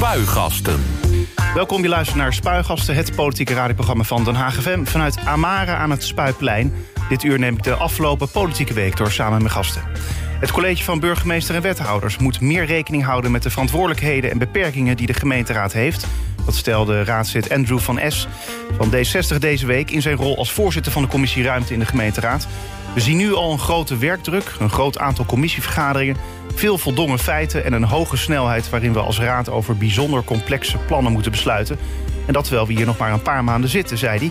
Spuigasten. 0.00 0.82
Welkom, 1.54 1.82
je 1.82 1.88
luistert 1.88 2.18
naar 2.18 2.32
Spuigasten, 2.32 2.94
het 2.94 3.14
politieke 3.14 3.54
radioprogramma 3.54 4.02
van 4.04 4.24
Den 4.24 4.34
Haag 4.34 4.54
FM... 4.54 4.84
vanuit 4.84 5.18
Amare 5.24 5.70
aan 5.70 5.90
het 5.90 6.04
Spuiplein. 6.04 6.72
Dit 7.08 7.22
uur 7.22 7.38
neem 7.38 7.54
ik 7.54 7.62
de 7.62 7.74
afgelopen 7.74 8.28
politieke 8.28 8.74
week 8.74 8.96
door 8.96 9.10
samen 9.10 9.42
met 9.42 9.52
gasten. 9.52 9.82
Het 10.40 10.50
college 10.50 10.84
van 10.84 11.00
burgemeester 11.00 11.54
en 11.54 11.62
wethouders 11.62 12.18
moet 12.18 12.40
meer 12.40 12.64
rekening 12.64 13.04
houden... 13.04 13.30
met 13.30 13.42
de 13.42 13.50
verantwoordelijkheden 13.50 14.30
en 14.30 14.38
beperkingen 14.38 14.96
die 14.96 15.06
de 15.06 15.14
gemeenteraad 15.14 15.72
heeft. 15.72 16.06
Dat 16.44 16.54
stelde 16.54 17.04
raadslid 17.04 17.50
Andrew 17.50 17.78
van 17.78 18.00
S. 18.08 18.28
van 18.78 18.92
D60 18.94 19.38
deze 19.38 19.66
week... 19.66 19.90
in 19.90 20.02
zijn 20.02 20.16
rol 20.16 20.38
als 20.38 20.52
voorzitter 20.52 20.92
van 20.92 21.02
de 21.02 21.08
commissie 21.08 21.44
Ruimte 21.44 21.72
in 21.72 21.78
de 21.78 21.86
gemeenteraad. 21.86 22.46
We 22.94 23.00
zien 23.00 23.16
nu 23.16 23.34
al 23.34 23.52
een 23.52 23.58
grote 23.58 23.96
werkdruk, 23.96 24.54
een 24.58 24.70
groot 24.70 24.98
aantal 24.98 25.24
commissievergaderingen... 25.24 26.16
veel 26.58 26.78
voldongen 26.78 27.18
feiten 27.18 27.64
en 27.64 27.72
een 27.72 27.84
hoge 27.84 28.16
snelheid... 28.16 28.70
waarin 28.70 28.92
we 28.92 29.00
als 29.00 29.18
raad 29.18 29.50
over 29.50 29.76
bijzonder 29.76 30.24
complexe 30.24 30.78
plannen 30.78 31.12
moeten 31.12 31.30
besluiten. 31.30 31.78
En 32.26 32.32
dat 32.32 32.44
terwijl 32.44 32.66
we 32.66 32.72
hier 32.72 32.86
nog 32.86 32.98
maar 32.98 33.12
een 33.12 33.22
paar 33.22 33.44
maanden 33.44 33.70
zitten, 33.70 33.98
zei 33.98 34.18
hij. 34.18 34.30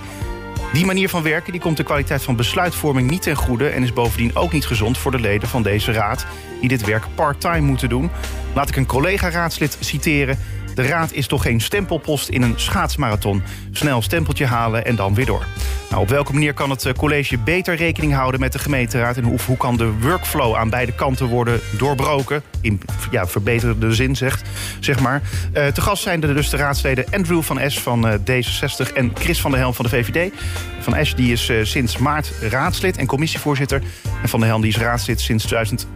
Die 0.74 0.86
manier 0.86 1.10
van 1.10 1.24
werken 1.24 1.52
die 1.52 1.62
komt 1.62 1.78
de 1.78 1.84
kwaliteit 1.84 2.24
van 2.24 2.36
besluitvorming 2.36 3.10
niet 3.10 3.22
ten 3.22 3.36
goede... 3.36 3.68
en 3.68 3.84
is 3.84 3.94
bovendien 3.94 4.36
ook 4.36 4.52
niet 4.52 4.66
gezond 4.66 4.98
voor 4.98 5.12
de 5.12 5.20
leden 5.20 5.48
van 5.48 5.64
deze 5.64 5.92
raad... 5.92 6.26
die 6.60 6.70
dit 6.70 6.86
werk 6.86 7.06
part-time 7.16 7.62
moeten 7.62 7.90
doen. 7.90 8.10
Laat 8.54 8.70
ik 8.70 8.76
een 8.76 8.86
collega-raadslid 8.86 9.78
citeren... 9.80 10.40
De 10.76 10.88
raad 10.88 11.12
is 11.12 11.28
toch 11.28 11.42
geen 11.42 11.62
stempelpost 11.62 12.30
in 12.30 12.42
een 12.42 12.54
schaatsmarathon. 12.56 13.44
Snel 13.72 14.02
stempeltje 14.02 14.46
halen 14.46 14.86
en 14.86 14.96
dan 14.96 15.14
weer 15.14 15.26
door. 15.26 15.46
Nou, 15.90 16.02
op 16.02 16.10
welke 16.10 16.34
manier 16.34 16.54
kan 16.54 16.70
het 16.70 16.86
eh, 16.86 16.94
college 16.94 17.38
beter 17.38 17.76
rekening 17.76 18.14
houden 18.14 18.40
met 18.40 18.52
de 18.52 18.60
gemeenteraad... 18.60 19.18
en 19.18 19.24
hoe, 19.24 19.58
kan 19.58 19.78
de 19.78 19.92
workflow 20.00 20.56
aan 20.56 20.70
beide 20.70 20.92
kanten 20.92 21.28
worden 21.28 21.60
doorbroken? 21.78 22.44
In 22.62 22.82
ja, 23.12 23.28
verbeterde 23.28 23.94
zin, 23.94 24.16
zegt, 24.16 24.50
zeg 24.80 25.00
maar. 25.00 25.22
Uh, 25.54 25.68
te 25.68 25.82
gast 25.82 26.04
zijn 26.04 26.24
er 26.24 26.34
dus 26.34 26.50
de 26.50 26.58
raadsleden 26.58 27.06
Andrew 27.12 27.42
van 27.42 27.72
S 27.72 27.80
van 27.80 28.08
uh, 28.08 28.14
D66... 28.14 28.94
en 28.94 29.12
Chris 29.14 29.42
van 29.42 29.52
der 29.52 29.60
Helm 29.60 29.74
van 29.74 29.86
de 29.86 29.92
VVD. 29.92 30.34
Van 30.80 31.06
S 31.06 31.16
die 31.16 31.32
is 31.32 31.52
sinds 31.62 31.98
maart 31.98 32.32
raadslid 32.50 32.98
en 32.98 33.06
commissievoorzitter. 33.06 33.82
En 34.22 34.30
Van 34.30 34.40
der 34.40 34.50
Helm 34.50 34.62
die 34.62 34.72
is 34.72 34.78
raadslid 34.78 35.22
sinds 35.22 35.44
2000 35.44 35.88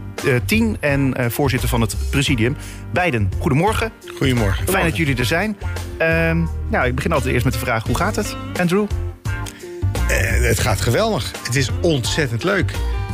10 0.46 0.78
en 0.80 1.14
uh, 1.20 1.26
voorzitter 1.30 1.70
van 1.70 1.82
het 1.82 1.96
presidium. 2.10 2.56
Beiden, 2.94 3.32
goedemorgen. 3.40 3.92
Goedemorgen. 4.18 4.68
Fijn 4.68 4.86
dat 4.86 4.98
jullie 4.98 5.16
er 5.16 5.26
zijn. 5.26 5.58
Uh, 6.02 6.08
nou, 6.70 6.88
ik 6.88 6.96
begin 6.96 7.12
altijd 7.12 7.34
eerst 7.34 7.46
met 7.46 7.54
de 7.54 7.60
vraag, 7.60 7.84
hoe 7.84 7.96
gaat 7.96 8.16
het, 8.16 8.36
Andrew? 8.60 8.86
Uh, 10.12 10.48
het 10.48 10.60
gaat 10.60 10.82
geweldig. 10.82 11.32
Het 11.44 11.56
is 11.56 11.70
ontzettend 11.82 12.44
leuk. 12.44 12.72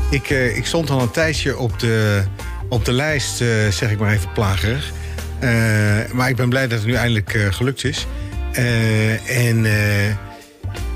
Ik, 0.09 0.29
ik 0.29 0.65
stond 0.65 0.89
al 0.89 1.01
een 1.01 1.11
tijdje 1.11 1.57
op 1.57 1.79
de, 1.79 2.23
op 2.69 2.85
de 2.85 2.91
lijst, 2.91 3.37
zeg 3.69 3.91
ik 3.91 3.99
maar 3.99 4.11
even 4.11 4.31
plagerig. 4.31 4.91
maar 6.13 6.29
ik 6.29 6.35
ben 6.35 6.49
blij 6.49 6.67
dat 6.67 6.77
het 6.77 6.87
nu 6.87 6.93
eindelijk 6.93 7.47
gelukt 7.49 7.83
is. 7.83 8.07
en 9.27 9.65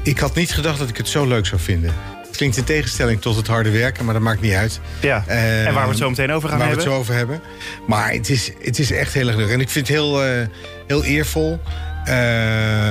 ik 0.03 0.19
had 0.19 0.35
niet 0.35 0.51
gedacht 0.51 0.79
dat 0.79 0.89
ik 0.89 0.97
het 0.97 1.07
zo 1.07 1.27
leuk 1.27 1.45
zou 1.45 1.61
vinden 1.61 1.93
klinkt 2.39 2.57
in 2.57 2.63
tegenstelling 2.63 3.21
tot 3.21 3.35
het 3.35 3.47
harde 3.47 3.69
werken, 3.69 4.05
maar 4.05 4.13
dat 4.13 4.23
maakt 4.23 4.41
niet 4.41 4.53
uit. 4.53 4.79
Ja, 5.01 5.23
uh, 5.27 5.67
en 5.67 5.73
waar 5.73 5.83
we 5.83 5.89
het 5.89 5.97
zo 5.97 6.09
meteen 6.09 6.31
over 6.31 6.49
gaan 6.49 6.57
waar 6.57 6.67
hebben. 6.67 6.85
we 6.85 6.91
het 6.91 6.99
zo 6.99 7.01
over 7.01 7.15
hebben. 7.15 7.41
Maar 7.87 8.11
het 8.11 8.29
is, 8.29 8.51
het 8.61 8.79
is 8.79 8.91
echt 8.91 9.13
heel 9.13 9.27
erg 9.27 9.35
leuk. 9.37 9.49
En 9.49 9.59
ik 9.59 9.69
vind 9.69 9.87
het 9.87 9.97
heel, 9.97 10.25
uh, 10.25 10.45
heel 10.87 11.03
eervol. 11.03 11.59
Uh, 12.05 12.13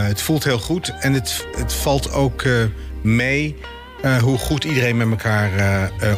het 0.06 0.22
voelt 0.22 0.44
heel 0.44 0.58
goed. 0.58 0.92
En 1.00 1.12
het, 1.12 1.46
het 1.56 1.72
valt 1.72 2.12
ook 2.12 2.44
mee 3.02 3.56
hoe 4.20 4.38
goed 4.38 4.64
iedereen 4.64 4.96
met 4.96 5.08
elkaar 5.10 5.50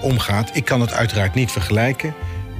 omgaat. 0.00 0.50
Ik 0.52 0.64
kan 0.64 0.80
het 0.80 0.92
uiteraard 0.92 1.34
niet 1.34 1.50
vergelijken. 1.50 2.14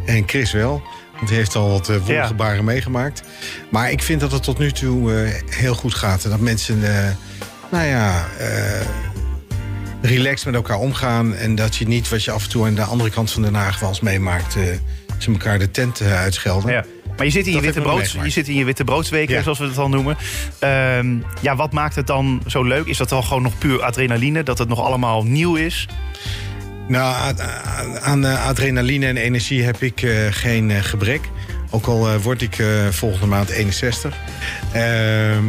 En 0.06 0.22
Chris 0.26 0.52
wel. 0.52 0.82
Want 1.16 1.28
hij 1.28 1.38
heeft 1.38 1.54
al 1.54 1.70
wat 1.70 1.88
uh, 1.88 1.96
wondergebaren 1.96 2.56
ja. 2.56 2.62
meegemaakt. 2.62 3.22
Maar 3.70 3.90
ik 3.90 4.02
vind 4.02 4.20
dat 4.20 4.32
het 4.32 4.42
tot 4.42 4.58
nu 4.58 4.72
toe 4.72 5.12
uh, 5.12 5.30
heel 5.48 5.74
goed 5.74 5.94
gaat. 5.94 6.24
En 6.24 6.30
dat 6.30 6.40
mensen, 6.40 6.78
uh, 6.78 7.08
nou 7.70 7.86
ja, 7.86 8.26
relaxed 10.02 10.46
met 10.46 10.54
elkaar 10.54 10.78
omgaan. 10.78 11.34
En 11.34 11.54
dat 11.54 11.76
je 11.76 11.88
niet 11.88 12.08
wat 12.08 12.24
je 12.24 12.30
af 12.30 12.44
en 12.44 12.50
toe 12.50 12.66
aan 12.66 12.74
de 12.74 12.82
andere 12.82 13.10
kant 13.10 13.30
van 13.30 13.42
Den 13.42 13.54
Haag 13.54 13.80
wel 13.80 13.88
eens 13.88 14.00
meemaakt. 14.00 14.56
Uh, 14.56 14.62
ze 15.18 15.30
elkaar 15.30 15.58
de 15.58 15.70
tent 15.70 16.00
uh, 16.00 16.20
uitschelden. 16.20 16.72
Ja. 16.72 16.84
Maar 17.16 17.26
je 17.26 17.32
zit 17.32 17.46
in 17.46 17.52
je, 17.52 17.60
witte, 17.60 17.80
brood, 17.80 18.10
je 18.22 18.30
zit 18.30 18.48
in 18.48 18.54
je 18.54 18.64
witte 18.64 18.84
broodsweek, 18.84 19.28
ja. 19.28 19.42
zoals 19.42 19.58
we 19.58 19.64
het 19.64 19.78
al 19.78 19.88
noemen. 19.88 20.16
Uh, 20.64 20.98
ja, 21.40 21.56
wat 21.56 21.72
maakt 21.72 21.94
het 21.94 22.06
dan 22.06 22.42
zo 22.46 22.62
leuk? 22.62 22.86
Is 22.86 22.96
dat 22.96 23.08
dan 23.08 23.24
gewoon 23.24 23.42
nog 23.42 23.58
puur 23.58 23.82
adrenaline? 23.82 24.42
Dat 24.42 24.58
het 24.58 24.68
nog 24.68 24.80
allemaal 24.80 25.24
nieuw 25.24 25.54
is? 25.54 25.88
Nou, 26.88 27.34
aan 28.00 28.24
adrenaline 28.24 29.06
en 29.06 29.16
energie 29.16 29.62
heb 29.62 29.82
ik 29.82 30.02
uh, 30.02 30.26
geen 30.30 30.70
gebrek. 30.84 31.20
Ook 31.70 31.86
al 31.86 32.08
uh, 32.08 32.16
word 32.16 32.42
ik 32.42 32.62
volgende 32.90 33.26
maand 33.26 33.48
61. 33.48 34.16
Ehm, 34.72 35.44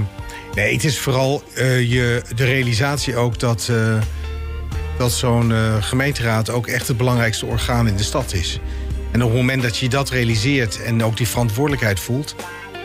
nee, 0.56 0.74
het 0.74 0.84
is 0.84 1.00
vooral 1.00 1.44
je, 1.56 2.24
de 2.36 2.46
realisatie 2.46 3.16
ook 3.16 3.40
dat 3.40 3.72
dat 5.02 5.12
zo'n 5.12 5.50
uh, 5.50 5.76
gemeenteraad 5.80 6.50
ook 6.50 6.68
echt 6.68 6.88
het 6.88 6.98
belangrijkste 6.98 7.46
orgaan 7.46 7.88
in 7.88 7.96
de 7.96 8.04
stad 8.04 8.34
is. 8.34 8.60
En 9.12 9.24
op 9.24 9.30
het 9.30 9.38
moment 9.38 9.62
dat 9.62 9.78
je 9.78 9.90
dat 9.90 10.10
realiseert 10.10 10.84
en 10.84 11.04
ook 11.04 11.18
die 11.18 11.28
verantwoordelijkheid 11.28 12.00
voelt... 12.00 12.36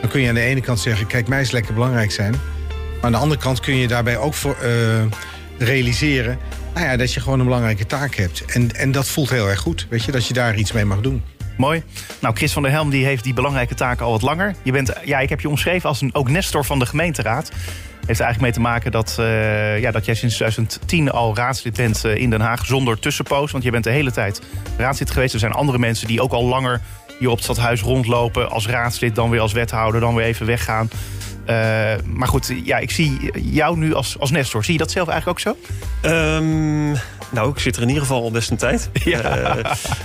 dan 0.01 0.11
kun 0.11 0.21
je 0.21 0.29
aan 0.29 0.35
de 0.35 0.41
ene 0.41 0.61
kant 0.61 0.81
zeggen, 0.81 1.07
kijk, 1.07 1.29
mij 1.29 1.41
is 1.41 1.51
lekker 1.51 1.75
belangrijk 1.75 2.13
zijn. 2.13 2.31
Maar 2.31 3.05
aan 3.05 3.13
de 3.13 3.19
andere 3.19 3.41
kant 3.41 3.61
kun 3.61 3.77
je 3.77 3.89
daarbij 3.89 4.17
ook 4.17 4.35
voor, 4.35 4.57
uh, 4.63 4.69
realiseren... 5.59 6.39
Nou 6.75 6.87
ja, 6.87 6.97
dat 6.97 7.13
je 7.13 7.21
gewoon 7.21 7.39
een 7.39 7.45
belangrijke 7.45 7.87
taak 7.87 8.15
hebt. 8.15 8.45
En, 8.45 8.75
en 8.75 8.93
dat 8.93 9.09
voelt 9.09 9.31
heel 9.31 9.49
erg 9.49 9.61
goed, 9.61 9.87
weet 9.91 10.05
je, 10.05 10.13
dat 10.13 10.27
je 10.27 10.35
daar 10.35 10.57
iets 10.57 10.73
mee 10.73 10.85
mag 10.85 11.01
doen. 11.01 11.23
Mooi. 11.57 11.83
Nou, 12.21 12.37
Chris 12.37 12.53
van 12.53 12.63
der 12.63 12.71
Helm 12.71 12.91
die 12.91 13.05
heeft 13.05 13.25
die 13.25 13.35
belangrijke 13.35 13.75
taak 13.75 14.01
al 14.01 14.11
wat 14.11 14.23
langer. 14.23 14.55
Je 14.63 14.73
bent, 14.73 14.93
ja, 15.05 15.19
ik 15.19 15.29
heb 15.29 15.41
je 15.41 15.49
omschreven 15.49 15.89
als 15.89 16.01
een 16.01 16.15
ook 16.15 16.29
nestor 16.29 16.65
van 16.65 16.79
de 16.79 16.87
gemeenteraad 16.87 17.51
heeft 18.07 18.19
er 18.19 18.25
eigenlijk 18.25 18.41
mee 18.41 18.53
te 18.53 18.61
maken 18.61 18.91
dat, 18.91 19.17
uh, 19.21 19.81
ja, 19.81 19.91
dat 19.91 20.05
jij 20.05 20.15
sinds 20.15 20.35
2010 20.35 21.11
al 21.11 21.37
raadslid 21.37 21.77
bent 21.77 22.05
uh, 22.05 22.17
in 22.17 22.31
Den 22.31 22.41
Haag 22.41 22.67
zonder 22.67 22.99
tussenpoos. 22.99 23.51
Want 23.51 23.65
je 23.65 23.71
bent 23.71 23.85
de 23.85 23.91
hele 23.91 24.13
tijd 24.13 24.43
raadslid 24.77 25.11
geweest. 25.11 25.35
Er 25.35 25.41
zijn 25.41 25.53
andere 25.53 25.79
mensen 25.79 26.07
die 26.07 26.21
ook 26.21 26.33
al 26.33 26.45
langer 26.45 26.81
hier 27.19 27.29
op 27.29 27.35
het 27.35 27.45
stadhuis 27.45 27.81
rondlopen 27.81 28.51
als 28.51 28.67
raadslid, 28.67 29.15
dan 29.15 29.31
weer 29.31 29.41
als 29.41 29.53
wethouder, 29.53 30.01
dan 30.01 30.15
weer 30.15 30.25
even 30.25 30.47
weggaan. 30.47 30.89
Uh, 31.47 31.55
maar 32.05 32.29
goed, 32.29 32.53
ja, 32.65 32.79
ik 32.79 32.91
zie 32.91 33.31
jou 33.41 33.79
nu 33.79 33.95
als, 33.95 34.19
als 34.19 34.31
Nestor. 34.31 34.65
Zie 34.65 34.73
je 34.73 34.79
dat 34.79 34.91
zelf 34.91 35.09
eigenlijk 35.09 35.47
ook 35.47 35.57
zo? 36.03 36.11
Um, 36.11 36.97
nou, 37.31 37.51
ik 37.51 37.59
zit 37.59 37.77
er 37.77 37.83
in 37.83 37.89
ieder 37.89 38.03
geval 38.03 38.23
al 38.23 38.31
best 38.31 38.51
een 38.51 38.57
tijd. 38.57 38.91
Ja. 39.05 39.57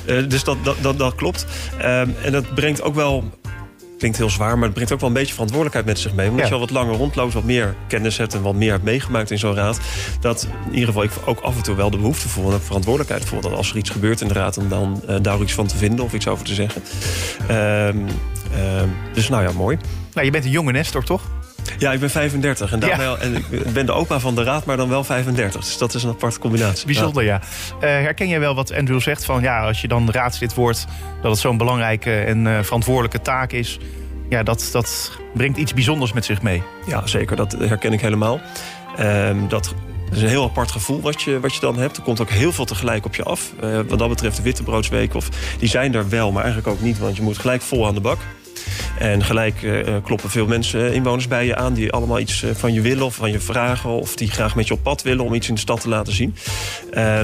dus 0.06 0.44
dat, 0.44 0.57
dat, 0.63 0.75
dat, 0.81 0.97
dat 0.97 1.16
klopt. 1.16 1.45
Um, 1.78 2.16
en 2.23 2.31
dat 2.31 2.56
brengt 2.56 2.81
ook 2.81 2.95
wel 2.95 3.41
klinkt 4.01 4.17
heel 4.17 4.29
zwaar, 4.29 4.56
maar 4.56 4.63
het 4.63 4.73
brengt 4.73 4.94
ook 4.94 5.00
wel 5.00 5.09
een 5.09 5.16
beetje 5.16 5.34
verantwoordelijkheid 5.34 5.85
met 5.85 6.00
zich 6.00 6.13
mee. 6.13 6.29
Omdat 6.29 6.41
ja. 6.41 6.47
je 6.47 6.53
al 6.53 6.59
wat 6.59 6.69
langer 6.69 6.95
rondloopt, 6.95 7.34
wat 7.34 7.44
meer 7.44 7.75
kennis 7.88 8.17
hebt 8.17 8.34
en 8.34 8.41
wat 8.41 8.56
meer 8.56 8.72
hebt 8.72 8.84
meegemaakt 8.84 9.31
in 9.31 9.38
zo'n 9.38 9.56
raad. 9.56 9.79
Dat 10.19 10.47
in 10.66 10.73
ieder 10.73 10.88
geval 10.88 11.03
ik 11.03 11.12
ook 11.25 11.39
af 11.39 11.56
en 11.56 11.63
toe 11.63 11.75
wel 11.75 11.89
de 11.89 11.97
behoefte 11.97 12.29
voel 12.29 12.51
en 12.51 12.62
verantwoordelijkheid 12.62 13.25
voel. 13.25 13.41
Dat 13.41 13.51
als 13.51 13.69
er 13.72 13.78
iets 13.78 13.89
gebeurt 13.89 14.22
in 14.22 14.28
de 14.28 14.34
raad, 14.34 14.57
om 14.57 14.69
dan 14.69 15.01
uh, 15.09 15.16
daar 15.22 15.41
iets 15.41 15.53
van 15.53 15.67
te 15.67 15.78
vinden 15.78 16.06
of 16.06 16.13
iets 16.13 16.28
over 16.28 16.45
te 16.45 16.53
zeggen. 16.53 16.81
Um, 17.51 18.06
uh, 18.53 18.84
dus 19.13 19.29
nou 19.29 19.44
ja, 19.44 19.51
mooi. 19.51 19.78
Nou, 20.13 20.25
je 20.25 20.31
bent 20.31 20.45
een 20.45 20.51
jonge 20.51 20.72
Nestor, 20.72 21.03
toch? 21.03 21.22
Ja, 21.78 21.92
ik 21.92 22.00
ben 22.00 22.10
35 22.10 22.72
en, 22.72 22.80
ja. 22.80 22.98
wel, 22.98 23.20
en 23.20 23.36
ik 23.36 23.74
ben 23.74 23.86
de 23.86 23.92
opa 23.92 24.20
van 24.20 24.36
de 24.36 24.44
raad, 24.44 24.66
maar 24.66 24.78
dan 24.78 24.90
wel 24.90 25.04
35. 25.04 25.62
Dus 25.62 25.78
dat 25.78 25.94
is 25.94 26.04
een 26.04 26.10
aparte 26.10 26.40
combinatie. 26.40 26.86
Bijzonder, 26.86 27.24
ja. 27.24 27.42
ja. 27.82 27.88
Uh, 27.88 28.04
herken 28.04 28.28
jij 28.28 28.40
wel 28.40 28.56
wat 28.56 28.74
Andrew 28.74 29.02
zegt? 29.02 29.26
Van 29.26 29.42
ja, 29.42 29.68
als 29.68 29.82
je 29.82 29.88
dan 29.88 30.12
raadslid 30.12 30.54
wordt, 30.54 30.86
dat 31.22 31.32
het 31.32 31.40
zo'n 31.40 31.58
belangrijke 31.58 32.20
en 32.20 32.46
uh, 32.46 32.60
verantwoordelijke 32.62 33.22
taak 33.22 33.52
is. 33.52 33.80
Ja, 34.30 34.44
dat, 34.44 34.70
dat 34.72 35.12
brengt 35.34 35.58
iets 35.58 35.74
bijzonders 35.74 36.14
met 36.14 36.26
zich 36.26 36.42
mee. 36.42 36.64
Ja, 36.88 37.08
zeker. 37.08 37.36
Dat 37.36 37.52
herken 37.52 37.94
ik 37.94 38.02
helemaal. 38.02 38.42
Um, 39.00 39.48
dat 39.48 39.74
is 40.12 40.22
een 40.22 40.28
heel 40.28 40.44
apart 40.44 40.72
gevoel 40.72 41.02
wat 41.02 41.22
je, 41.22 41.40
wat 41.40 41.54
je 41.54 41.60
dan 41.60 41.78
hebt. 41.78 41.98
Er 41.98 42.04
komt 42.04 42.22
ook 42.22 42.30
heel 42.30 42.52
veel 42.52 42.66
tegelijk 42.66 43.06
op 43.06 43.16
je 43.16 43.24
af. 43.24 43.54
Uh, 43.64 43.80
wat 43.88 44.00
dat 44.00 44.10
betreft 44.10 44.36
de 44.36 44.42
Wittebroodsweek, 44.42 45.14
of, 45.14 45.30
die 45.60 45.70
zijn 45.70 45.94
er 45.94 46.10
wel, 46.10 46.32
maar 46.32 46.44
eigenlijk 46.44 46.74
ook 46.74 46.82
niet. 46.82 47.00
Want 47.00 47.16
je 47.16 47.22
moet 47.22 47.38
gelijk 47.38 47.62
vol 47.62 47.88
aan 47.88 47.94
de 47.94 48.02
bak. 48.02 48.20
En 49.01 49.23
gelijk 49.23 49.62
uh, 49.62 49.95
kloppen 50.03 50.29
veel 50.29 50.47
mensen, 50.47 50.94
inwoners 50.94 51.28
bij 51.28 51.45
je 51.45 51.56
aan... 51.56 51.74
die 51.74 51.92
allemaal 51.92 52.19
iets 52.19 52.45
van 52.53 52.74
je 52.74 52.81
willen 52.81 53.06
of 53.06 53.15
van 53.15 53.31
je 53.31 53.39
vragen... 53.39 53.89
of 53.89 54.15
die 54.15 54.31
graag 54.31 54.56
met 54.56 54.68
je 54.68 54.74
op 54.74 54.83
pad 54.83 55.01
willen 55.01 55.25
om 55.25 55.33
iets 55.33 55.48
in 55.48 55.53
de 55.53 55.59
stad 55.59 55.81
te 55.81 55.89
laten 55.89 56.13
zien. 56.13 56.36
Uh, 56.94 57.21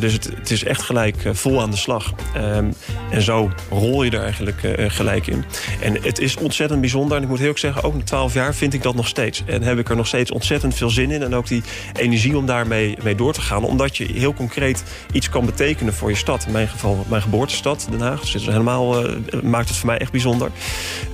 dus 0.00 0.12
het, 0.12 0.24
het, 0.24 0.50
is 0.50 0.64
echt 0.64 0.82
gelijk 0.82 1.16
vol 1.32 1.60
aan 1.60 1.70
de 1.70 1.76
slag. 1.76 2.12
Um, 2.36 2.74
en 3.10 3.22
zo 3.22 3.50
rol 3.70 4.02
je 4.02 4.10
er 4.10 4.22
eigenlijk 4.22 4.60
gelijk 4.88 5.26
in. 5.26 5.44
En 5.80 6.02
het 6.02 6.18
is 6.18 6.36
ontzettend 6.36 6.80
bijzonder. 6.80 7.16
En 7.16 7.22
ik 7.22 7.28
moet 7.28 7.38
heel 7.38 7.48
erg 7.48 7.58
zeggen, 7.58 7.82
ook 7.82 7.94
na 7.94 8.02
twaalf 8.02 8.34
jaar 8.34 8.54
vind 8.54 8.74
ik 8.74 8.82
dat 8.82 8.94
nog 8.94 9.08
steeds. 9.08 9.42
En 9.46 9.62
heb 9.62 9.78
ik 9.78 9.88
er 9.88 9.96
nog 9.96 10.06
steeds 10.06 10.30
ontzettend 10.30 10.74
veel 10.74 10.90
zin 10.90 11.10
in. 11.10 11.22
En 11.22 11.34
ook 11.34 11.46
die 11.46 11.62
energie 11.96 12.36
om 12.36 12.46
daarmee 12.46 12.96
mee 13.02 13.14
door 13.14 13.32
te 13.32 13.40
gaan. 13.40 13.64
Omdat 13.64 13.96
je 13.96 14.04
heel 14.12 14.34
concreet 14.34 14.82
iets 15.12 15.28
kan 15.28 15.46
betekenen 15.46 15.94
voor 15.94 16.10
je 16.10 16.16
stad. 16.16 16.46
In 16.46 16.52
mijn 16.52 16.68
geval 16.68 17.04
mijn 17.08 17.22
geboortestad, 17.22 17.86
Den 17.90 18.00
Haag. 18.00 18.20
Dus 18.20 18.32
het 18.32 18.46
helemaal, 18.46 19.04
maakt 19.42 19.68
het 19.68 19.78
voor 19.78 19.88
mij 19.88 19.98
echt 19.98 20.12
bijzonder. 20.12 20.50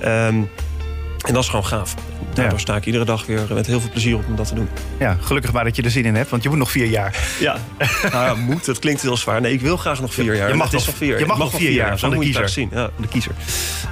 Um, 0.05 0.49
en 1.27 1.35
dat 1.35 1.43
is 1.43 1.49
gewoon 1.49 1.67
gaaf. 1.67 1.95
Nou, 2.35 2.51
daar 2.51 2.61
sta 2.61 2.77
ik 2.77 2.87
iedere 2.87 3.05
dag 3.05 3.27
weer 3.27 3.47
met 3.51 3.67
heel 3.67 3.81
veel 3.81 3.91
plezier 3.91 4.17
op 4.17 4.25
om 4.29 4.37
dat 4.37 4.49
te 4.49 4.55
doen. 4.55 4.69
Ja, 4.99 5.17
gelukkig 5.21 5.53
maar 5.53 5.65
dat 5.65 5.77
je 5.77 5.83
er 5.83 5.91
zin 5.91 6.05
in 6.05 6.15
hebt, 6.15 6.31
want 6.31 6.43
je 6.43 6.49
moet 6.49 6.59
nog 6.59 6.71
vier 6.71 6.87
jaar. 6.87 7.19
Ja, 7.41 7.57
nou, 8.13 8.25
ja, 8.25 8.35
moet, 8.35 8.65
dat 8.65 8.79
klinkt 8.79 9.03
heel 9.03 9.17
zwaar. 9.17 9.41
Nee, 9.41 9.53
ik 9.53 9.61
wil 9.61 9.77
graag 9.77 10.01
nog 10.01 10.15
vier 10.15 10.35
jaar. 10.35 10.49
Je 10.49 10.55
mag 10.55 10.71
Het 10.71 10.87
nog, 10.87 10.97
vier, 10.97 11.19
je 11.19 11.27
mag 11.27 11.39
nog 11.39 11.55
vier 11.55 11.71
jaar 11.71 11.99
van 11.99 12.11
de 12.11 12.19
kiezer. 12.19 12.49
zien. 12.49 12.69
Ja, 12.73 12.91
De 12.97 13.09
kiezer. 13.09 13.33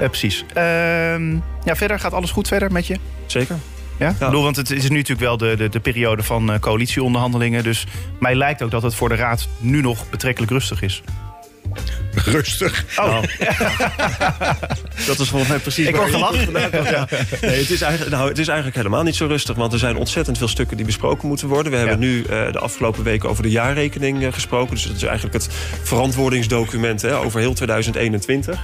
Eh, 0.01 0.09
precies. 0.09 0.45
Ehm, 0.55 1.33
ja, 1.65 1.75
verder 1.77 2.01
gaat 2.01 2.13
alles 2.13 2.31
goed 2.31 2.49
verder 2.49 2.73
met 2.73 2.87
je? 2.87 2.97
zeker. 3.27 3.57
Ja? 3.99 4.09
Ik 4.09 4.19
bedoel, 4.19 4.43
want 4.43 4.57
het 4.57 4.71
is 4.71 4.89
nu 4.89 4.97
natuurlijk 4.97 5.21
wel 5.21 5.37
de, 5.37 5.57
de, 5.57 5.69
de 5.69 5.81
periode 5.81 6.23
van 6.23 6.53
eh, 6.53 6.59
coalitieonderhandelingen. 6.59 7.63
Dus 7.63 7.87
mij 8.21 8.35
lijkt 8.35 8.63
ook 8.63 8.71
dat 8.71 8.83
het 8.83 8.95
voor 8.95 9.09
de 9.09 9.15
Raad 9.15 9.49
nu 9.59 9.81
nog 9.81 10.11
betrekkelijk 10.11 10.53
rustig 10.53 10.83
is. 10.83 11.03
Rustig. 12.25 12.85
Oh, 12.97 13.23
Dat 15.07 15.19
is 15.19 15.29
volgens 15.29 15.51
mij 15.51 15.59
precies 15.59 15.87
Ik 15.87 15.97
word 15.97 16.11
gelachen. 16.11 16.53
ja. 16.73 17.09
Nee, 17.41 17.61
het, 17.61 17.71
is 17.71 17.81
eigenlijk, 17.81 18.17
nou, 18.17 18.29
het 18.29 18.39
is 18.39 18.47
eigenlijk 18.49 18.77
helemaal 18.77 19.03
niet 19.03 19.17
zo 19.17 19.27
rustig. 19.27 19.57
Want 19.57 19.73
er 19.73 19.79
zijn 19.79 19.97
ontzettend 19.97 20.39
veel 20.39 20.49
stukken 20.49 20.77
die 20.77 20.87
besproken 20.87 21.29
moeten 21.29 21.49
worden. 21.49 21.73
We 21.73 21.79
hebben 21.79 21.99
nu 21.99 22.23
eh, 22.23 22.53
de 22.53 22.59
afgelopen 22.59 23.05
weken 23.05 23.29
over 23.29 23.43
de 23.43 23.51
jaarrekening 23.51 24.25
eh, 24.25 24.33
gesproken. 24.33 24.75
Dus 24.75 24.87
dat 24.87 24.97
is 24.97 25.03
eigenlijk 25.03 25.35
het 25.35 25.49
verantwoordingsdocument 25.83 27.03
hè, 27.03 27.17
over 27.17 27.41
heel 27.41 27.55
2021. 27.55 28.55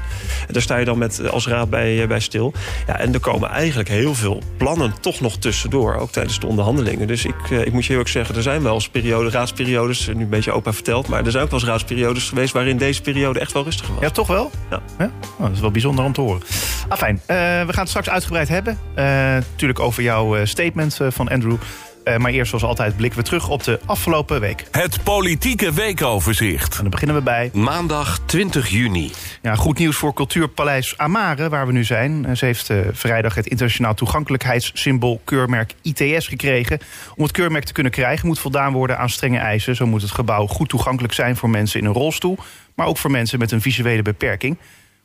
En 0.46 0.52
daar 0.52 0.62
sta 0.62 0.76
je 0.76 0.84
dan 0.84 0.98
met, 0.98 1.20
eh, 1.20 1.30
als 1.30 1.46
raad 1.46 1.70
bij, 1.70 2.06
bij 2.06 2.20
stil. 2.20 2.52
Ja, 2.86 2.98
en 2.98 3.14
er 3.14 3.20
komen 3.20 3.48
eigenlijk 3.48 3.88
heel 3.88 4.14
veel 4.14 4.42
plannen 4.56 4.94
toch 5.00 5.20
nog 5.20 5.38
tussendoor. 5.38 5.94
Ook 5.96 6.10
tijdens 6.10 6.40
de 6.40 6.46
onderhandelingen. 6.46 7.06
Dus 7.06 7.24
ik, 7.24 7.50
ik 7.50 7.72
moet 7.72 7.84
je 7.84 7.92
heel 7.92 8.00
erg 8.00 8.08
zeggen, 8.08 8.36
er 8.36 8.42
zijn 8.42 8.62
wel 8.62 8.74
eens 8.74 8.88
perioden, 8.88 9.32
raadsperiodes. 9.32 10.06
Nu 10.06 10.22
een 10.22 10.28
beetje 10.28 10.52
opa 10.52 10.72
verteld. 10.72 11.08
Maar 11.08 11.24
er 11.24 11.30
zijn 11.30 11.44
ook 11.44 11.50
wel 11.50 11.60
eens 11.60 11.68
raadsperiodes 11.68 12.28
geweest... 12.28 12.52
waarin 12.52 12.76
deze 12.76 13.02
periode 13.02 13.40
echt 13.44 13.52
wel 13.52 13.64
rustig 13.64 13.88
was. 13.88 14.00
ja, 14.00 14.10
toch 14.10 14.26
wel? 14.26 14.50
Ja. 14.70 14.80
Oh, 14.98 15.08
dat 15.38 15.50
is 15.52 15.60
wel 15.60 15.70
bijzonder 15.70 16.04
om 16.04 16.12
te 16.12 16.20
horen. 16.20 16.42
Ah, 16.88 16.98
fijn. 16.98 17.20
Eh, 17.26 17.36
we 17.36 17.72
gaan 17.72 17.80
het 17.80 17.88
straks 17.88 18.10
uitgebreid 18.10 18.48
hebben. 18.48 18.78
Eh, 18.94 19.04
natuurlijk 19.04 19.80
over 19.80 20.02
jouw 20.02 20.36
eh, 20.36 20.44
statement 20.44 21.00
eh, 21.00 21.06
van 21.10 21.28
Andrew. 21.28 21.56
Eh, 22.04 22.16
maar 22.16 22.30
eerst 22.30 22.48
zoals 22.48 22.64
altijd 22.64 22.96
blikken 22.96 23.18
we 23.18 23.24
terug 23.24 23.48
op 23.48 23.64
de 23.64 23.80
afgelopen 23.86 24.40
week. 24.40 24.64
Het 24.70 25.02
politieke 25.02 25.72
weekoverzicht. 25.72 26.74
En 26.76 26.80
dan 26.80 26.90
beginnen 26.90 27.16
we 27.16 27.22
bij 27.22 27.50
Maandag 27.52 28.20
20 28.24 28.68
juni. 28.68 29.12
Ja, 29.42 29.54
goed 29.54 29.78
nieuws 29.78 29.96
voor 29.96 30.14
Cultuurpaleis 30.14 30.98
Amare, 30.98 31.48
waar 31.48 31.66
we 31.66 31.72
nu 31.72 31.84
zijn. 31.84 32.26
Eh, 32.26 32.36
Ze 32.36 32.44
heeft 32.44 32.70
eh, 32.70 32.78
vrijdag 32.92 33.34
het 33.34 33.46
internationaal 33.46 33.94
toegankelijkheidssymbool 33.94 35.20
keurmerk 35.24 35.74
ITS 35.82 36.26
gekregen. 36.26 36.78
Om 37.16 37.22
het 37.22 37.32
keurmerk 37.32 37.64
te 37.64 37.72
kunnen 37.72 37.92
krijgen 37.92 38.26
moet 38.26 38.38
voldaan 38.38 38.72
worden 38.72 38.98
aan 38.98 39.10
strenge 39.10 39.38
eisen. 39.38 39.76
Zo 39.76 39.86
moet 39.86 40.02
het 40.02 40.10
gebouw 40.10 40.46
goed 40.46 40.68
toegankelijk 40.68 41.14
zijn 41.14 41.36
voor 41.36 41.50
mensen 41.50 41.80
in 41.80 41.86
een 41.86 41.92
rolstoel... 41.92 42.38
maar 42.74 42.86
ook 42.86 42.98
voor 42.98 43.10
mensen 43.10 43.38
met 43.38 43.52
een 43.52 43.60
visuele 43.60 44.02
beperking. 44.02 44.58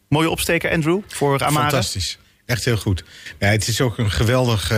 Mooie 0.10 0.30
opsteker, 0.30 0.72
Andrew, 0.72 1.00
voor 1.08 1.44
Amare. 1.44 1.70
Fantastisch. 1.70 2.20
Echt 2.46 2.66
heel 2.66 2.78
goed. 2.78 3.04
Ja, 3.40 3.48
het 3.48 3.68
is 3.68 3.82
ook 3.82 3.98
een 3.98 4.12
geweldig 4.12 4.72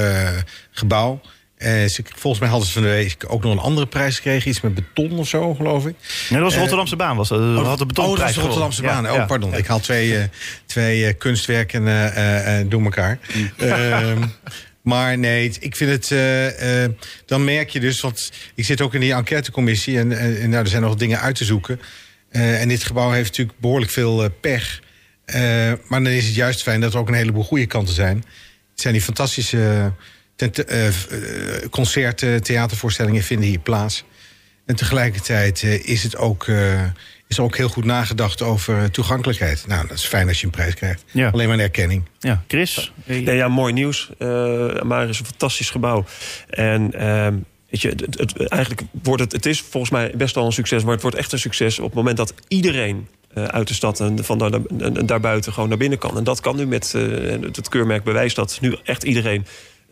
gebouw. 0.71 1.21
Eh, 1.61 1.85
ze- 1.85 2.03
volgens 2.15 2.39
mij 2.41 2.49
hadden 2.49 2.67
ze 2.67 2.73
van 2.73 2.81
de 2.81 2.87
week 2.87 3.15
ook 3.27 3.43
nog 3.43 3.51
een 3.51 3.59
andere 3.59 3.87
prijs 3.87 4.15
gekregen. 4.15 4.49
Iets 4.49 4.61
met 4.61 4.75
beton 4.75 5.11
of 5.17 5.27
zo, 5.27 5.53
geloof 5.53 5.85
ik. 5.85 5.95
Nee, 6.29 6.39
dat 6.39 6.39
was 6.39 6.49
de 6.49 6.53
Eh, 6.53 6.59
Rotterdamse 6.59 6.95
baan. 6.95 7.15
Was 7.17 7.29
dat. 7.29 7.39
Dat 7.39 7.47
had 7.55 7.63
de 7.65 7.71
oh, 7.71 7.77
dat 7.77 7.87
betonprijs 7.87 8.29
is 8.29 8.35
de 8.35 8.41
Rotterdamse 8.41 8.81
baan. 8.81 9.03
Ja, 9.03 9.13
oh, 9.13 9.27
pardon. 9.27 9.51
ja. 9.51 9.57
Ik 9.57 9.65
haal 9.67 9.79
twee, 9.79 10.17
eh, 10.17 10.23
twee 10.65 11.13
kunstwerken 11.13 11.83
door 12.69 12.83
elkaar. 12.83 13.19
Ehm, 13.57 14.23
maar 14.81 15.17
nee, 15.17 15.53
ik 15.59 15.75
vind 15.75 15.91
het... 15.91 16.07
dan 17.25 17.43
merk 17.43 17.69
je 17.69 17.79
dus... 17.79 18.01
Want 18.01 18.31
ik 18.55 18.65
zit 18.65 18.81
ook 18.81 18.93
in 18.93 18.99
die 18.99 19.13
enquêtecommissie... 19.13 19.97
en, 19.99 20.17
en, 20.17 20.41
en 20.41 20.49
nou, 20.49 20.63
er 20.63 20.69
zijn 20.69 20.81
nog 20.81 20.95
dingen 20.95 21.19
uit 21.19 21.35
te 21.35 21.45
zoeken. 21.45 21.79
En 22.29 22.67
dit 22.67 22.83
gebouw 22.83 23.11
heeft 23.11 23.29
natuurlijk 23.29 23.59
behoorlijk 23.59 23.91
veel 23.91 24.29
pech. 24.41 24.79
Maar 25.87 26.03
dan 26.03 26.07
is 26.07 26.25
het 26.25 26.35
juist 26.35 26.61
fijn 26.63 26.81
dat 26.81 26.93
er 26.93 26.99
ook 26.99 27.07
een 27.07 27.13
heleboel 27.13 27.43
goede 27.43 27.65
kanten 27.65 27.93
zijn. 27.93 28.17
Het 28.71 28.81
zijn 28.81 28.93
die 28.93 29.03
fantastische 29.03 29.91
concerten, 31.69 32.43
theatervoorstellingen 32.43 33.23
vinden 33.23 33.47
hier 33.49 33.59
plaats. 33.59 34.03
En 34.65 34.75
tegelijkertijd 34.75 35.63
eh, 35.63 35.87
is 35.87 36.03
het 36.03 36.17
ook, 36.17 36.47
eh, 36.47 36.83
is 37.27 37.37
er 37.37 37.43
ook 37.43 37.57
heel 37.57 37.69
goed 37.69 37.85
nagedacht 37.85 38.41
over 38.41 38.91
toegankelijkheid. 38.91 39.63
Nou, 39.67 39.87
dat 39.87 39.97
is 39.97 40.05
fijn 40.05 40.27
als 40.27 40.39
je 40.39 40.45
een 40.45 40.51
prijs 40.51 40.73
krijgt. 40.73 41.03
Ja. 41.11 41.29
Alleen 41.29 41.47
maar 41.47 41.55
een 41.57 41.63
erkenning. 41.63 42.03
Ja, 42.19 42.43
Chris? 42.47 42.93
eh, 43.05 43.25
Nee, 43.25 43.35
ja, 43.35 43.47
mooi 43.47 43.73
nieuws. 43.73 44.09
Uh, 44.19 44.27
Amare 44.67 45.09
is 45.09 45.19
een 45.19 45.25
fantastisch 45.25 45.69
gebouw. 45.69 46.05
En 46.49 46.93
ehm, 46.93 47.35
weet 47.69 47.81
je, 47.81 47.89
het, 47.89 48.19
het- 48.19 48.47
eigenlijk 48.47 48.81
wordt 49.03 49.21
het, 49.21 49.31
het 49.31 49.45
is 49.45 49.61
volgens 49.61 49.91
mij 49.91 50.11
best 50.15 50.35
wel 50.35 50.45
een 50.45 50.51
succes, 50.51 50.83
maar 50.83 50.93
het 50.93 51.01
wordt 51.01 51.17
echt 51.17 51.31
een 51.31 51.39
succes 51.39 51.79
op 51.79 51.85
het 51.85 51.93
moment 51.93 52.17
dat 52.17 52.33
iedereen 52.47 53.07
eh, 53.33 53.43
uit 53.43 53.67
de 53.67 53.73
stad 53.73 53.99
en 53.99 54.23
van 54.25 54.37
daar, 54.37 54.51
en 54.79 55.05
daarbuiten 55.05 55.53
gewoon 55.53 55.69
naar 55.69 55.77
binnen 55.77 55.97
kan. 55.99 56.17
En 56.17 56.23
dat 56.23 56.39
kan 56.39 56.55
nu 56.55 56.67
met 56.67 56.93
eh, 56.95 57.01
het, 57.41 57.55
het 57.55 57.69
keurmerk 57.69 58.03
bewijst 58.03 58.35
dat 58.35 58.57
nu 58.61 58.75
echt 58.83 59.03
iedereen 59.03 59.45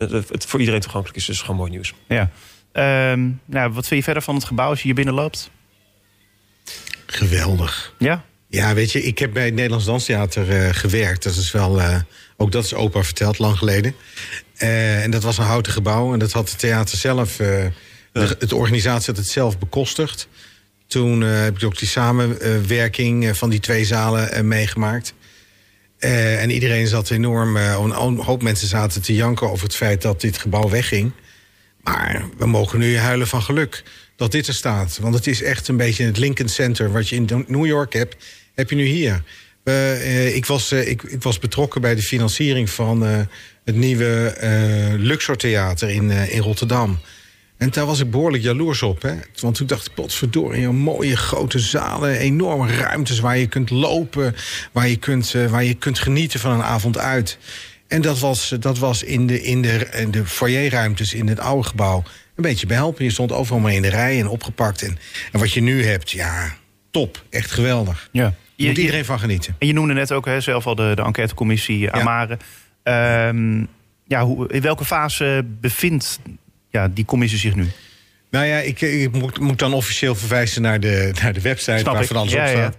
het, 0.08 0.28
het 0.28 0.46
voor 0.46 0.60
iedereen 0.60 0.80
toegankelijk 0.80 1.18
is. 1.18 1.24
Dus 1.24 1.40
gewoon 1.40 1.56
mooi 1.56 1.70
nieuws. 1.70 1.94
Ja. 2.08 2.30
Ehm, 2.72 3.28
nou, 3.44 3.72
wat 3.72 3.86
vind 3.86 4.00
je 4.00 4.02
verder 4.02 4.22
van 4.22 4.34
het 4.34 4.44
gebouw 4.44 4.68
als 4.68 4.78
je 4.78 4.84
hier 4.84 4.94
binnen 4.94 5.14
loopt? 5.14 5.50
Geweldig. 7.06 7.94
Ja? 7.98 8.24
Ja, 8.46 8.74
weet 8.74 8.92
je, 8.92 9.02
ik 9.02 9.18
heb 9.18 9.32
bij 9.32 9.44
het 9.44 9.54
Nederlands 9.54 9.84
Danstheater 9.84 10.50
eh, 10.50 10.74
gewerkt. 10.74 11.22
Dat 11.22 11.34
is 11.34 11.52
wel, 11.52 11.80
eh, 11.80 12.00
ook 12.36 12.52
dat 12.52 12.64
is 12.64 12.74
opa 12.74 13.02
verteld, 13.02 13.38
lang 13.38 13.58
geleden. 13.58 13.94
Eh, 14.60 15.02
en 15.02 15.10
dat 15.10 15.22
was 15.22 15.38
een 15.38 15.44
houten 15.44 15.72
gebouw. 15.72 16.12
En 16.12 16.18
dat 16.18 16.32
had 16.32 16.50
het 16.50 16.58
theater 16.58 16.98
zelf, 16.98 17.40
eh, 17.40 17.64
de, 18.12 18.36
het 18.38 18.52
organisatie 18.52 19.06
had 19.06 19.16
het 19.16 19.28
zelf 19.28 19.58
bekostigd. 19.58 20.28
Toen 20.86 21.22
eh, 21.22 21.42
heb 21.42 21.56
ik 21.56 21.64
ook 21.64 21.78
die 21.78 21.88
samenwerking 21.88 23.36
van 23.36 23.50
die 23.50 23.60
twee 23.60 23.84
zalen 23.84 24.48
meegemaakt. 24.48 25.14
Eh, 26.00 26.42
en 26.42 26.50
iedereen 26.50 26.86
zat 26.86 27.10
enorm, 27.10 27.56
eh, 27.56 27.78
een 27.80 28.18
hoop 28.18 28.42
mensen 28.42 28.68
zaten 28.68 29.02
te 29.02 29.14
janken 29.14 29.50
over 29.50 29.64
het 29.64 29.76
feit 29.76 30.02
dat 30.02 30.20
dit 30.20 30.38
gebouw 30.38 30.68
wegging. 30.68 31.12
Maar 31.82 32.24
we 32.38 32.46
mogen 32.46 32.78
nu 32.78 32.98
huilen 32.98 33.26
van 33.26 33.42
geluk 33.42 33.82
dat 34.16 34.32
dit 34.32 34.46
er 34.46 34.54
staat. 34.54 34.98
Want 35.00 35.14
het 35.14 35.26
is 35.26 35.42
echt 35.42 35.68
een 35.68 35.76
beetje 35.76 36.04
het 36.04 36.18
Lincoln 36.18 36.48
Center... 36.48 36.92
wat 36.92 37.08
je 37.08 37.16
in 37.16 37.44
New 37.46 37.66
York 37.66 37.92
hebt, 37.92 38.16
heb 38.54 38.70
je 38.70 38.76
nu 38.76 38.84
hier. 38.84 39.22
Eh, 39.64 40.34
ik, 40.34 40.46
was, 40.46 40.72
ik, 40.72 41.02
was 41.20 41.38
betrokken 41.38 41.80
bij 41.80 41.94
de 41.94 42.02
financiering 42.02 42.70
van 42.70 43.02
het 43.64 43.76
nieuwe 43.76 44.34
Luxor 44.98 45.36
Theater 45.36 45.90
in, 45.90 46.10
in 46.10 46.40
Rotterdam. 46.40 46.98
En 47.60 47.70
daar 47.70 47.86
was 47.86 48.00
ik 48.00 48.10
behoorlijk 48.10 48.42
jaloers 48.42 48.82
op. 48.82 49.02
Hè? 49.02 49.14
Want 49.40 49.54
toen 49.54 49.66
dacht 49.66 49.86
ik, 49.86 49.94
potverdorie, 49.94 50.68
mooie 50.68 51.16
grote 51.16 51.58
zalen... 51.58 52.16
enorme 52.18 52.76
ruimtes 52.76 53.20
waar 53.20 53.38
je 53.38 53.46
kunt 53.46 53.70
lopen... 53.70 54.34
waar 54.72 54.88
je 54.88 54.96
kunt, 54.96 55.34
eh, 55.34 55.46
waar 55.46 55.64
je 55.64 55.74
kunt 55.74 55.98
genieten 55.98 56.40
van 56.40 56.52
een 56.52 56.62
avond 56.62 56.98
uit... 56.98 57.38
En 57.88 58.02
dat 58.02 58.18
was, 58.18 58.54
dat 58.60 58.78
was 58.78 59.02
in, 59.02 59.26
de, 59.26 59.42
in, 59.42 59.62
de, 59.62 59.88
in 59.92 60.10
de 60.10 60.26
foyerruimtes 60.26 61.14
in 61.14 61.28
het 61.28 61.40
oude 61.40 61.68
gebouw 61.68 62.02
een 62.36 62.42
beetje 62.42 62.66
behelpen. 62.66 63.04
Je 63.04 63.10
stond 63.10 63.32
overal 63.32 63.60
maar 63.60 63.72
in 63.72 63.82
de 63.82 63.88
rij 63.88 64.20
en 64.20 64.28
opgepakt. 64.28 64.82
En, 64.82 64.98
en 65.32 65.38
wat 65.38 65.52
je 65.52 65.60
nu 65.60 65.84
hebt, 65.84 66.10
ja, 66.10 66.54
top. 66.90 67.24
Echt 67.30 67.50
geweldig. 67.50 68.08
Ja. 68.12 68.34
Je, 68.54 68.66
moet 68.66 68.76
je- 68.76 68.82
iedereen 68.82 69.04
van 69.04 69.18
genieten. 69.18 69.56
en 69.58 69.66
je 69.66 69.72
noemde 69.72 69.94
net 69.94 70.12
ook 70.12 70.26
hè, 70.26 70.40
zelf 70.40 70.66
al 70.66 70.74
de, 70.74 70.92
de 70.94 71.02
enquêtecommissie 71.02 71.90
eh, 71.90 72.00
Amare. 72.00 72.38
Ehm, 72.82 73.64
ja, 74.06 74.24
hoe, 74.24 74.48
in 74.48 74.60
welke 74.60 74.84
fase 74.84 75.46
bevindt 75.60 76.18
ja, 76.70 76.88
die 76.88 77.04
commissie 77.04 77.38
zich 77.38 77.54
nu? 77.54 77.68
Nou 78.30 78.46
ja, 78.46 78.58
ik, 78.58 78.80
ik 78.80 79.12
moet, 79.12 79.38
moet 79.38 79.58
dan 79.58 79.72
officieel 79.72 80.14
verwijzen 80.14 80.62
naar 80.62 80.80
de, 80.80 81.12
naar 81.22 81.32
de 81.32 81.40
website 81.40 81.78
Snap 81.78 81.92
waar 81.92 82.02
ik. 82.02 82.08
van 82.08 82.16
alles 82.16 82.32
Ja, 82.32 82.42
op 82.42 82.46
ja. 82.46 82.52
staat. 82.52 82.76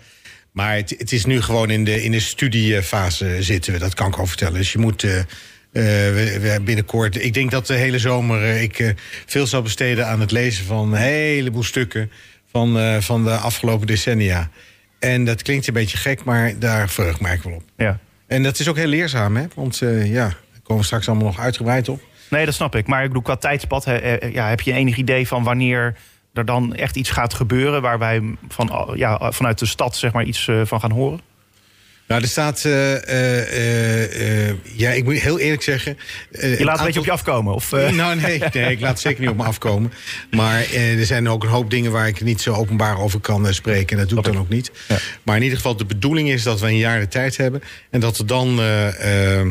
Maar 0.52 0.76
het, 0.76 0.96
het 0.98 1.12
is 1.12 1.26
nu 1.26 1.42
gewoon 1.42 1.70
in 1.70 1.84
de, 1.84 2.04
in 2.04 2.12
de 2.12 2.20
studiefase 2.20 3.44
zitten 3.44 3.74
we. 3.74 3.80
Dat 3.80 3.94
kan 3.94 4.08
ik 4.08 4.18
al 4.18 4.26
vertellen. 4.26 4.54
Dus 4.54 4.72
je 4.72 4.78
moet 4.78 5.04
eh, 5.04 5.20
eh, 5.20 5.26
we, 5.72 6.38
we 6.42 6.62
binnenkort... 6.62 7.24
Ik 7.24 7.34
denk 7.34 7.52
dat 7.52 7.68
de 7.68 7.74
hele 7.74 8.00
zomer 8.00 8.44
eh, 8.44 8.62
ik 8.62 8.96
veel 9.26 9.48
zal 9.48 9.62
besteden 9.62 10.08
aan 10.08 10.20
het 10.20 10.32
lezen 10.32 10.66
van 10.66 10.94
een 10.94 11.02
heleboel 11.02 11.64
stukken 11.64 12.12
van, 12.52 13.02
van 13.02 13.24
de 13.24 13.36
afgelopen 13.36 13.88
decennia. 13.88 14.50
En 15.00 15.26
dat 15.26 15.42
klinkt 15.42 15.68
een 15.68 15.74
beetje 15.74 15.98
gek, 15.98 16.24
maar 16.24 16.60
daar 16.60 16.90
verheug 16.90 17.16
ik 17.16 17.22
me 17.22 17.28
eigenlijk 17.28 17.58
wel 17.58 17.68
op. 17.68 17.74
Ja. 17.86 18.00
En 18.28 18.44
dat 18.44 18.60
is 18.60 18.68
ook 18.68 18.76
heel 18.76 18.88
leerzaam, 18.88 19.36
hè? 19.36 19.46
Want 19.56 19.78
ja, 20.04 20.28
daar 20.28 20.62
komen 20.64 20.82
we 20.82 20.84
straks 20.84 21.08
allemaal 21.08 21.26
nog 21.26 21.40
uitgebreid 21.40 21.90
op. 21.90 22.02
Nee, 22.32 22.46
dat 22.46 22.54
snap 22.54 22.76
ik. 22.76 22.88
Maar 22.88 23.02
ik 23.02 23.08
bedoel, 23.08 23.24
qua 23.24 23.36
tijdspad, 23.36 23.86
hè, 23.86 23.96
eh, 23.96 24.34
ja, 24.34 24.48
heb 24.50 24.62
je 24.62 24.74
enig 24.74 24.98
idee 24.98 25.28
van 25.28 25.44
wanneer 25.44 25.96
er 26.34 26.46
dan 26.46 26.76
echt 26.76 26.96
iets 26.96 27.10
gaat 27.10 27.34
gebeuren... 27.34 27.82
waar 27.82 28.00
wij 28.00 28.22
van, 28.50 28.94
ja, 28.96 29.32
vanuit 29.32 29.60
de 29.60 29.66
stad 29.66 29.96
zeg 29.98 30.12
maar, 30.12 30.24
iets 30.24 30.48
eh, 30.48 30.62
van 30.64 30.80
gaan 30.80 30.92
horen? 30.92 31.20
Nou, 32.08 32.22
er 32.24 32.30
staat... 32.30 32.66
eh, 32.66 32.96
eh, 32.96 33.42
eh, 33.42 34.50
eh, 34.50 34.56
ja, 34.76 34.90
ik 34.90 35.04
moet 35.04 35.20
heel 35.20 35.40
eerlijk 35.40 35.62
zeggen... 35.62 35.98
eh, 36.32 36.58
Je 36.60 36.64
laat 36.64 36.72
het 36.72 36.80
een 36.80 36.86
beetje 36.86 37.00
op 37.00 37.06
je 37.06 37.12
afkomen? 37.12 37.54
Of, 37.54 37.74
eh? 37.74 37.90
Nou, 37.90 38.16
nee, 38.20 38.42
nee, 38.54 38.72
ik 38.72 38.80
laat 38.80 39.00
zeker 39.00 39.22
niet 39.22 39.30
op 39.30 39.38
me 39.38 39.44
afkomen. 39.44 39.94
Maar 40.32 40.60
eh, 40.60 41.00
er 41.00 41.06
zijn 41.06 41.30
ook 41.30 41.44
een 41.44 41.50
hoop 41.50 41.70
dingen 41.70 41.92
waar 41.92 42.08
ik 42.08 42.22
niet 42.22 42.42
zo 42.42 42.54
openbaar 42.54 43.00
over 43.00 43.20
kan 43.20 43.48
eh, 43.48 43.54
spreken. 43.54 43.90
En 43.90 43.98
dat 43.98 44.10
doe 44.10 44.18
ik 44.20 44.26
dan 44.26 44.38
ook 44.38 44.50
niet. 44.50 44.72
Ja. 44.88 44.98
Maar 45.24 45.36
in 45.36 45.42
ieder 45.42 45.58
geval, 45.58 45.76
de 45.76 45.86
bedoeling 45.86 46.30
is 46.30 46.44
dat 46.44 46.60
we 46.60 46.68
een 46.68 46.78
jaar 46.78 47.00
de 47.00 47.08
tijd 47.08 47.38
hebben. 47.38 47.62
En 47.90 48.00
dat 48.00 48.18
er 48.18 48.28
dan 48.28 48.60
eh, 48.60 49.40
eh, 49.40 49.48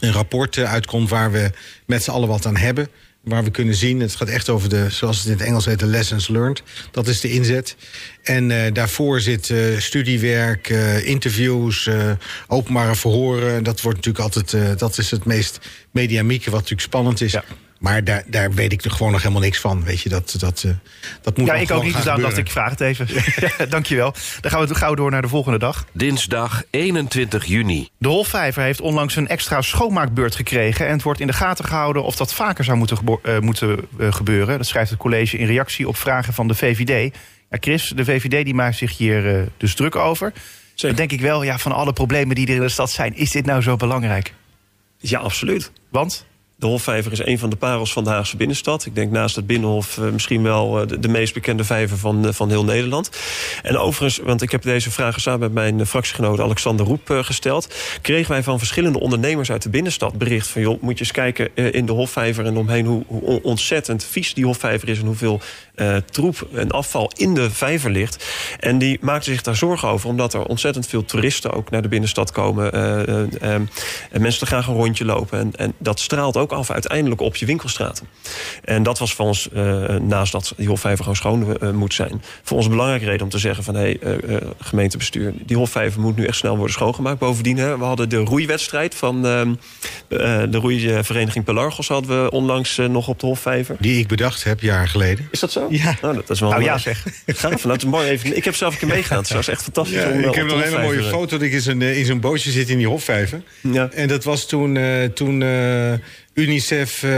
een 0.00 0.12
rapport 0.12 0.56
eh, 0.56 0.72
uitkomt 0.72 1.08
waar 1.08 1.32
we 1.32 1.50
met 1.86 2.02
z'n 2.02 2.10
allen 2.10 2.28
wat 2.28 2.46
aan 2.46 2.56
hebben. 2.56 2.88
waar 3.24 3.44
we 3.44 3.50
kunnen 3.50 3.74
zien. 3.74 4.00
Het 4.00 4.16
gaat 4.16 4.28
echt 4.28 4.48
over 4.48 4.68
de, 4.68 4.86
zoals 4.90 5.16
het 5.16 5.26
in 5.26 5.32
het 5.32 5.40
Engels 5.40 5.64
heet, 5.64 5.78
de 5.78 5.86
lessons 5.86 6.28
learned. 6.28 6.62
Dat 6.90 7.06
is 7.06 7.20
de 7.20 7.30
inzet. 7.30 7.76
En 8.22 8.50
uh, 8.50 8.72
daarvoor 8.72 9.20
zit 9.20 9.48
uh, 9.48 9.78
studiewerk, 9.78 10.68
interviews, 11.04 11.88
openbare 12.46 12.94
verhoren. 12.94 13.62
Dat 13.62 13.80
wordt 13.80 13.96
natuurlijk 14.06 14.24
altijd, 14.24 14.78
dat 14.78 14.98
is 14.98 15.10
het 15.10 15.24
meest 15.24 15.58
mediamieke, 15.90 16.50
wat 16.50 16.60
natuurlijk 16.60 16.88
spannend 16.88 17.20
is. 17.20 17.32
Ja. 17.32 17.44
Maar 17.84 18.04
daar, 18.04 18.22
daar 18.26 18.52
weet 18.52 18.72
ik 18.72 18.84
er 18.84 18.90
gewoon 18.90 19.12
nog 19.12 19.20
helemaal 19.20 19.42
niks 19.42 19.60
van. 19.60 19.84
Weet 19.84 20.00
je, 20.00 20.08
dat, 20.08 20.34
dat, 20.38 20.62
uh, 20.66 20.72
dat 21.22 21.36
moet 21.36 21.46
Ja, 21.46 21.54
ik 21.54 21.70
ook 21.70 21.84
niet, 21.84 21.94
dus 21.94 22.04
daarom 22.04 22.22
dacht 22.22 22.36
ik, 22.36 22.50
vraag 22.50 22.70
het 22.70 22.80
even. 22.80 23.06
ja, 23.58 23.66
dankjewel. 23.66 24.14
Dan 24.40 24.50
gaan 24.50 24.66
we 24.66 24.74
gauw 24.74 24.94
door 24.94 25.10
naar 25.10 25.22
de 25.22 25.28
volgende 25.28 25.58
dag. 25.58 25.86
Dinsdag 25.92 26.62
21 26.70 27.44
juni. 27.44 27.88
De 27.98 28.08
Hofvijver 28.08 28.62
heeft 28.62 28.80
onlangs 28.80 29.16
een 29.16 29.28
extra 29.28 29.60
schoonmaakbeurt 29.60 30.34
gekregen... 30.34 30.86
en 30.86 30.92
het 30.92 31.02
wordt 31.02 31.20
in 31.20 31.26
de 31.26 31.32
gaten 31.32 31.64
gehouden 31.64 32.04
of 32.04 32.16
dat 32.16 32.34
vaker 32.34 32.64
zou 32.64 32.78
moeten, 32.78 32.98
uh, 33.22 33.38
moeten 33.38 33.88
uh, 33.98 34.12
gebeuren. 34.12 34.56
Dat 34.56 34.66
schrijft 34.66 34.90
het 34.90 34.98
college 34.98 35.38
in 35.38 35.46
reactie 35.46 35.88
op 35.88 35.96
vragen 35.96 36.32
van 36.32 36.48
de 36.48 36.54
VVD. 36.54 37.14
Ja, 37.50 37.56
Chris, 37.60 37.92
de 37.96 38.04
VVD 38.04 38.44
die 38.44 38.54
maakt 38.54 38.76
zich 38.76 38.96
hier 38.96 39.48
dus 39.56 39.74
druk 39.74 39.96
over. 39.96 40.32
Dan 40.74 40.94
denk 40.94 41.12
ik 41.12 41.20
wel, 41.20 41.42
ja, 41.42 41.58
van 41.58 41.72
alle 41.72 41.92
problemen 41.92 42.34
die 42.34 42.46
er 42.46 42.54
in 42.54 42.60
de 42.60 42.68
stad 42.68 42.90
zijn... 42.90 43.16
is 43.16 43.30
dit 43.30 43.46
nou 43.46 43.62
zo 43.62 43.76
belangrijk? 43.76 44.34
Ja, 44.98 45.18
absoluut. 45.18 45.72
Want? 45.88 46.26
De 46.56 46.66
Hofvijver 46.66 47.12
is 47.12 47.26
een 47.26 47.38
van 47.38 47.50
de 47.50 47.56
parels 47.56 47.92
van 47.92 48.04
de 48.04 48.10
Haagse 48.10 48.36
binnenstad. 48.36 48.86
Ik 48.86 48.94
denk 48.94 49.10
naast 49.10 49.36
het 49.36 49.46
Binnenhof 49.46 49.96
uh, 49.96 50.10
misschien 50.10 50.42
wel 50.42 50.82
uh, 50.82 51.00
de, 51.00 51.08
meest 51.08 51.34
bekende 51.34 51.64
vijver 51.64 51.98
van, 51.98 52.26
uh, 52.26 52.32
van 52.32 52.48
heel 52.48 52.64
Nederland. 52.64 53.10
En 53.62 53.78
overigens, 53.78 54.26
want 54.26 54.42
ik 54.42 54.50
heb 54.50 54.62
deze 54.62 54.90
vragen 54.90 55.20
samen 55.20 55.40
met 55.40 55.52
mijn 55.52 55.86
fractiegenoot 55.86 56.40
Alexander 56.40 56.86
Roep 56.86 57.08
gesteld... 57.08 57.74
kregen 58.02 58.30
wij 58.30 58.42
van 58.42 58.58
verschillende 58.58 59.00
ondernemers 59.00 59.50
uit 59.50 59.62
de 59.62 59.68
binnenstad 59.68 60.18
bericht 60.18 60.48
van... 60.48 60.62
joh, 60.62 60.82
moet 60.82 60.98
je 60.98 61.04
eens 61.04 61.12
kijken 61.12 61.54
in 61.54 61.86
de 61.86 61.92
Hofvijver 61.92 62.46
en 62.46 62.56
omheen 62.56 62.86
hoe, 62.86 63.04
hoe 63.06 63.42
ontzettend 63.42 64.04
vies 64.04 64.34
die 64.34 64.44
Hofvijver 64.44 64.88
is... 64.88 64.98
en 64.98 65.06
hoeveel 65.06 65.40
troep 66.10 66.48
en 66.54 66.70
afval 66.70 67.10
in 67.16 67.34
de 67.34 67.50
vijver 67.50 67.90
ligt. 67.90 68.24
En 68.60 68.78
die 68.78 68.98
maakten 69.00 69.32
zich 69.32 69.42
daar 69.42 69.56
zorgen 69.56 69.88
over, 69.88 70.08
omdat 70.08 70.34
er 70.34 70.44
ontzettend 70.44 70.86
veel 70.86 71.04
toeristen... 71.04 71.52
ook 71.52 71.70
naar 71.70 71.82
de 71.82 71.88
binnenstad 71.88 72.32
komen 72.32 72.72
en 74.10 74.20
mensen 74.20 74.46
gaan 74.46 74.64
een 74.66 74.74
rondje 74.74 75.04
lopen. 75.04 75.38
En, 75.38 75.52
en 75.56 75.72
dat 75.78 76.00
straalt 76.00 76.36
ook 76.36 76.43
af 76.52 76.70
uiteindelijk 76.70 77.20
op 77.20 77.36
je 77.36 77.46
winkelstraten. 77.46 78.06
En 78.64 78.82
dat 78.82 78.98
was 78.98 79.14
voor 79.14 79.26
ons, 79.26 79.48
uh, 79.54 79.96
naast 79.96 80.32
dat 80.32 80.52
die 80.56 80.68
Hofvijver 80.68 80.98
gewoon 80.98 81.16
schoon 81.16 81.56
uh, 81.62 81.70
moet 81.70 81.94
zijn... 81.94 82.22
voor 82.42 82.56
ons 82.56 82.66
een 82.66 82.72
belangrijke 82.72 83.06
reden 83.06 83.22
om 83.22 83.28
te 83.28 83.38
zeggen 83.38 83.64
van... 83.64 83.74
hé, 83.74 83.96
hey, 84.00 84.18
uh, 84.26 84.36
gemeentebestuur, 84.58 85.32
die 85.46 85.56
Hofvijver 85.56 86.00
moet 86.00 86.16
nu 86.16 86.26
echt 86.26 86.36
snel 86.36 86.56
worden 86.56 86.74
schoongemaakt. 86.74 87.18
Bovendien, 87.18 87.56
hè, 87.56 87.78
we 87.78 87.84
hadden 87.84 88.08
de 88.08 88.16
roeiwedstrijd 88.16 88.94
van 88.94 89.22
de 89.22 90.48
roeivereniging 90.50 91.44
Pelargos... 91.44 91.88
hadden 91.88 92.24
we 92.24 92.30
onlangs 92.30 92.76
nog 92.76 93.08
op 93.08 93.20
de 93.20 93.26
Hofvijver. 93.26 93.76
Die 93.80 93.98
ik 93.98 94.08
bedacht 94.08 94.44
heb, 94.44 94.60
jaren 94.60 94.88
geleden. 94.88 95.28
Is 95.30 95.40
dat 95.40 95.52
zo? 95.52 95.66
Ja. 95.70 95.96
Nou, 96.02 96.14
dat 96.14 96.30
is 96.30 96.40
wel 96.40 96.50
nou 96.50 96.62
ja, 96.62 96.78
zeg. 96.78 97.06
Gaaf, 97.26 97.64
nou, 97.64 97.76
is 97.76 97.84
mooi 97.84 98.08
even. 98.08 98.36
Ik 98.36 98.44
heb 98.44 98.54
zelf 98.54 98.72
een 98.72 98.78
keer 98.78 98.88
meegegaan. 98.88 99.18
Het 99.18 99.32
was 99.32 99.48
echt 99.48 99.62
fantastisch. 99.62 100.02
Ja, 100.02 100.10
om, 100.10 100.18
ik 100.18 100.34
heb 100.34 100.46
nog 100.46 100.56
een 100.56 100.62
hele 100.62 100.80
mooie 100.80 101.02
foto 101.02 101.26
dat 101.26 101.42
ik 101.42 101.52
in 101.52 101.60
zo'n, 101.60 101.82
in 101.82 102.04
zo'n 102.04 102.20
bootje 102.20 102.50
zit 102.50 102.68
in 102.68 102.78
die 102.78 102.86
Hofvijver. 102.86 103.42
Ja. 103.60 103.88
En 103.90 104.08
dat 104.08 104.24
was 104.24 104.46
toen... 104.46 104.78
toen 105.14 105.42
UNICEF, 106.34 107.02
uh, 107.02 107.10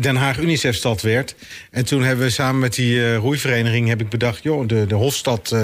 Den 0.00 0.16
Haag 0.16 0.38
UNICEF-stad 0.38 1.02
werd. 1.02 1.34
En 1.70 1.84
toen 1.84 2.02
hebben 2.02 2.24
we 2.24 2.30
samen 2.30 2.60
met 2.60 2.74
die 2.74 2.94
uh, 2.94 3.16
roeivereniging 3.16 3.88
heb 3.88 4.00
ik 4.00 4.08
bedacht... 4.08 4.42
joh, 4.42 4.68
de, 4.68 4.86
de 4.86 4.94
Hofstad, 4.94 5.56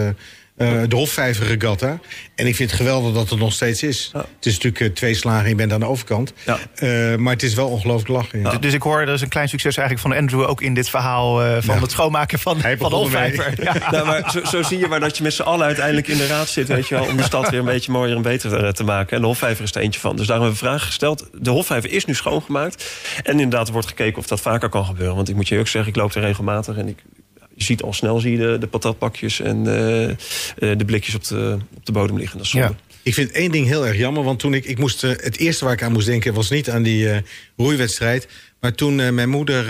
uh, 0.56 0.82
de 0.88 0.96
Hofvijver 0.96 1.46
Regatta. 1.46 1.98
En 2.34 2.46
ik 2.46 2.56
vind 2.56 2.70
het 2.70 2.78
geweldig 2.80 3.14
dat 3.14 3.30
het 3.30 3.38
nog 3.38 3.52
steeds 3.52 3.82
is. 3.82 4.10
Ja. 4.12 4.18
Het 4.18 4.46
is 4.46 4.58
natuurlijk 4.58 4.94
twee 4.94 5.14
slagen, 5.14 5.48
je 5.48 5.54
bent 5.54 5.72
aan 5.72 5.80
de 5.80 5.86
overkant. 5.86 6.32
Ja. 6.44 6.58
maar 7.16 7.32
het 7.32 7.42
is 7.42 7.54
wel 7.54 7.68
ongelooflijk 7.68 8.08
lachen. 8.08 8.40
Ja. 8.40 8.50
Dus, 8.50 8.60
dus 8.60 8.72
ik 8.72 8.82
hoor, 8.82 9.06
dat 9.06 9.14
is 9.14 9.20
een 9.20 9.28
klein 9.28 9.48
succes 9.48 9.76
eigenlijk 9.76 10.08
van 10.08 10.18
Andrew... 10.22 10.48
ook 10.48 10.60
in 10.60 10.74
dit 10.74 10.88
verhaal 10.88 11.60
van 11.62 11.80
het 11.80 11.90
schoonmaken 11.90 12.38
van, 12.38 12.60
van 12.60 12.90
de 12.90 12.96
Hofvijver. 12.96 13.54
Ja. 13.62 13.90
Nou, 13.90 14.06
maar 14.06 14.30
zo, 14.30 14.44
zo, 14.44 14.62
zie 14.62 14.78
je 14.78 14.86
maar 14.86 15.00
dat 15.00 15.16
je 15.16 15.22
met 15.22 15.32
z'n 15.32 15.42
allen 15.42 15.66
uiteindelijk 15.66 16.08
in 16.08 16.16
de 16.16 16.26
raad 16.26 16.48
zit... 16.48 16.68
Weet 16.68 16.88
je 16.88 16.94
wel, 16.94 17.06
om 17.06 17.16
de 17.16 17.22
stad 17.22 17.50
weer 17.50 17.58
een 17.58 17.64
beetje 17.64 17.92
mooier 17.92 18.16
en 18.16 18.22
beter 18.22 18.74
te 18.74 18.84
maken. 18.84 19.16
En 19.16 19.20
de 19.20 19.26
Hofvijver 19.26 19.64
is 19.64 19.74
er 19.74 19.80
eentje 19.80 20.00
van. 20.00 20.16
Dus 20.16 20.26
daarom 20.26 20.44
hebben 20.44 20.62
we 20.62 20.68
vragen 20.68 20.86
gesteld. 20.86 21.28
De 21.32 21.50
Hofvijver 21.50 21.90
is 21.90 22.04
nu 22.04 22.14
schoongemaakt. 22.14 22.84
En 23.22 23.32
inderdaad 23.40 23.70
wordt 23.70 23.88
gekeken 23.88 24.18
of 24.18 24.26
dat 24.26 24.40
vaker 24.40 24.68
kan 24.68 24.84
gebeuren. 24.84 25.16
Want 25.16 25.28
ik 25.28 25.34
moet 25.34 25.48
je 25.48 25.58
ook 25.58 25.68
zeggen, 25.68 25.92
ik 25.92 25.98
loop 25.98 26.14
er 26.14 26.20
regelmatig... 26.20 26.76
en 26.76 26.88
ik, 26.88 27.02
je 27.56 27.64
ziet 27.64 27.82
al 27.82 27.92
snel 27.92 28.20
zie 28.20 28.30
je 28.30 28.38
de, 28.38 28.58
de 28.58 28.66
patatpakjes 28.66 29.40
en 29.40 29.58
uh, 29.58 29.64
de 30.78 30.84
blikjes 30.86 31.14
op 31.14 31.24
de, 31.24 31.58
op 31.76 31.86
de 31.86 31.92
bodem 31.92 32.18
liggen. 32.18 32.36
Dat 32.36 32.46
is 32.46 32.52
zonde. 32.52 32.66
Ja. 32.66 32.94
Ik 33.02 33.14
vind 33.14 33.30
één 33.30 33.50
ding 33.50 33.66
heel 33.66 33.86
erg 33.86 33.96
jammer, 33.96 34.22
want 34.22 34.38
toen 34.38 34.54
ik, 34.54 34.64
ik 34.64 34.78
moest, 34.78 35.04
uh, 35.04 35.10
het 35.10 35.36
eerste 35.36 35.64
waar 35.64 35.74
ik 35.74 35.82
aan 35.82 35.92
moest 35.92 36.06
denken 36.06 36.34
was 36.34 36.50
niet 36.50 36.70
aan 36.70 36.82
die 36.82 37.22
roeiwedstrijd. 37.56 38.28
Maar 38.60 38.74
toen 38.74 39.14
mijn 39.14 39.28
moeder 39.28 39.66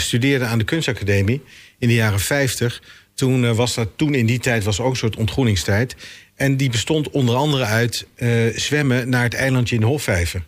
studeerde 0.00 0.44
aan 0.44 0.58
de 0.58 0.64
kunstacademie 0.64 1.42
in 1.78 1.88
de 1.88 1.94
jaren 1.94 2.20
50, 2.20 2.82
toen 3.14 3.54
was 3.54 3.74
dat, 3.74 3.88
toen 3.96 4.14
in 4.14 4.26
die 4.26 4.38
tijd 4.38 4.64
was 4.64 4.80
ook 4.80 4.90
een 4.90 4.96
soort 4.96 5.16
ontgroeningstijd. 5.16 5.96
En 6.34 6.56
die 6.56 6.70
bestond 6.70 7.10
onder 7.10 7.34
andere 7.34 7.64
uit 7.64 8.06
zwemmen 8.54 9.08
naar 9.08 9.22
het 9.22 9.34
eilandje 9.34 9.74
in 9.74 9.80
de 9.80 9.86
Hofvijver. 9.86 10.42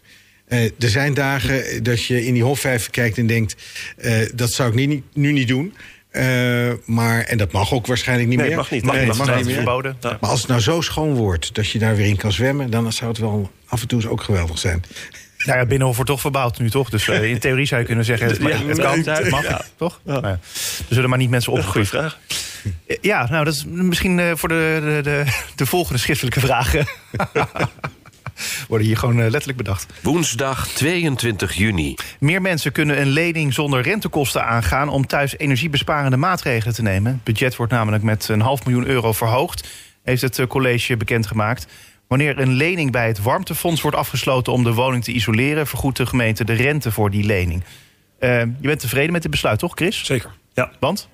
Uh, 0.49 0.64
er 0.64 0.88
zijn 0.88 1.14
dagen 1.14 1.82
dat 1.82 2.04
je 2.04 2.26
in 2.26 2.35
die 2.35 2.42
Hofvijver 2.42 2.90
kijkt 2.90 3.18
en 3.18 3.26
denkt... 3.26 3.56
Uh, 3.99 4.20
dat 4.35 4.52
zou 4.52 4.68
ik 4.68 4.75
niet, 4.75 5.02
nu 5.14 5.32
niet 5.32 5.49
doen. 5.49 5.75
Uh, 6.12 6.73
maar, 6.85 7.21
en 7.21 7.38
dat 7.38 7.53
mag 7.53 7.73
ook 7.73 7.87
waarschijnlijk 7.87 8.29
niet 8.29 8.38
nee, 8.38 8.47
meer. 8.49 8.57
mag 8.57 8.71
niet. 8.71 8.85
Nee, 8.85 9.07
mag, 9.07 9.17
mag, 9.17 9.27
mag 9.27 9.37
niet 9.37 9.45
meer. 9.45 9.55
verboden. 9.55 9.97
Ja. 10.00 10.17
Maar 10.21 10.31
als 10.31 10.41
het 10.41 10.49
nou 10.49 10.61
zo 10.61 10.81
schoon 10.81 11.15
wordt 11.15 11.55
dat 11.55 11.71
je 11.71 11.79
daar 11.79 11.97
weer 11.97 12.07
in 12.07 12.17
kan 12.17 12.33
zwemmen... 12.33 12.71
dan 12.71 12.93
zou 12.93 13.11
het 13.11 13.19
wel 13.21 13.50
af 13.67 13.81
en 13.83 13.88
toe 13.88 14.00
eens 14.00 14.09
ook 14.09 14.23
geweldig 14.23 14.59
zijn. 14.59 14.85
Nou 15.45 15.59
ja, 15.59 15.67
Binnenhof 15.67 15.97
wordt 15.97 16.11
toch 16.11 16.21
verbouwd 16.21 16.59
nu, 16.59 16.71
toch? 16.71 16.91
Dus 16.91 17.07
uh, 17.07 17.23
in 17.31 17.38
theorie 17.38 17.67
zou 17.67 17.81
je 17.81 17.87
kunnen 17.87 18.05
zeggen, 18.05 18.27
het, 18.27 18.37
Ja, 18.37 18.67
het 18.67 18.79
kan, 18.79 18.99
het 19.15 19.31
mag, 19.31 19.43
ja. 19.43 19.65
toch? 19.77 20.00
Nou 20.05 20.27
ja. 20.27 20.29
Er 20.29 20.95
zullen 20.95 21.09
maar 21.11 21.19
niet 21.19 21.31
mensen 21.31 21.53
Goeie 21.53 21.67
opgegroeid. 21.67 21.88
vraag. 21.88 22.19
Ja, 23.00 23.29
nou, 23.31 23.45
dat 23.45 23.55
is 23.55 23.65
misschien 23.67 24.19
uh, 24.19 24.33
voor 24.35 24.49
de, 24.49 24.81
de, 24.85 25.00
de, 25.03 25.25
de 25.57 25.67
volgende 25.67 25.99
schriftelijke 25.99 26.41
vragen. 26.41 26.87
Worden 28.68 28.87
hier 28.87 28.97
gewoon 28.97 29.18
uh, 29.18 29.23
letterlijk 29.23 29.57
bedacht. 29.57 29.87
Woensdag 30.02 30.68
22 30.68 31.54
juni. 31.54 31.95
Meer 32.21 32.42
mensen 32.42 32.73
kunnen 32.73 33.00
een 33.00 33.09
lening 33.09 33.54
zonder 33.54 33.83
rentekosten 33.83 34.45
aangaan... 34.45 34.88
om 34.88 35.07
thuis 35.07 35.38
energiebesparende 35.38 36.16
maatregelen 36.16 36.75
te 36.75 36.83
nemen. 36.83 37.12
Het 37.12 37.25
budget 37.25 37.57
wordt 37.57 37.73
namelijk 37.73 38.02
met 38.02 38.28
een 38.28 38.40
half 38.40 38.64
miljoen 38.64 38.87
euro 38.87 39.12
verhoogd... 39.12 39.68
heeft 40.02 40.23
het 40.23 40.47
college 40.47 40.97
bekendgemaakt. 40.97 41.66
Wanneer 42.09 42.38
een 42.38 42.52
lening 42.52 42.92
bij 42.92 43.07
het 43.07 43.23
warmtefonds 43.23 43.80
wordt 43.80 43.97
afgesloten... 43.97 44.52
om 44.52 44.64
de 44.64 44.73
woning 44.73 45.04
te 45.04 45.12
isoleren... 45.12 45.66
vergoedt 45.66 45.97
de 45.97 46.07
gemeente 46.07 46.45
de 46.45 46.52
rente 46.52 46.92
voor 46.92 47.11
die 47.11 47.25
lening. 47.25 47.64
Uh, 48.21 48.40
je 48.40 48.52
bent 48.61 48.80
tevreden 48.80 49.12
met 49.12 49.23
dit 49.23 49.30
besluit, 49.30 49.59
toch, 49.59 49.73
Chris? 49.75 50.04
Zeker. 50.04 50.30
Ja. 50.54 50.71
Want? 50.80 51.09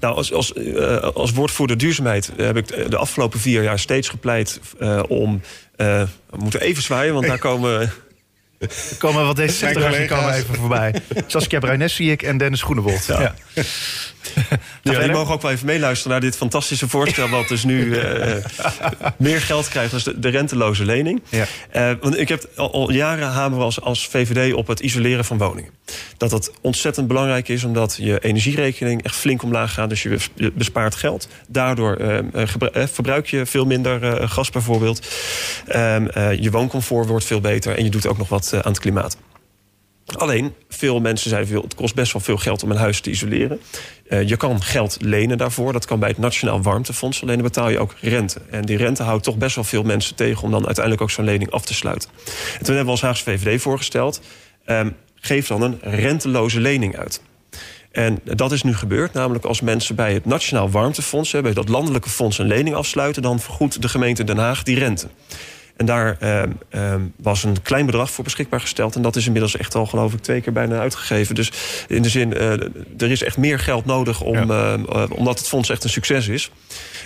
Nou, 0.00 0.14
als, 0.14 0.32
als, 0.32 0.52
uh, 0.52 0.96
als 0.98 1.32
woordvoerder 1.32 1.78
duurzaamheid 1.78 2.32
heb 2.36 2.56
ik 2.56 2.90
de 2.90 2.96
afgelopen 2.96 3.40
vier 3.40 3.62
jaar 3.62 3.78
steeds 3.78 4.08
gepleit 4.08 4.60
uh, 4.80 5.02
om. 5.08 5.40
Uh, 5.76 6.02
we 6.30 6.36
moeten 6.36 6.60
even 6.60 6.82
zwaaien, 6.82 7.14
want 7.14 7.26
daar 7.26 7.38
komen. 7.50 7.92
Er 8.58 8.68
komen 8.98 9.26
wat 9.26 9.36
deze 9.36 9.66
die 9.66 10.06
komen 10.06 10.34
even 10.34 10.54
voorbij. 10.54 10.94
Saskia 11.26 11.58
Bruines 11.58 11.94
zie 11.94 12.10
ik 12.10 12.22
en 12.22 12.38
Dennis 12.38 12.62
Groenewold. 12.62 13.06
Ja. 13.06 13.34
ja. 13.54 13.62
Ja, 14.82 14.98
die 14.98 15.10
mogen 15.10 15.34
ook 15.34 15.42
wel 15.42 15.50
even 15.50 15.66
meeluisteren 15.66 16.12
naar 16.12 16.20
dit 16.20 16.36
fantastische 16.36 16.88
voorstel... 16.88 17.28
wat 17.28 17.48
dus 17.48 17.64
nu 17.64 17.84
uh, 17.84 18.34
meer 19.16 19.40
geld 19.40 19.68
krijgt 19.68 19.92
als 19.92 20.04
de, 20.04 20.18
de 20.20 20.28
renteloze 20.28 20.84
lening. 20.84 21.22
Ja. 21.28 21.46
Uh, 21.76 21.90
want 22.00 22.18
ik 22.18 22.28
heb 22.28 22.48
al, 22.56 22.72
al 22.72 22.90
jaren 22.90 23.28
hameren 23.28 23.64
als, 23.64 23.80
als 23.80 24.06
VVD 24.06 24.54
op 24.54 24.66
het 24.66 24.80
isoleren 24.80 25.24
van 25.24 25.38
woningen. 25.38 25.70
Dat 26.16 26.30
dat 26.30 26.52
ontzettend 26.60 27.08
belangrijk 27.08 27.48
is... 27.48 27.64
omdat 27.64 27.96
je 28.00 28.18
energierekening 28.18 29.02
echt 29.02 29.14
flink 29.14 29.42
omlaag 29.42 29.72
gaat. 29.72 29.88
Dus 29.88 30.02
je 30.02 30.18
bespaart 30.54 30.94
geld. 30.94 31.28
Daardoor 31.48 31.98
uh, 32.00 32.18
verbruik 32.72 33.26
je 33.26 33.46
veel 33.46 33.64
minder 33.64 34.28
gas 34.28 34.50
bijvoorbeeld. 34.50 35.06
je 36.40 36.48
wooncomfort 36.50 37.08
wordt 37.08 37.24
veel 37.24 37.40
beter... 37.40 37.76
en 37.76 37.84
je 37.84 37.90
doet 37.90 38.06
ook 38.06 38.18
nog 38.18 38.28
wat 38.28 38.45
aan 38.52 38.60
het 38.72 38.78
klimaat. 38.78 39.16
Alleen, 40.06 40.54
veel 40.68 41.00
mensen 41.00 41.30
zeiden 41.30 41.50
veel, 41.50 41.62
het 41.62 41.74
kost 41.74 41.94
best 41.94 42.12
wel 42.12 42.22
veel 42.22 42.36
geld 42.36 42.62
om 42.62 42.70
een 42.70 42.76
huis 42.76 43.00
te 43.00 43.10
isoleren. 43.10 43.60
Uh, 44.08 44.28
je 44.28 44.36
kan 44.36 44.62
geld 44.62 44.96
lenen 45.00 45.38
daarvoor. 45.38 45.72
Dat 45.72 45.84
kan 45.84 45.98
bij 45.98 46.08
het 46.08 46.18
Nationaal 46.18 46.62
Warmtefonds. 46.62 47.22
Alleen 47.22 47.34
dan 47.34 47.44
betaal 47.44 47.68
je 47.68 47.78
ook 47.78 47.94
rente. 48.00 48.40
En 48.50 48.62
die 48.62 48.76
rente 48.76 49.02
houdt 49.02 49.24
toch 49.24 49.36
best 49.36 49.54
wel 49.54 49.64
veel 49.64 49.82
mensen 49.82 50.14
tegen... 50.14 50.42
om 50.42 50.50
dan 50.50 50.64
uiteindelijk 50.64 51.02
ook 51.02 51.10
zo'n 51.10 51.24
lening 51.24 51.50
af 51.50 51.64
te 51.64 51.74
sluiten. 51.74 52.10
En 52.24 52.64
toen 52.64 52.74
hebben 52.74 52.84
we 52.84 52.90
als 52.90 53.00
Haagse 53.00 53.24
VVD 53.24 53.62
voorgesteld... 53.62 54.20
Um, 54.66 54.96
geef 55.14 55.46
dan 55.46 55.62
een 55.62 55.78
renteloze 55.82 56.60
lening 56.60 56.96
uit. 56.96 57.20
En 57.92 58.20
dat 58.24 58.52
is 58.52 58.62
nu 58.62 58.74
gebeurd. 58.74 59.12
Namelijk 59.12 59.44
als 59.44 59.60
mensen 59.60 59.94
bij 59.94 60.12
het 60.14 60.24
Nationaal 60.24 60.70
Warmtefonds... 60.70 61.30
bij 61.30 61.52
dat 61.52 61.68
landelijke 61.68 62.10
fonds 62.10 62.38
een 62.38 62.46
lening 62.46 62.76
afsluiten... 62.76 63.22
dan 63.22 63.40
vergoedt 63.40 63.82
de 63.82 63.88
gemeente 63.88 64.24
Den 64.24 64.38
Haag 64.38 64.62
die 64.62 64.78
rente. 64.78 65.08
En 65.76 65.86
daar 65.86 66.16
uh, 66.22 66.42
uh, 66.70 66.94
was 67.16 67.44
een 67.44 67.62
klein 67.62 67.86
bedrag 67.86 68.10
voor 68.10 68.24
beschikbaar 68.24 68.60
gesteld. 68.60 68.96
En 68.96 69.02
dat 69.02 69.16
is 69.16 69.26
inmiddels 69.26 69.56
echt 69.56 69.74
al, 69.74 69.86
geloof 69.86 70.12
ik, 70.12 70.20
twee 70.20 70.40
keer 70.40 70.52
bijna 70.52 70.78
uitgegeven. 70.78 71.34
Dus 71.34 71.52
in 71.88 72.02
de 72.02 72.08
zin, 72.08 72.32
uh, 72.32 72.50
er 72.98 73.10
is 73.10 73.22
echt 73.22 73.36
meer 73.36 73.58
geld 73.58 73.84
nodig... 73.84 74.20
Om, 74.20 74.52
ja. 74.52 74.78
omdat 75.08 75.38
het 75.38 75.48
fonds 75.48 75.68
echt 75.68 75.84
een 75.84 75.90
succes 75.90 76.28
is. 76.28 76.50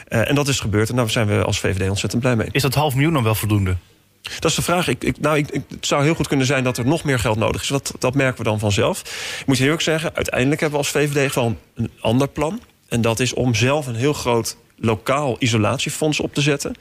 en 0.08 0.34
dat 0.34 0.48
is 0.48 0.60
gebeurd. 0.60 0.90
En 0.90 0.96
daar 0.96 1.10
zijn 1.10 1.26
we 1.26 1.44
als 1.44 1.60
VVD 1.60 1.88
ontzettend 1.88 2.22
blij 2.22 2.36
mee. 2.36 2.48
Is 2.50 2.62
dat 2.62 2.74
half 2.74 2.94
miljoen 2.94 3.12
dan 3.12 3.22
wel 3.22 3.34
voldoende? 3.34 3.76
Dat 4.22 4.50
is 4.50 4.56
de 4.56 4.62
vraag. 4.62 4.88
Ik, 4.88 5.04
ik, 5.04 5.20
nou, 5.20 5.36
ik, 5.36 5.48
het 5.52 5.86
zou 5.86 6.02
heel 6.02 6.14
goed 6.14 6.28
kunnen 6.28 6.46
zijn 6.46 6.64
dat 6.64 6.78
er 6.78 6.86
nog 6.86 7.04
meer 7.04 7.18
geld 7.18 7.38
nodig 7.38 7.62
is. 7.62 7.68
Dat, 7.68 7.94
dat 7.98 8.14
merken 8.14 8.38
we 8.38 8.50
dan 8.50 8.58
vanzelf. 8.58 9.00
Ik 9.40 9.46
moet 9.46 9.56
je 9.56 9.62
heel 9.62 9.72
erg 9.72 9.82
zeggen, 9.82 10.14
uiteindelijk 10.14 10.60
hebben 10.60 10.80
we 10.80 10.84
als 10.86 10.94
VVD 10.94 11.32
gewoon 11.32 11.58
een 11.74 11.90
ander 12.00 12.28
plan. 12.28 12.60
En 12.88 13.00
dat 13.00 13.20
is 13.20 13.34
om 13.34 13.54
zelf 13.54 13.86
een 13.86 13.94
heel 13.94 14.12
groot 14.12 14.56
lokaal 14.76 15.36
isolatiefonds 15.38 16.20
op 16.20 16.34
te 16.34 16.40
zetten. 16.40 16.74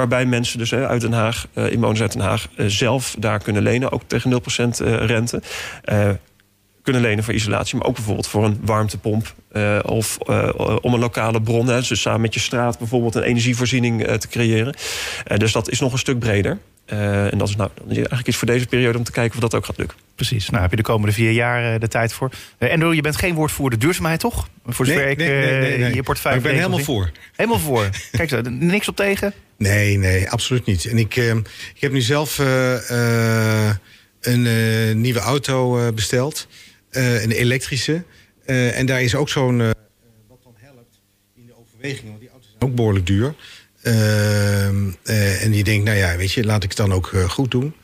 Waarbij 0.00 0.26
mensen 0.26 0.58
dus 0.58 0.74
uit 0.74 1.00
Den 1.00 1.12
Haag, 1.12 1.46
eh, 1.52 1.72
inwoners 1.72 2.00
uit 2.00 2.12
Den 2.12 2.22
Haag, 2.22 2.48
eh, 2.56 2.66
zelf 2.66 3.16
daar 3.18 3.42
kunnen 3.42 3.62
lenen. 3.62 3.92
Ook 3.92 4.02
tegen 4.06 4.30
0% 4.30 4.80
eh, 4.80 5.06
rente. 5.06 5.42
Kunnen 6.82 7.02
lenen 7.02 7.24
voor 7.24 7.34
isolatie, 7.34 7.78
maar 7.78 7.86
ook 7.86 7.94
bijvoorbeeld 7.94 8.26
voor 8.26 8.44
een 8.44 8.60
warmtepomp 8.64 9.34
of 9.82 10.18
om 10.80 10.94
een 10.94 11.00
lokale 11.00 11.42
bron, 11.42 11.66
hè, 11.66 11.80
dus 11.80 12.00
samen 12.00 12.20
met 12.20 12.34
je 12.34 12.40
straat 12.40 12.78
bijvoorbeeld 12.78 13.14
een 13.14 13.22
energievoorziening 13.22 14.06
te 14.06 14.28
creëren. 14.28 14.74
Dus 15.36 15.52
dat 15.52 15.70
is 15.70 15.80
nog 15.80 15.92
een 15.92 15.98
stuk 15.98 16.18
breder. 16.18 16.58
Eh, 16.90 17.32
en 17.32 17.38
dat 17.38 17.48
is 17.48 17.56
nou 17.56 17.70
eigenlijk 17.86 18.26
iets 18.28 18.36
voor 18.36 18.46
deze 18.46 18.66
periode 18.66 18.98
om 18.98 19.04
te 19.04 19.12
kijken 19.12 19.34
of 19.34 19.40
dat 19.40 19.54
ook 19.54 19.64
gaat 19.66 19.78
lukken. 19.78 19.96
Precies. 20.14 20.50
Nou 20.50 20.62
heb 20.62 20.70
je 20.70 20.76
de 20.76 20.82
komende 20.82 21.12
vier 21.14 21.30
jaar 21.30 21.74
eh, 21.74 21.80
de 21.80 21.88
tijd 21.88 22.12
voor. 22.12 22.30
Eh, 22.58 22.70
Andrew, 22.72 22.94
je 22.94 23.00
bent 23.00 23.16
geen 23.16 23.34
woordvoerder 23.34 23.78
duurzaamheid, 23.78 24.20
toch? 24.20 24.48
Voor 24.66 24.86
zover 24.86 25.08
ik 25.08 25.18
eh, 25.20 25.94
je 25.94 26.02
portefeuille 26.02 26.38
ik 26.38 26.44
ben 26.44 26.54
helemaal 26.54 26.78
voor. 26.78 27.10
Helemaal 27.36 27.58
voor. 27.70 27.88
Kijk 28.12 28.28
zo, 28.28 28.40
niks 28.50 28.88
op 28.88 28.96
tegen. 28.96 29.32
Nee, 29.56 29.98
nee, 29.98 30.30
absoluut 30.30 30.66
niet. 30.66 30.84
En 30.84 30.98
ik, 30.98 31.16
ik 31.74 31.80
heb 31.80 31.92
nu 31.92 32.00
zelf 32.00 32.38
eh, 32.38 33.66
eh, 33.68 33.74
een 34.20 34.46
eh, 34.46 34.94
nieuwe 34.94 35.20
auto 35.20 35.78
eh, 35.86 35.92
besteld. 35.92 36.46
Eh, 36.90 37.22
een 37.22 37.30
elektrische. 37.30 38.02
Eh, 38.46 38.78
en 38.78 38.86
daar 38.86 39.02
is 39.02 39.14
ook 39.14 39.28
zo'n... 39.28 39.60
eh, 39.60 39.66
wat 40.28 40.38
dan 40.42 40.52
helpt 40.56 41.00
in 41.36 41.46
de 41.46 41.52
overweging. 41.60 42.08
Want 42.08 42.20
die 42.20 42.30
auto's 42.30 42.48
zijn 42.58 42.70
ook 42.70 42.76
behoorlijk 42.76 43.06
duur. 43.06 43.34
Ehm, 43.82 44.88
eh, 45.04 45.44
en 45.44 45.50
die 45.50 45.64
denkt, 45.64 45.84
nou 45.84 45.96
ja, 45.98 46.16
weet 46.16 46.32
je, 46.32 46.44
laat 46.44 46.62
ik 46.62 46.68
het 46.68 46.78
dan 46.78 46.92
ook 46.92 47.12
eh, 47.12 47.28
goed 47.28 47.50
doen. 47.50 47.74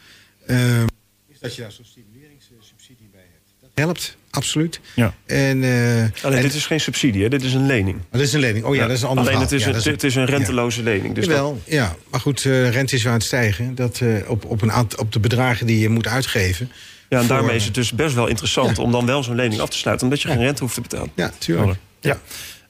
Ehm, 0.47 0.85
is 1.29 1.39
dat 1.41 1.55
je 1.55 1.63
daar 1.63 1.73
zo'n 1.73 1.85
stimuleringssubsidie 1.85 3.09
bij 3.13 3.21
hebt. 3.33 3.53
Dat 3.61 3.71
helpt, 3.75 4.17
absoluut. 4.31 4.81
Ja. 4.95 5.15
En, 5.27 5.65
eh, 5.65 6.25
Alleen 6.25 6.37
en- 6.37 6.43
dit 6.43 6.55
is 6.55 6.67
geen 6.67 6.81
subsidie, 6.81 7.23
hè? 7.23 7.29
dit 7.29 7.43
is 7.43 7.53
een 7.55 7.67
lening. 7.67 7.99
dat 8.11 8.21
is 8.21 8.33
een 8.33 8.41
lening. 8.41 8.65
Oh 8.65 8.75
ja, 8.75 8.87
dat 8.87 8.97
is 8.97 9.03
een 9.03 9.09
ander 9.09 9.25
Alleen 9.25 9.39
verhaal. 9.39 9.51
het 9.53 9.61
is, 9.61 9.85
Ja, 9.85 9.91
een, 9.91 9.93
het 9.95 10.05
is 10.05 10.15
een 10.15 10.25
renteloze 10.25 10.83
lening. 10.83 11.15
Dus 11.15 11.27
dat- 11.27 11.35
Jawel, 11.37 11.61
ja. 11.65 11.97
Maar 12.11 12.21
goed, 12.21 12.45
eh 12.45 12.71
rente 12.71 12.95
is 12.95 13.03
weer 13.03 13.13
aan 13.13 13.19
het 13.19 13.27
stijgen. 13.27 13.75
Dat, 13.75 14.01
eh, 14.01 14.09
op, 14.31 14.45
op, 14.45 14.63
een 14.63 14.73
aantal, 14.73 14.99
op 14.99 15.13
de 15.13 15.21
bedragen 15.21 15.67
die 15.67 15.79
je 15.79 15.89
moet 15.89 16.07
uitgeven. 16.07 16.71
ja, 17.09 17.19
en 17.19 17.25
voor- 17.27 17.35
daarmee 17.37 17.57
is 17.57 17.65
het 17.65 17.75
dus 17.75 17.93
best 17.93 18.15
wel 18.15 18.27
interessant 18.27 18.79
om 18.79 18.93
dan 18.93 19.07
wel 19.07 19.23
zo'n 19.23 19.35
lening 19.35 19.61
af 19.61 19.69
te 19.71 19.77
sluiten, 19.77 20.07
omdat 20.07 20.23
je 20.23 20.29
geen 20.29 20.39
rente 20.39 20.63
hoeft 20.63 20.75
te 20.75 20.81
betalen. 20.81 21.11
Ja, 21.15 21.31
tuurlijk. 21.39 21.79
Ja. 22.01 22.21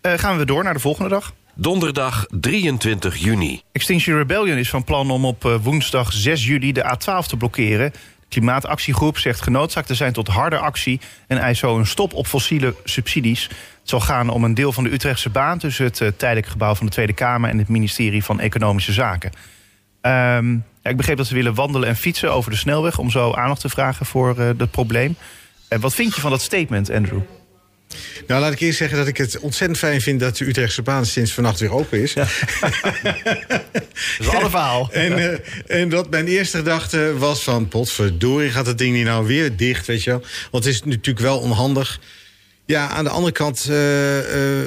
Eh, 0.00 0.12
gaan 0.18 0.38
we 0.38 0.44
door 0.44 0.64
naar 0.64 0.74
de 0.74 0.80
volgende 0.80 1.08
dag. 1.10 1.34
Donderdag 1.58 2.26
23 2.40 3.16
juni. 3.16 3.62
Extinction 3.72 4.16
Rebellion 4.16 4.56
is 4.56 4.70
van 4.70 4.84
plan 4.84 5.10
om 5.10 5.24
op 5.24 5.44
eh, 5.44 5.54
woensdag 5.62 6.12
6 6.12 6.46
juli 6.46 6.72
de 6.72 6.96
A12 6.96 7.26
te 7.26 7.36
blokkeren. 7.36 7.90
De 7.90 8.26
klimaatactiegroep 8.28 9.18
zegt 9.18 9.40
genoodzaakt 9.40 9.86
te 9.86 9.94
zijn 9.94 10.12
tot 10.12 10.28
harde 10.28 10.58
actie... 10.58 11.00
en 11.26 11.38
eist 11.38 11.60
zo 11.60 11.78
een 11.78 11.86
stop 11.86 12.14
op 12.14 12.26
fossiele 12.26 12.74
subsidies. 12.84 13.42
Het 13.42 13.88
zal 13.88 14.00
gaan 14.00 14.28
om 14.28 14.44
een 14.44 14.54
deel 14.54 14.72
van 14.72 14.84
de 14.84 14.92
Utrechtse 14.92 15.30
baan... 15.30 15.58
tussen 15.58 15.84
het 15.84 16.00
eh, 16.00 16.08
tijdelijk 16.16 16.46
gebouw 16.46 16.74
van 16.74 16.86
de 16.86 16.92
Tweede 16.92 17.12
Kamer... 17.12 17.50
en 17.50 17.58
het 17.58 17.68
ministerie 17.68 18.24
van 18.24 18.40
Economische 18.40 18.92
Zaken. 18.92 19.30
Ehm, 20.00 20.52
ja, 20.82 20.90
ik 20.90 20.96
begreep 20.96 21.16
dat 21.16 21.26
ze 21.26 21.34
willen 21.34 21.54
wandelen 21.54 21.88
en 21.88 21.96
fietsen 21.96 22.32
over 22.32 22.50
de 22.50 22.56
snelweg... 22.56 22.98
om 22.98 23.10
zo 23.10 23.32
aandacht 23.32 23.60
te 23.60 23.68
vragen 23.68 24.06
voor 24.06 24.38
eh 24.38 24.48
dat 24.56 24.70
probleem. 24.70 25.16
En 25.68 25.80
wat 25.80 25.94
vind 25.94 26.14
je 26.14 26.20
van 26.20 26.30
dat 26.30 26.42
statement, 26.42 26.90
Andrew? 26.90 27.20
Nou, 28.26 28.40
laat 28.40 28.52
ik 28.52 28.60
eerst 28.60 28.78
zeggen 28.78 28.98
dat 28.98 29.06
ik 29.06 29.16
het 29.16 29.38
ontzettend 29.38 29.78
fijn 29.78 30.00
vind... 30.00 30.20
dat 30.20 30.36
de 30.36 30.46
Utrechtse 30.46 30.82
baan 30.82 31.06
sinds 31.06 31.32
vannacht 31.32 31.60
weer 31.60 31.72
open 31.72 32.02
is. 32.02 32.14
Dat 34.18 34.26
is 34.26 34.28
alle 34.28 34.50
verhaal. 34.50 34.88
En, 34.92 35.18
eh, 35.18 35.80
en 35.80 35.88
dat 35.88 36.10
mijn 36.10 36.26
eerste 36.26 36.56
gedachte 36.56 37.18
was 37.18 37.42
van... 37.42 37.68
potverdorie, 37.68 38.50
gaat 38.50 38.66
het 38.66 38.78
ding 38.78 38.94
niet 38.94 39.04
nou 39.04 39.26
weer 39.26 39.56
dicht, 39.56 39.86
weet 39.86 40.02
je 40.02 40.10
wel? 40.10 40.24
Want 40.50 40.64
het 40.64 40.74
is 40.74 40.82
natuurlijk 40.82 41.18
wel 41.18 41.38
onhandig. 41.38 42.00
Ja, 42.66 42.88
aan 42.88 43.04
de 43.04 43.10
andere 43.10 43.32
kant, 43.32 43.66
eh, 43.68 44.18
eh, 44.18 44.24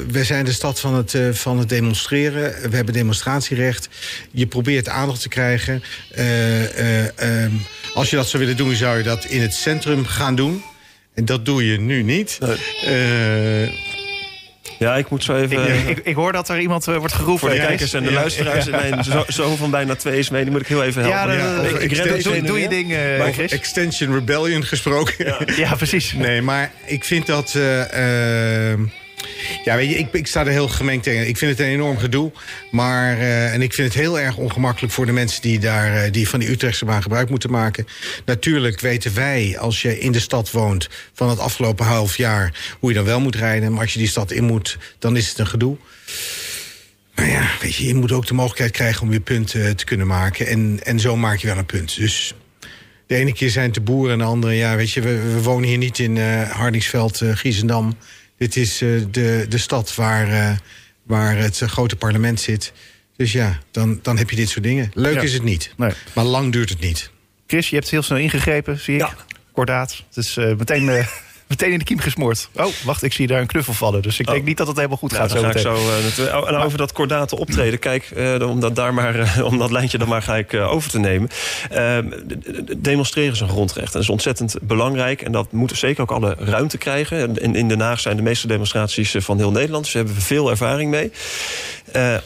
we 0.07 0.23
zijn 0.23 0.45
de 0.45 0.51
stad 0.51 0.79
van 0.79 0.93
het, 0.93 1.17
van 1.31 1.59
het 1.59 1.69
demonstreren. 1.69 2.69
We 2.69 2.75
hebben 2.75 2.93
demonstratierecht. 2.93 3.89
Je 4.31 4.47
probeert 4.47 4.89
aandacht 4.89 5.21
te 5.21 5.29
krijgen. 5.29 5.83
Eh, 6.11 6.63
eh, 6.63 7.09
ehm, 7.15 7.51
als 7.93 8.09
je 8.09 8.15
dat 8.15 8.27
zou 8.27 8.43
willen 8.43 8.57
doen, 8.57 8.75
zou 8.75 8.97
je 8.97 9.03
dat 9.03 9.25
in 9.25 9.41
het 9.41 9.53
centrum 9.53 10.05
gaan 10.05 10.35
doen. 10.35 10.63
En 11.19 11.25
dat 11.25 11.45
doe 11.45 11.71
je 11.71 11.79
nu 11.79 12.03
niet. 12.03 12.37
Eh, 12.85 13.67
Ja, 14.79 14.95
ik 14.95 15.09
moet 15.09 15.23
zo 15.23 15.35
even... 15.35 15.75
Ik, 15.77 15.87
ik, 15.97 16.05
ik 16.05 16.15
hoor 16.15 16.31
dat 16.31 16.49
er 16.49 16.59
iemand 16.59 16.87
eh, 16.87 16.95
wordt 16.97 17.13
geroepen. 17.13 17.39
voor 17.39 17.49
de 17.49 17.65
kijkers 17.65 17.93
en 17.93 18.03
de 18.03 18.09
Ja. 18.11 18.15
luisteraars. 18.19 18.67
En 18.67 19.03
zo, 19.03 19.25
zo 19.27 19.55
van 19.55 19.71
bijna 19.71 19.95
twee 19.95 20.19
is 20.19 20.29
mee, 20.29 20.41
die 20.43 20.51
moet 20.51 20.61
ik 20.61 20.67
heel 20.67 20.83
even 20.83 21.01
helpen. 21.01 21.37
Ja, 21.37 21.57
over 21.57 21.81
ik 21.81 21.91
extension- 21.91 22.33
doe, 22.33 22.43
doe 22.43 22.59
je 22.59 22.69
ding, 22.69 22.93
eh, 22.93 23.27
over. 23.27 23.51
Extension 23.51 24.13
Rebellion 24.13 24.63
gesproken. 24.65 25.35
Ja, 25.55 25.75
precies. 25.75 26.13
Nee, 26.13 26.41
maar 26.41 26.71
ik 26.85 27.03
vind 27.03 27.25
dat. 27.25 27.55
Ja, 29.63 29.75
weet 29.75 29.89
je, 29.89 29.97
ik, 29.97 30.13
ik 30.13 30.27
sta 30.27 30.45
er 30.45 30.51
heel 30.51 30.67
gemengd 30.67 31.03
tegen. 31.03 31.27
Ik 31.27 31.37
vind 31.37 31.51
het 31.51 31.59
een 31.59 31.73
enorm 31.73 31.97
gedoe. 31.97 32.31
Maar, 32.71 33.17
eh, 33.17 33.53
en 33.53 33.61
ik 33.61 33.73
vind 33.73 33.93
het 33.93 34.03
heel 34.03 34.19
erg 34.19 34.37
ongemakkelijk 34.37 34.93
voor 34.93 35.05
de 35.05 35.11
mensen 35.11 35.41
die, 35.41 35.59
daar, 35.59 35.95
eh, 35.95 36.11
die 36.11 36.29
van 36.29 36.39
die 36.39 36.49
Utrechtse 36.49 36.85
baan 36.85 37.01
gebruik 37.01 37.29
moeten 37.29 37.51
maken. 37.51 37.87
Natuurlijk 38.25 38.79
weten 38.79 39.15
wij, 39.15 39.57
als 39.59 39.81
je 39.81 39.99
in 39.99 40.11
de 40.11 40.19
stad 40.19 40.51
woont, 40.51 40.89
van 41.13 41.29
het 41.29 41.39
afgelopen 41.39 41.85
half 41.85 42.17
jaar, 42.17 42.75
hoe 42.79 42.89
je 42.89 42.95
dan 42.95 43.05
wel 43.05 43.19
moet 43.19 43.35
rijden. 43.35 43.71
Maar 43.71 43.81
als 43.81 43.93
je 43.93 43.99
die 43.99 44.07
stad 44.07 44.31
in 44.31 44.43
moet, 44.43 44.77
dan 44.99 45.17
is 45.17 45.29
het 45.29 45.37
een 45.37 45.47
gedoe. 45.47 45.77
Maar 47.15 47.29
ja, 47.29 47.49
weet 47.61 47.75
je, 47.75 47.87
je 47.87 47.95
moet 47.95 48.11
ook 48.11 48.27
de 48.27 48.33
mogelijkheid 48.33 48.71
krijgen 48.71 49.01
om 49.01 49.11
je 49.11 49.19
punt 49.19 49.53
eh, 49.53 49.69
te 49.69 49.85
kunnen 49.85 50.07
maken. 50.07 50.47
En, 50.47 50.79
en 50.83 50.99
zo 50.99 51.15
maak 51.15 51.37
je 51.37 51.47
wel 51.47 51.57
een 51.57 51.65
punt. 51.65 51.95
Dus 51.95 52.33
de 53.07 53.15
ene 53.15 53.33
keer 53.33 53.49
zijn 53.49 53.65
het 53.65 53.73
de 53.73 53.81
boeren 53.81 54.11
en 54.11 54.17
de 54.17 54.23
andere... 54.23 54.53
ja, 54.53 54.75
weet 54.75 54.91
je, 54.91 55.01
we, 55.01 55.41
wonen 55.41 55.69
hier 55.69 55.77
niet 55.77 55.99
in 55.99 56.17
Hardingsveld, 56.49 57.21
Giesendam. 57.23 57.97
Dit 58.39 58.55
is 58.55 58.81
eh, 58.81 58.89
de, 59.11 59.45
de 59.49 59.57
stad 59.57 59.95
waar, 59.95 60.27
eh, 60.31 60.57
waar 61.03 61.37
het 61.37 61.61
eh, 61.61 61.69
grote 61.69 61.95
parlement 61.95 62.39
zit. 62.39 62.73
Dus 63.17 63.31
ja, 63.31 63.59
dan, 63.71 63.99
dan 64.01 64.17
heb 64.17 64.29
je 64.29 64.35
dit 64.35 64.49
soort 64.49 64.63
dingen. 64.63 64.91
Leuk 64.93 65.13
Ja. 65.15 65.21
is 65.21 65.33
het 65.33 65.43
niet, 65.43 65.73
Nee. 65.77 65.91
maar 66.15 66.25
lang 66.25 66.51
duurt 66.51 66.69
het 66.69 66.79
niet. 66.79 67.11
Chris, 67.47 67.69
je 67.69 67.75
hebt 67.75 67.89
heel 67.89 68.01
snel 68.01 68.17
ingegrepen, 68.17 68.79
zie 68.79 68.93
ik. 68.93 68.99
Ja. 68.99 69.13
Kordaat. 69.51 70.03
Het 70.07 70.17
is 70.25 70.37
eh, 70.37 70.55
meteen, 70.55 70.89
eh, 70.89 71.07
meteen 71.49 71.71
in 71.71 71.77
de 71.77 71.83
kiem 71.85 71.99
gesmoord. 71.99 72.49
Oh, 72.55 72.65
wacht, 72.83 73.03
ik 73.03 73.13
zie 73.13 73.27
daar 73.27 73.41
een 73.41 73.47
knuffel 73.47 73.73
vallen. 73.73 74.01
Dus 74.01 74.19
ik 74.19 74.27
denk 74.27 74.45
niet 74.45 74.57
dat 74.57 74.67
het 74.67 74.75
helemaal 74.75 74.97
goed 74.97 75.13
gaat 75.13 75.31
zo 75.31 75.41
ga 75.41 75.57
zo, 75.57 75.75
eh, 75.75 76.01
naartoe. 76.01 76.41
Oh, 76.41 76.49
en 76.49 76.55
over 76.55 76.77
dat 76.77 76.91
kordate 76.91 77.37
optreden. 77.37 77.79
Kijk, 77.79 78.03
eh, 78.03 78.49
om, 78.49 78.59
dat 78.59 78.75
daar 78.75 78.93
maar, 78.93 79.19
eh, 79.19 79.45
om 79.45 79.57
dat 79.57 79.71
lijntje 79.71 79.97
dan 79.97 80.07
maar 80.07 80.21
gelijk 80.21 80.53
over 80.53 80.89
te 80.89 80.99
nemen. 80.99 81.29
Ehm, 81.69 82.05
demonstreren 82.77 83.33
is 83.33 83.39
een 83.39 83.49
grondrecht. 83.49 83.93
Dat 83.93 84.01
is 84.01 84.09
ontzettend 84.09 84.55
belangrijk. 84.61 85.21
En 85.21 85.31
dat 85.31 85.51
moet 85.51 85.77
zeker 85.77 86.01
ook 86.01 86.11
alle 86.11 86.35
ruimte 86.39 86.77
krijgen. 86.77 87.17
En 87.19 87.35
In, 87.35 87.55
in 87.55 87.67
Den 87.67 87.81
Haag 87.81 87.99
zijn 87.99 88.15
de 88.15 88.21
meeste 88.21 88.47
demonstraties 88.47 89.15
van 89.17 89.37
heel 89.37 89.51
Nederland. 89.51 89.83
Dus 89.83 89.93
daar 89.93 90.03
hebben 90.03 90.21
we 90.21 90.27
veel 90.27 90.49
ervaring 90.49 90.91
mee. 90.91 91.11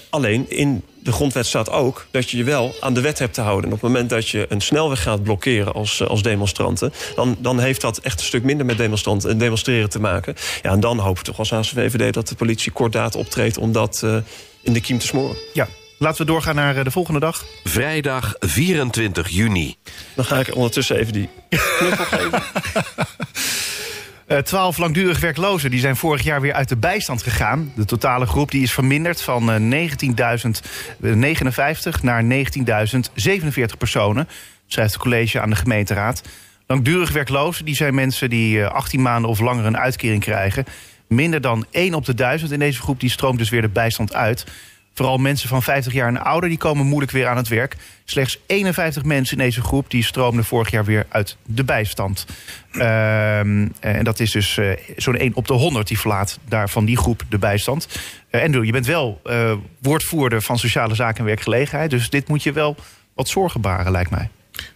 Alleen 0.09 0.49
in 0.49 0.83
de 1.03 1.11
grondwet 1.11 1.45
staat 1.45 1.69
ook 1.69 2.05
dat 2.11 2.29
je 2.29 2.37
je 2.37 2.43
wel 2.43 2.75
aan 2.79 2.93
de 2.93 3.01
wet 3.01 3.19
hebt 3.19 3.33
te 3.33 3.41
houden. 3.41 3.69
En 3.69 3.75
op 3.75 3.81
het 3.81 3.91
moment 3.91 4.09
dat 4.09 4.29
je 4.29 4.45
een 4.49 4.61
snelweg 4.61 5.01
gaat 5.01 5.23
blokkeren 5.23 5.73
als, 5.73 5.99
eh, 5.99 6.07
als 6.07 6.21
demonstranten... 6.21 6.93
Dan, 7.15 7.35
dan 7.39 7.59
heeft 7.59 7.81
dat 7.81 7.97
echt 7.97 8.19
een 8.19 8.25
stuk 8.25 8.43
minder 8.43 8.65
met 8.65 8.77
demonstranten 8.77 9.29
en 9.29 9.37
demonstreren 9.37 9.89
te 9.89 9.99
maken. 9.99 10.35
Ja, 10.61 10.71
en 10.71 10.79
dan 10.79 10.99
hopen 10.99 11.17
we 11.17 11.23
toch 11.23 11.39
als 11.39 11.53
ACVVD 11.53 12.13
dat 12.13 12.27
de 12.27 12.35
politie 12.35 12.71
kordaat 12.71 13.15
optreedt... 13.15 13.57
om 13.57 13.71
dat 13.71 14.01
eh, 14.03 14.17
in 14.61 14.73
de 14.73 14.81
kiem 14.81 14.99
te 14.99 15.05
smoren. 15.05 15.37
Ja, 15.53 15.67
laten 15.97 16.25
we 16.25 16.31
doorgaan 16.31 16.55
naar 16.55 16.77
eh, 16.77 16.83
de 16.83 16.91
volgende 16.91 17.19
dag. 17.19 17.45
Vrijdag 17.63 18.35
24 18.39 19.29
juni. 19.29 19.75
Dan 20.15 20.25
ga 20.25 20.39
ik 20.39 20.55
ondertussen 20.55 20.97
even 20.97 21.13
die 21.13 21.29
knuffel 21.77 22.05
geven. 22.05 22.43
Eh, 24.27 24.37
Twaalf 24.37 24.77
langdurig 24.77 25.19
werklozen 25.19 25.71
die 25.71 25.79
zijn 25.79 25.95
vorig 25.95 26.23
jaar 26.23 26.41
weer 26.41 26.53
uit 26.53 26.69
de 26.69 26.77
bijstand 26.77 27.23
gegaan. 27.23 27.71
De 27.75 27.85
totale 27.85 28.25
groep 28.25 28.51
die 28.51 28.63
is 28.63 28.71
verminderd 28.71 29.21
van 29.21 29.51
eh, 29.51 29.89
19.059 31.95 32.01
naar 32.01 32.23
19.047 32.23 33.77
personen, 33.77 34.27
schrijft 34.67 34.93
het 34.93 35.01
college 35.01 35.41
aan 35.41 35.49
de 35.49 35.55
gemeenteraad. 35.55 36.21
Langdurig 36.67 37.11
werklozen 37.11 37.65
die 37.65 37.75
zijn 37.75 37.95
mensen 37.95 38.29
die 38.29 38.63
eh, 38.63 38.71
18 38.71 39.01
maanden 39.01 39.29
of 39.29 39.39
langer 39.39 39.65
een 39.65 39.77
uitkering 39.77 40.21
krijgen. 40.21 40.65
Minder 41.07 41.41
dan 41.41 41.65
1 41.71 41.93
op 41.93 42.05
de 42.05 42.13
1000 42.13 42.51
in 42.51 42.59
deze 42.59 42.81
groep 42.81 42.99
die 42.99 43.09
stroomt 43.09 43.37
dus 43.37 43.49
weer 43.49 43.61
de 43.61 43.69
bijstand 43.69 44.13
uit. 44.13 44.45
Vooral 44.93 45.17
mensen 45.17 45.49
van 45.49 45.63
50 45.63 45.93
jaar 45.93 46.07
en 46.07 46.17
ouder 46.17 46.49
die 46.49 46.57
komen 46.57 46.85
moeilijk 46.85 47.11
weer 47.11 47.27
aan 47.27 47.37
het 47.37 47.47
werk. 47.47 47.75
Slechts 48.05 48.39
51 48.45 49.03
mensen 49.03 49.37
in 49.37 49.43
deze 49.43 49.61
groep 49.61 49.89
die 49.89 50.03
stroomden 50.03 50.45
vorig 50.45 50.71
jaar 50.71 50.85
weer 50.85 51.05
uit 51.09 51.37
de 51.45 51.63
bijstand. 51.63 52.25
Ehm, 52.71 53.67
en 53.79 54.03
dat 54.03 54.19
is 54.19 54.31
dus 54.31 54.57
eh, 54.57 54.71
zo'n 54.97 55.17
1 55.17 55.35
op 55.35 55.47
de 55.47 55.53
100 55.53 55.87
die 55.87 55.99
verlaat 55.99 56.39
daar 56.47 56.69
van 56.69 56.85
die 56.85 56.97
groep 56.97 57.23
de 57.29 57.37
bijstand. 57.37 57.87
Eh 58.29 58.43
Andrew, 58.43 58.63
je 58.63 58.71
bent 58.71 58.85
wel 58.85 59.21
eh, 59.23 59.53
woordvoerder 59.81 60.41
van 60.41 60.59
sociale 60.59 60.95
zaken 60.95 61.19
en 61.19 61.25
werkgelegenheid. 61.25 61.89
Dus 61.89 62.09
dit 62.09 62.27
moet 62.27 62.43
je 62.43 62.51
wel 62.51 62.75
wat 63.13 63.27
zorgen 63.27 63.61
baren, 63.61 63.91
lijkt 63.91 64.09
mij. 64.09 64.29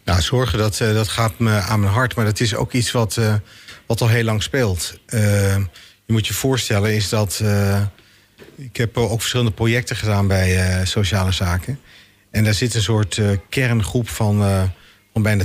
Nou, 0.04 0.22
zorgen, 0.22 0.58
dat, 0.58 0.78
dat 0.78 1.08
gaat 1.08 1.40
me 1.40 1.60
aan 1.60 1.80
mijn 1.80 1.92
hart. 1.92 2.16
Maar 2.16 2.26
dat 2.26 2.40
is 2.40 2.56
ook 2.56 2.74
iets 2.74 2.92
wat, 2.92 3.20
wat 3.88 4.02
al 4.02 4.08
heel 4.08 4.24
lang 4.24 4.44
speelt. 4.44 5.00
Eh, 5.06 5.56
je 6.06 6.14
moet 6.14 6.28
je 6.28 6.34
voorstellen 6.34 6.96
is 6.96 7.10
dat... 7.10 7.44
eh, 8.58 8.66
ik 8.66 8.78
heb 8.78 8.98
ook 8.98 9.20
verschillende 9.20 9.52
projecten 9.52 9.96
gedaan 9.96 10.28
bij 10.28 10.58
eh, 10.58 10.86
sociale 10.86 11.32
zaken. 11.32 11.80
En 12.32 12.44
daar 12.44 12.54
zit 12.54 12.74
een 12.74 12.82
soort 12.82 13.18
uh, 13.18 13.30
kerngroep 13.50 14.10
van, 14.10 14.40
van 15.14 15.22
bijna 15.22 15.44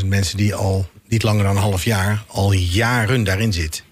20.000 0.00 0.06
mensen... 0.06 0.36
die 0.36 0.54
al 0.54 0.88
niet 1.08 1.22
langer 1.22 1.44
dan 1.44 1.56
een 1.56 1.62
half 1.62 1.84
jaar, 1.84 2.24
al 2.26 2.52
jaren 2.52 3.24
daarin 3.24 3.52
zit. 3.52 3.84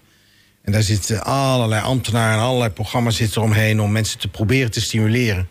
En 0.61 0.71
daar 0.71 0.81
zitten 0.81 1.23
allerlei 1.23 1.81
ambtenaren 1.81 2.37
en 2.37 2.43
allerlei 2.45 2.69
programma's 2.69 3.15
zitten 3.15 3.41
eromheen... 3.41 3.81
om 3.81 3.91
mensen 3.91 4.19
te 4.19 4.27
proberen 4.27 4.71
te 4.71 4.81
stimuleren. 4.81 5.47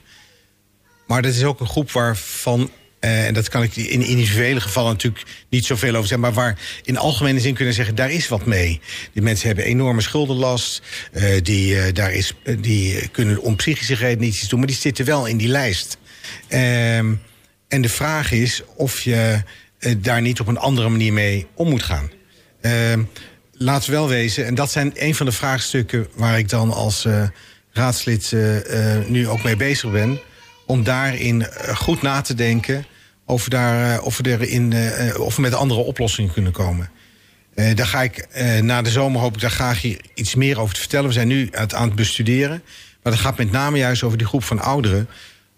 Maar 1.06 1.22
dat 1.22 1.34
is 1.34 1.44
ook 1.44 1.60
een 1.60 1.66
groep 1.66 1.90
waarvan 1.90 2.70
uh, 3.04 3.26
en 3.26 3.34
dat 3.34 3.48
kan 3.48 3.62
ik 3.62 3.76
in 3.76 4.02
individuele 4.02 4.60
gevallen 4.60 4.92
natuurlijk 4.92 5.24
niet 5.48 5.64
zoveel 5.64 5.94
over 5.94 6.08
zeggen. 6.08 6.20
Maar 6.20 6.32
waar 6.32 6.58
in 6.82 6.98
algemene 6.98 7.40
zin 7.40 7.54
kunnen 7.54 7.74
zeggen, 7.74 7.94
daar 7.94 8.10
is 8.10 8.28
wat 8.28 8.46
mee. 8.46 8.80
Die 9.12 9.22
mensen 9.22 9.46
hebben 9.46 9.64
enorme 9.64 10.00
schuldenlast. 10.00 10.82
Uh, 11.12 11.40
die, 11.42 11.74
uh, 11.74 11.82
daar 11.92 12.12
is, 12.12 12.32
die 12.58 13.08
kunnen 13.08 13.42
om 13.42 13.56
psychische 13.56 13.94
redenen 13.94 14.28
iets 14.28 14.48
doen. 14.48 14.58
Maar 14.58 14.68
die 14.68 14.76
zitten 14.76 15.04
wel 15.04 15.26
in 15.26 15.36
die 15.36 15.48
lijst. 15.48 15.98
Ehm, 16.48 17.14
en 17.68 17.82
de 17.82 17.88
vraag 17.88 18.32
is 18.32 18.62
of 18.76 19.00
je 19.00 19.42
daar 19.98 20.20
niet 20.20 20.40
op 20.40 20.46
een 20.46 20.58
andere 20.58 20.88
manier 20.88 21.12
mee 21.12 21.46
om 21.54 21.68
moet 21.68 21.82
gaan. 21.82 22.10
Ehm, 22.60 23.02
we 23.58 23.82
wel 23.86 24.08
wezen, 24.08 24.46
en 24.46 24.54
dat 24.54 24.70
zijn 24.70 24.92
een 24.94 25.14
van 25.14 25.26
de 25.26 25.32
vraagstukken... 25.32 26.08
waar 26.14 26.38
ik 26.38 26.48
dan 26.48 26.72
als 26.72 27.06
raadslid 27.72 28.32
nu 29.06 29.28
ook 29.28 29.42
mee 29.42 29.56
bezig 29.56 29.90
ben 29.90 30.20
om 30.66 30.84
daarin 30.84 31.46
goed 31.74 32.02
na 32.02 32.20
te 32.20 32.34
denken 32.34 32.86
of, 33.26 33.48
daar, 33.48 33.96
uh, 33.96 34.04
of, 34.04 34.16
we 34.16 34.38
erin, 34.38 34.70
uh, 34.70 35.20
of 35.20 35.36
we 35.36 35.42
met 35.42 35.54
andere 35.54 35.80
oplossingen 35.80 36.32
kunnen 36.32 36.52
komen. 36.52 36.90
Uh, 37.54 37.74
daar 37.74 37.86
ga 37.86 38.02
ik 38.02 38.28
na 38.62 38.82
de 38.82 38.90
zomer 38.90 39.20
hoop 39.20 39.34
ik 39.34 39.40
daar 39.40 39.50
graag 39.50 39.80
hier 39.80 40.00
iets 40.14 40.34
meer 40.34 40.60
over 40.60 40.74
te 40.74 40.80
vertellen. 40.80 41.06
We 41.06 41.12
zijn 41.12 41.28
nu 41.28 41.48
aan 41.52 41.86
het 41.86 41.94
bestuderen. 41.94 42.62
Maar 43.02 43.12
dat 43.12 43.22
gaat 43.22 43.38
met 43.38 43.50
name 43.50 43.78
juist 43.78 44.02
over 44.02 44.18
die 44.18 44.26
groep 44.26 44.44
van 44.44 44.60
ouderen. 44.60 45.08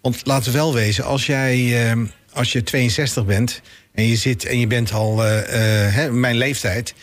Want 0.01 0.25
laten 0.25 0.51
we 0.51 0.57
wel 0.57 0.73
wezen, 0.73 1.03
als 1.03 1.25
jij 1.25 1.95
als 2.31 2.51
je 2.51 2.63
62 2.63 3.25
bent 3.25 3.61
en 3.93 4.07
je 4.07 4.15
zit 4.15 4.45
en 4.45 4.59
je 4.59 4.67
bent 4.67 4.91
al 4.91 5.19
hè, 5.19 6.11
mijn 6.11 6.35
leeftijd 6.35 6.93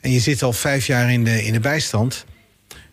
en 0.00 0.10
je 0.10 0.20
zit 0.20 0.42
al 0.42 0.52
vijf 0.52 0.86
jaar 0.86 1.12
in 1.12 1.24
de, 1.24 1.44
in 1.44 1.52
de 1.52 1.60
bijstand, 1.60 2.24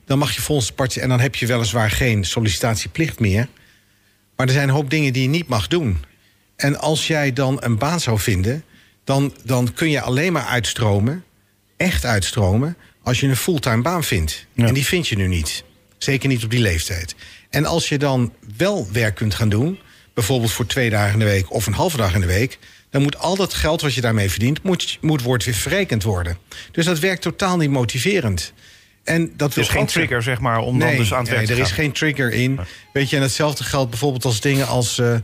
dan 0.06 0.18
mag 0.18 0.32
je 0.36 0.42
volgens 0.42 0.72
partij 0.72 1.02
en 1.02 1.10
dan 1.10 1.20
heb 1.20 1.36
je 1.36 1.46
weliswaar 1.46 1.92
geen 1.92 2.24
sollicitatieplicht 2.24 3.20
meer. 3.20 3.48
Maar 4.36 4.48
er 4.48 4.54
zijn 4.54 4.68
een 4.68 4.76
hoop 4.76 4.90
dingen 4.90 5.14
die 5.14 5.22
je 5.22 5.30
niet 5.30 5.48
mag 5.48 5.68
doen. 5.68 5.98
En 6.58 6.80
als 6.80 7.08
jij 7.08 7.34
dan 7.34 7.58
een 7.60 7.78
baan 7.78 8.00
zou 8.00 8.20
vinden, 8.20 8.64
dan, 9.04 9.34
dan 9.44 9.74
kun 9.74 9.90
je 9.90 10.02
alleen 10.02 10.34
maar 10.34 10.46
uitstromen, 10.46 11.24
echt 11.78 12.06
uitstromen, 12.06 12.78
als 13.04 13.20
je 13.20 13.28
een 13.28 13.36
fulltime 13.36 13.82
baan 13.82 14.04
vindt. 14.04 14.46
En 14.56 14.74
die 14.74 14.86
vind 14.86 15.08
je 15.08 15.16
nu 15.16 15.28
niet. 15.28 15.64
Zeker 15.98 16.30
niet 16.30 16.44
op 16.44 16.52
die 16.52 16.60
leeftijd. 16.60 17.16
En 17.50 17.66
als 17.66 17.90
je 17.90 17.98
dan 17.98 18.34
wel 18.58 18.88
werk 18.92 19.16
kunt 19.16 19.36
gaan 19.36 19.50
doen, 19.50 19.80
bijvoorbeeld 20.14 20.52
voor 20.52 20.66
twee 20.66 20.90
dagen 20.90 21.14
in 21.14 21.20
de 21.20 21.26
week 21.26 21.54
of 21.54 21.68
een 21.68 21.74
halve 21.74 21.98
dag 21.98 22.14
in 22.14 22.22
de 22.22 22.28
week, 22.28 22.60
dan 22.90 23.02
moet 23.02 23.18
al 23.18 23.36
dat 23.36 23.54
geld 23.54 23.82
wat 23.82 23.94
je 23.94 24.02
daarmee 24.02 24.30
verdient, 24.30 24.64
moet, 24.64 24.98
moet 25.02 25.22
wordt 25.22 25.44
weer 25.44 25.54
verrekend 25.54 26.04
worden. 26.04 26.38
Dus 26.72 26.86
dat 26.86 27.00
werkt 27.00 27.22
totaal 27.22 27.58
niet 27.58 27.70
motiverend. 27.70 28.54
En 29.04 29.34
dat 29.36 29.56
er 29.56 29.62
is 29.62 29.70
geen 29.70 29.86
trigger, 29.86 30.24
zeg 30.24 30.40
maar, 30.40 30.60
om 30.60 30.80
dan 30.80 30.96
dus 30.96 31.14
aan 31.14 31.20
het 31.20 31.30
werk 31.30 31.40
nee, 31.40 31.48
te 31.48 31.54
gaan. 31.54 31.62
Er 31.62 31.68
is 31.68 31.76
geen 31.78 31.92
trigger 31.92 32.34
in. 32.34 32.60
Weet 32.94 33.10
je, 33.10 33.16
en 33.16 33.22
hetzelfde 33.22 33.64
geldt 33.64 33.90
bijvoorbeeld 33.90 34.26
als 34.26 34.42
dingen 34.42 34.68
als... 34.68 34.98
Uh, 34.98 35.16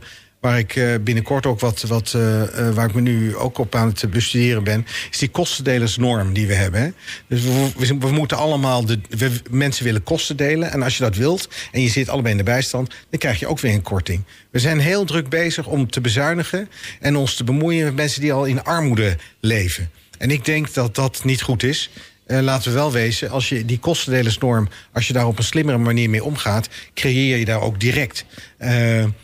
waar 0.44 0.58
ik 0.58 0.76
uh, 0.76 0.94
binnenkort 1.00 1.46
ook 1.46 1.60
wat, 1.60 1.82
wat 1.82 2.12
uh, 2.16 2.42
waar 2.74 2.88
ik 2.88 2.94
me 2.94 3.00
nu 3.00 3.36
ook 3.36 3.58
op 3.58 3.74
aan 3.74 3.88
het 3.88 4.10
bestuderen 4.10 4.64
ben, 4.64 4.86
is 5.10 5.18
die 5.18 5.28
kostendelersnorm 5.28 6.32
die 6.32 6.46
we 6.46 6.54
hebben. 6.54 6.94
Dus 7.26 7.42
we, 7.42 7.98
we, 7.98 8.10
moeten 8.10 8.36
allemaal 8.36 8.84
de 8.84 9.00
we, 9.08 9.30
mensen 9.50 9.84
willen 9.84 10.02
kosten 10.02 10.36
delen. 10.36 10.72
En 10.72 10.82
als 10.82 10.96
je 10.96 11.02
dat 11.02 11.16
wilt 11.16 11.48
en 11.72 11.80
je 11.80 11.88
zit 11.88 12.08
allebei 12.08 12.32
in 12.32 12.38
de 12.38 12.44
bijstand, 12.44 12.94
dan 13.10 13.18
krijg 13.18 13.38
je 13.38 13.46
ook 13.46 13.60
weer 13.60 13.72
een 13.72 13.82
korting. 13.82 14.22
We 14.50 14.58
zijn 14.58 14.78
heel 14.78 15.04
druk 15.04 15.28
bezig 15.28 15.66
om 15.66 15.90
te 15.90 16.00
bezuinigen 16.00 16.68
en 17.00 17.16
ons 17.16 17.34
te 17.34 17.44
bemoeien 17.44 17.84
met 17.84 17.94
mensen 17.94 18.20
die 18.20 18.32
al 18.32 18.44
in 18.44 18.64
armoede 18.64 19.16
leven. 19.40 19.90
En 20.18 20.30
ik 20.30 20.44
denk 20.44 20.74
dat 20.74 20.94
dat 20.94 21.24
niet 21.24 21.42
goed 21.42 21.62
is. 21.62 21.90
Uh, 22.26 22.40
laten 22.40 22.68
we 22.68 22.76
wel 22.76 22.92
wezen, 22.92 23.30
als 23.30 23.48
je 23.48 23.64
die 23.64 23.78
kostendelersnorm... 23.78 24.68
als 24.92 25.06
je 25.06 25.12
daar 25.12 25.26
op 25.26 25.38
een 25.38 25.44
slimmere 25.44 25.78
manier 25.78 26.10
mee 26.10 26.24
omgaat... 26.24 26.68
creëer 26.94 27.36
je 27.36 27.44
daar 27.44 27.60
ook 27.60 27.80
direct 27.80 28.24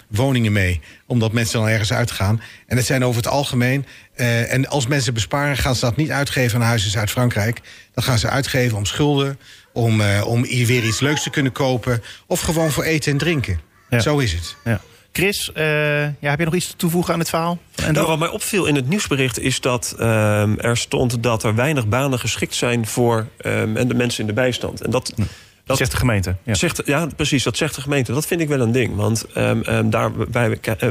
woningen 0.09 0.53
mee. 0.53 0.81
Omdat 1.11 1.33
mensen 1.33 1.61
dan 1.61 1.69
ergens 1.69 1.93
uitgaan. 1.93 2.43
En 2.67 2.77
het 2.77 2.87
zijn 2.87 3.05
over 3.05 3.23
het 3.23 3.31
algemeen... 3.31 3.87
Uh, 4.17 4.53
en 4.53 4.69
als 4.69 4.87
mensen 4.87 5.15
besparen, 5.15 5.57
gaan 5.57 5.75
ze 5.75 5.81
dat 5.81 5.97
niet 5.97 6.11
uitgeven 6.11 6.61
aan 6.61 6.67
huizen 6.67 7.01
uit 7.01 7.11
Frankrijk. 7.11 7.61
Dan 7.95 8.05
gaan 8.05 8.19
ze 8.19 8.29
uitgeven 8.29 8.77
om 8.77 8.85
schulden... 8.85 9.39
om, 9.73 10.03
om 10.25 10.43
weer 10.43 10.85
iets 10.85 11.01
leuks 11.01 11.23
te 11.23 11.31
kunnen 11.31 11.53
kopen... 11.53 12.03
of 12.27 12.41
gewoon 12.41 12.71
voor 12.71 12.85
eten 12.85 13.13
en 13.13 13.19
drinken. 13.19 13.61
Ja. 13.89 14.01
Zo 14.01 14.19
is 14.19 14.33
het. 14.33 14.57
Ja. 14.65 14.81
Chris, 15.13 15.51
uh, 15.55 16.03
ja, 16.03 16.31
heb 16.31 16.39
je 16.39 16.45
nog 16.45 16.55
iets 16.55 16.67
te 16.67 16.77
toevoegen 16.77 17.13
aan 17.13 17.19
het 17.19 17.29
verhaal? 17.29 17.59
En 17.75 17.93
nou, 17.95 18.07
wat 18.07 18.19
mij 18.19 18.29
opviel 18.29 18.67
in 18.67 18.75
het 18.75 18.89
nieuwsbericht 18.89 19.39
is 19.39 19.61
dat 19.61 19.95
um, 20.01 20.59
er 20.59 20.77
stond 20.77 21.23
dat 21.23 21.43
er 21.43 21.55
weinig 21.55 21.89
banen 21.89 22.19
geschikt 22.19 22.55
zijn 22.55 22.87
voor 22.87 23.27
um, 23.47 23.77
en 23.77 23.89
de 23.89 23.95
mensen 23.95 24.21
in 24.21 24.27
de 24.27 24.33
bijstand. 24.33 24.81
En 24.81 24.91
dat, 24.91 25.13
hm. 25.17 25.23
Dat 25.71 25.79
zegt 25.79 25.91
de 25.91 25.97
gemeente. 25.97 26.37
Ja. 26.43 26.55
Zegt, 26.55 26.83
ja, 26.85 27.07
precies, 27.17 27.43
dat 27.43 27.57
zegt 27.57 27.75
de 27.75 27.81
gemeente. 27.81 28.13
Dat 28.13 28.27
vind 28.27 28.41
ik 28.41 28.49
wel 28.49 28.61
een 28.61 28.73
ding. 28.73 28.97
Want 28.97 29.27
um, 29.37 29.91
daarbij 29.91 30.59
uh, 30.83 30.89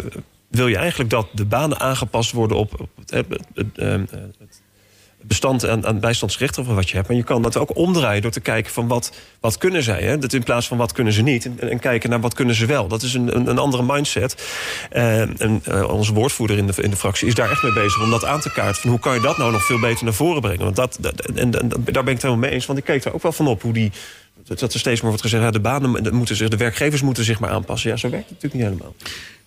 wil 0.48 0.68
je 0.68 0.78
eigenlijk 0.78 1.10
dat 1.10 1.28
de 1.32 1.46
banen 1.46 1.80
aangepast 1.80 2.32
worden 2.32 2.58
op, 2.58 2.80
op 2.80 2.90
het, 2.98 3.12
het, 3.12 3.26
het, 3.54 4.12
het 4.12 4.62
bestand 5.22 5.68
aan, 5.68 5.86
aan 5.86 6.00
bijstandsrechten 6.00 6.68
of 6.68 6.76
wat 6.76 6.90
je 6.90 6.96
hebt. 6.96 7.08
Maar 7.08 7.18
je 7.18 7.24
kan 7.24 7.42
dat 7.42 7.58
ook 7.58 7.76
omdraaien 7.76 8.22
door 8.22 8.32
te 8.32 8.40
kijken 8.40 8.72
van 8.72 8.88
wat, 8.88 9.12
wat 9.40 9.58
kunnen 9.58 9.84
zij. 9.84 10.02
Hè? 10.02 10.18
Dat 10.18 10.34
in 10.34 10.44
plaats 10.44 10.68
van 10.68 10.78
wat 10.78 10.92
kunnen 10.92 11.14
ze 11.14 11.22
niet. 11.22 11.46
En, 11.46 11.70
en 11.70 11.80
kijken 11.80 12.10
naar 12.10 12.20
wat 12.20 12.34
kunnen 12.34 12.56
ze 12.56 12.66
wel. 12.66 12.88
Dat 12.88 13.02
is 13.02 13.14
een, 13.14 13.36
een, 13.36 13.50
een 13.50 13.58
andere 13.58 13.84
mindset. 13.84 14.44
Uh, 14.94 15.42
en 15.42 15.64
uh, 15.70 15.94
onze 15.94 16.14
woordvoerder 16.14 16.58
in 16.58 16.68
de, 16.68 16.82
in 16.82 16.90
de 16.90 16.96
fractie 16.96 17.28
is 17.28 17.36
daar 17.36 17.52
echt 17.52 17.64
mee 17.64 17.74
bezig 17.74 18.04
om 18.04 18.10
dat 18.10 18.26
aan 18.26 18.40
te 18.40 18.52
kaarten. 18.52 18.82
Van 18.82 18.90
hoe 18.90 19.00
kan 19.00 19.14
je 19.14 19.22
dat 19.22 19.38
nou 19.38 19.52
nog 19.52 19.66
veel 19.66 19.80
beter 19.80 20.04
naar 20.04 20.14
voren 20.14 20.42
brengen? 20.42 20.64
Want 20.64 20.76
dat, 20.76 20.98
dat 21.00 21.20
en, 21.20 21.52
daar 21.52 21.70
ben 21.80 21.88
ik 21.90 21.94
het 21.94 22.22
helemaal 22.22 22.38
mee 22.38 22.52
eens. 22.52 22.66
Want 22.66 22.80
ik 22.80 22.86
keek 22.86 23.04
daar 23.04 23.14
ook 23.14 23.22
wel 23.22 23.32
van 23.32 23.48
op 23.48 23.62
hoe 23.62 23.74
die 23.74 23.92
dat 24.44 24.74
er 24.74 24.80
steeds 24.80 25.02
meer 25.02 25.10
wordt 25.10 25.22
gezegd... 25.22 25.54
De 25.54 25.60
banen 25.60 26.16
moeten 26.16 26.36
zich, 26.36 26.50
de 26.50 26.58
werkgevers 26.58 27.02
moeten 27.02 27.24
zich 27.24 27.40
maar 27.40 27.50
aanpassen. 27.50 27.90
Ja, 27.90 27.96
zo 27.96 28.10
werkt 28.10 28.30
het 28.30 28.42
natuurlijk 28.42 28.64
niet 28.64 28.72
helemaal. 28.72 28.96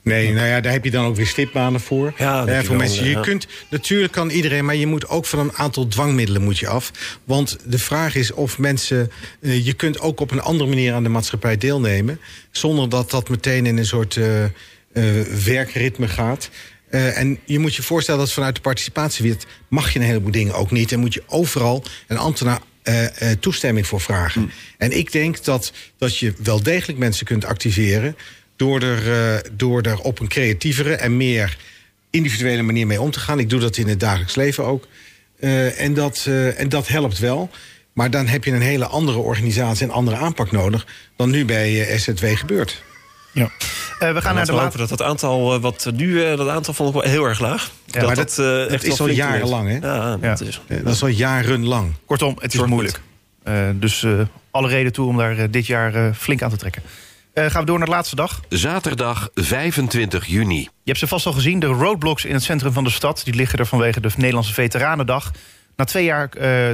Nee, 0.03 0.33
nou 0.33 0.47
ja, 0.47 0.61
daar 0.61 0.73
heb 0.73 0.85
je 0.85 0.91
dan 0.91 1.05
ook 1.05 1.17
weer 1.17 1.27
stipbanen 1.27 1.81
voor. 1.81 2.15
Ja, 2.17 2.47
eh, 2.47 2.65
voor 2.65 2.77
mensen. 2.77 3.05
Je 3.05 3.11
ja. 3.11 3.21
kunt, 3.21 3.47
natuurlijk 3.71 4.13
kan 4.13 4.31
iedereen, 4.31 4.65
maar 4.65 4.75
je 4.75 4.87
moet 4.87 5.09
ook 5.09 5.27
van 5.27 5.39
een 5.39 5.53
aantal 5.53 5.89
dwangmiddelen 5.89 6.43
moet 6.43 6.59
je 6.59 6.69
af. 6.69 6.91
Want 7.25 7.59
de 7.65 7.79
vraag 7.79 8.15
is 8.15 8.33
of 8.33 8.59
mensen. 8.59 9.11
Uh, 9.41 9.67
je 9.67 9.73
kunt 9.73 10.01
ook 10.01 10.21
op 10.21 10.31
een 10.31 10.41
andere 10.41 10.69
manier 10.69 10.95
aan 10.95 11.03
de 11.03 11.09
maatschappij 11.09 11.57
deelnemen. 11.57 12.21
Zonder 12.51 12.89
dat 12.89 13.11
dat 13.11 13.29
meteen 13.29 13.67
in 13.67 13.79
een 13.79 13.87
soort 13.87 14.17
uh, 14.17 14.45
werkritme 15.45 16.09
gaat. 16.09 16.51
en 16.91 17.39
je 17.45 17.59
moet 17.59 17.75
je 17.75 17.83
voorstellen 17.83 18.21
dat 18.21 18.33
vanuit 18.33 18.55
de 18.55 18.61
participatiewet 18.61 19.47
mag 19.69 19.93
je 19.93 19.99
een 19.99 20.05
heleboel 20.05 20.31
dingen 20.31 20.55
ook 20.55 20.71
niet. 20.71 20.93
En 20.93 21.01
moet 21.01 21.15
je 21.15 21.23
overal 21.27 21.85
een 22.07 22.19
ambtenaar 22.19 22.61
uh, 22.85 23.03
uh, 23.03 23.09
toestemming 23.41 23.87
voor 23.87 24.01
vragen. 24.01 24.41
Mm. 24.41 24.51
En 24.79 24.99
ik 24.99 25.13
denk 25.13 25.45
dat, 25.45 25.73
dat 25.99 26.19
je 26.19 26.35
wel 26.43 26.63
degelijk 26.63 26.99
mensen 26.99 27.27
kunt 27.27 27.45
activeren... 27.45 28.17
door 28.63 28.81
er, 28.81 29.07
uh, 29.07 29.39
door 29.53 29.83
er 29.83 30.01
op 30.01 30.21
een 30.21 30.29
creatievere 30.29 30.95
en 30.95 31.17
meer 31.17 31.57
individuele 32.11 32.63
manier 32.63 32.87
mee 32.87 33.01
om 33.01 33.11
te 33.11 33.21
gaan. 33.21 33.39
Ik 33.39 33.51
doe 33.51 33.61
dat 33.61 33.77
in 33.77 33.89
het 33.89 34.01
dagelijks 34.01 34.35
leven 34.35 34.65
ook. 34.65 34.87
en, 35.77 35.95
dat, 35.95 36.29
en 36.57 36.69
dat 36.69 36.89
helpt 36.89 37.19
wel. 37.19 37.51
Maar 37.93 38.11
dan 38.11 38.27
heb 38.27 38.45
je 38.45 38.53
een 38.53 38.61
hele 38.61 38.87
andere 38.87 39.19
organisatie 39.19 39.87
en 39.87 39.93
andere 39.93 40.17
aanpak 40.17 40.51
nodig... 40.51 40.87
dan 41.17 41.31
nu 41.31 41.45
bij 41.45 41.99
SZW 41.99 42.25
gebeurt. 42.27 42.83
Ja. 43.33 43.43
Uh, 43.43 44.13
we 44.13 44.21
gaan 44.21 44.35
naar 44.35 44.47
de 44.47 44.53
laatste. 44.53 44.79
Dat 44.79 44.91
het 44.91 45.03
aantal 45.03 45.61
wat 45.61 45.91
nu, 45.95 46.09
uh, 46.09 46.37
dat 46.37 46.49
aantal 46.49 46.75
vond 46.75 46.95
ik 46.95 47.03
wel 47.03 47.11
heel 47.11 47.25
erg 47.25 47.41
laag. 47.41 47.71
Ja, 47.87 47.93
dat, 47.93 48.07
maar 48.07 48.17
dat, 48.17 48.35
dat, 48.37 48.47
uh, 48.47 48.71
dat 48.71 48.83
is 48.83 49.01
al 49.01 49.09
jarenlang, 49.09 49.69
hè? 49.69 49.77
Ja, 49.77 50.19
ja. 50.21 50.29
Dat, 50.29 50.41
is, 50.41 50.61
dat 50.83 50.95
is 50.95 51.03
al 51.03 51.09
jarenlang. 51.09 51.93
Kortom, 52.07 52.37
het 52.39 52.55
is 52.55 52.65
moeilijk. 52.65 53.01
dus 53.75 54.07
alle 54.51 54.69
reden 54.69 54.93
toe 54.93 55.09
om 55.09 55.17
daar 55.17 55.51
dit 55.51 55.67
jaar 55.67 56.15
flink 56.15 56.43
aan 56.43 56.51
te 56.51 56.57
trekken. 56.57 56.83
Gaan 57.35 57.61
we 57.61 57.67
door 57.67 57.79
naar 57.79 57.87
de 57.87 57.93
laatste 57.93 58.17
dag. 58.17 58.41
Zaterdag 58.49 59.29
25 59.35 60.27
juni. 60.27 60.59
Je 60.61 60.69
hebt 60.85 60.99
ze 60.99 61.07
vast 61.07 61.27
al 61.27 61.33
gezien, 61.33 61.59
de 61.59 61.67
roadblocks 61.67 62.25
in 62.25 62.35
het 62.35 62.43
centrum 62.43 62.73
van 62.73 62.85
de 62.85 62.91
stad. 62.91 63.21
Die 63.25 63.35
liggen 63.35 63.59
er 63.59 63.67
vanwege 63.67 64.01
de 64.01 64.11
Nederlandse 64.17 64.53
Veteranendag. 64.53 65.31
Na 65.77 65.85
twee, 65.85 66.05
jaar, 66.05 66.31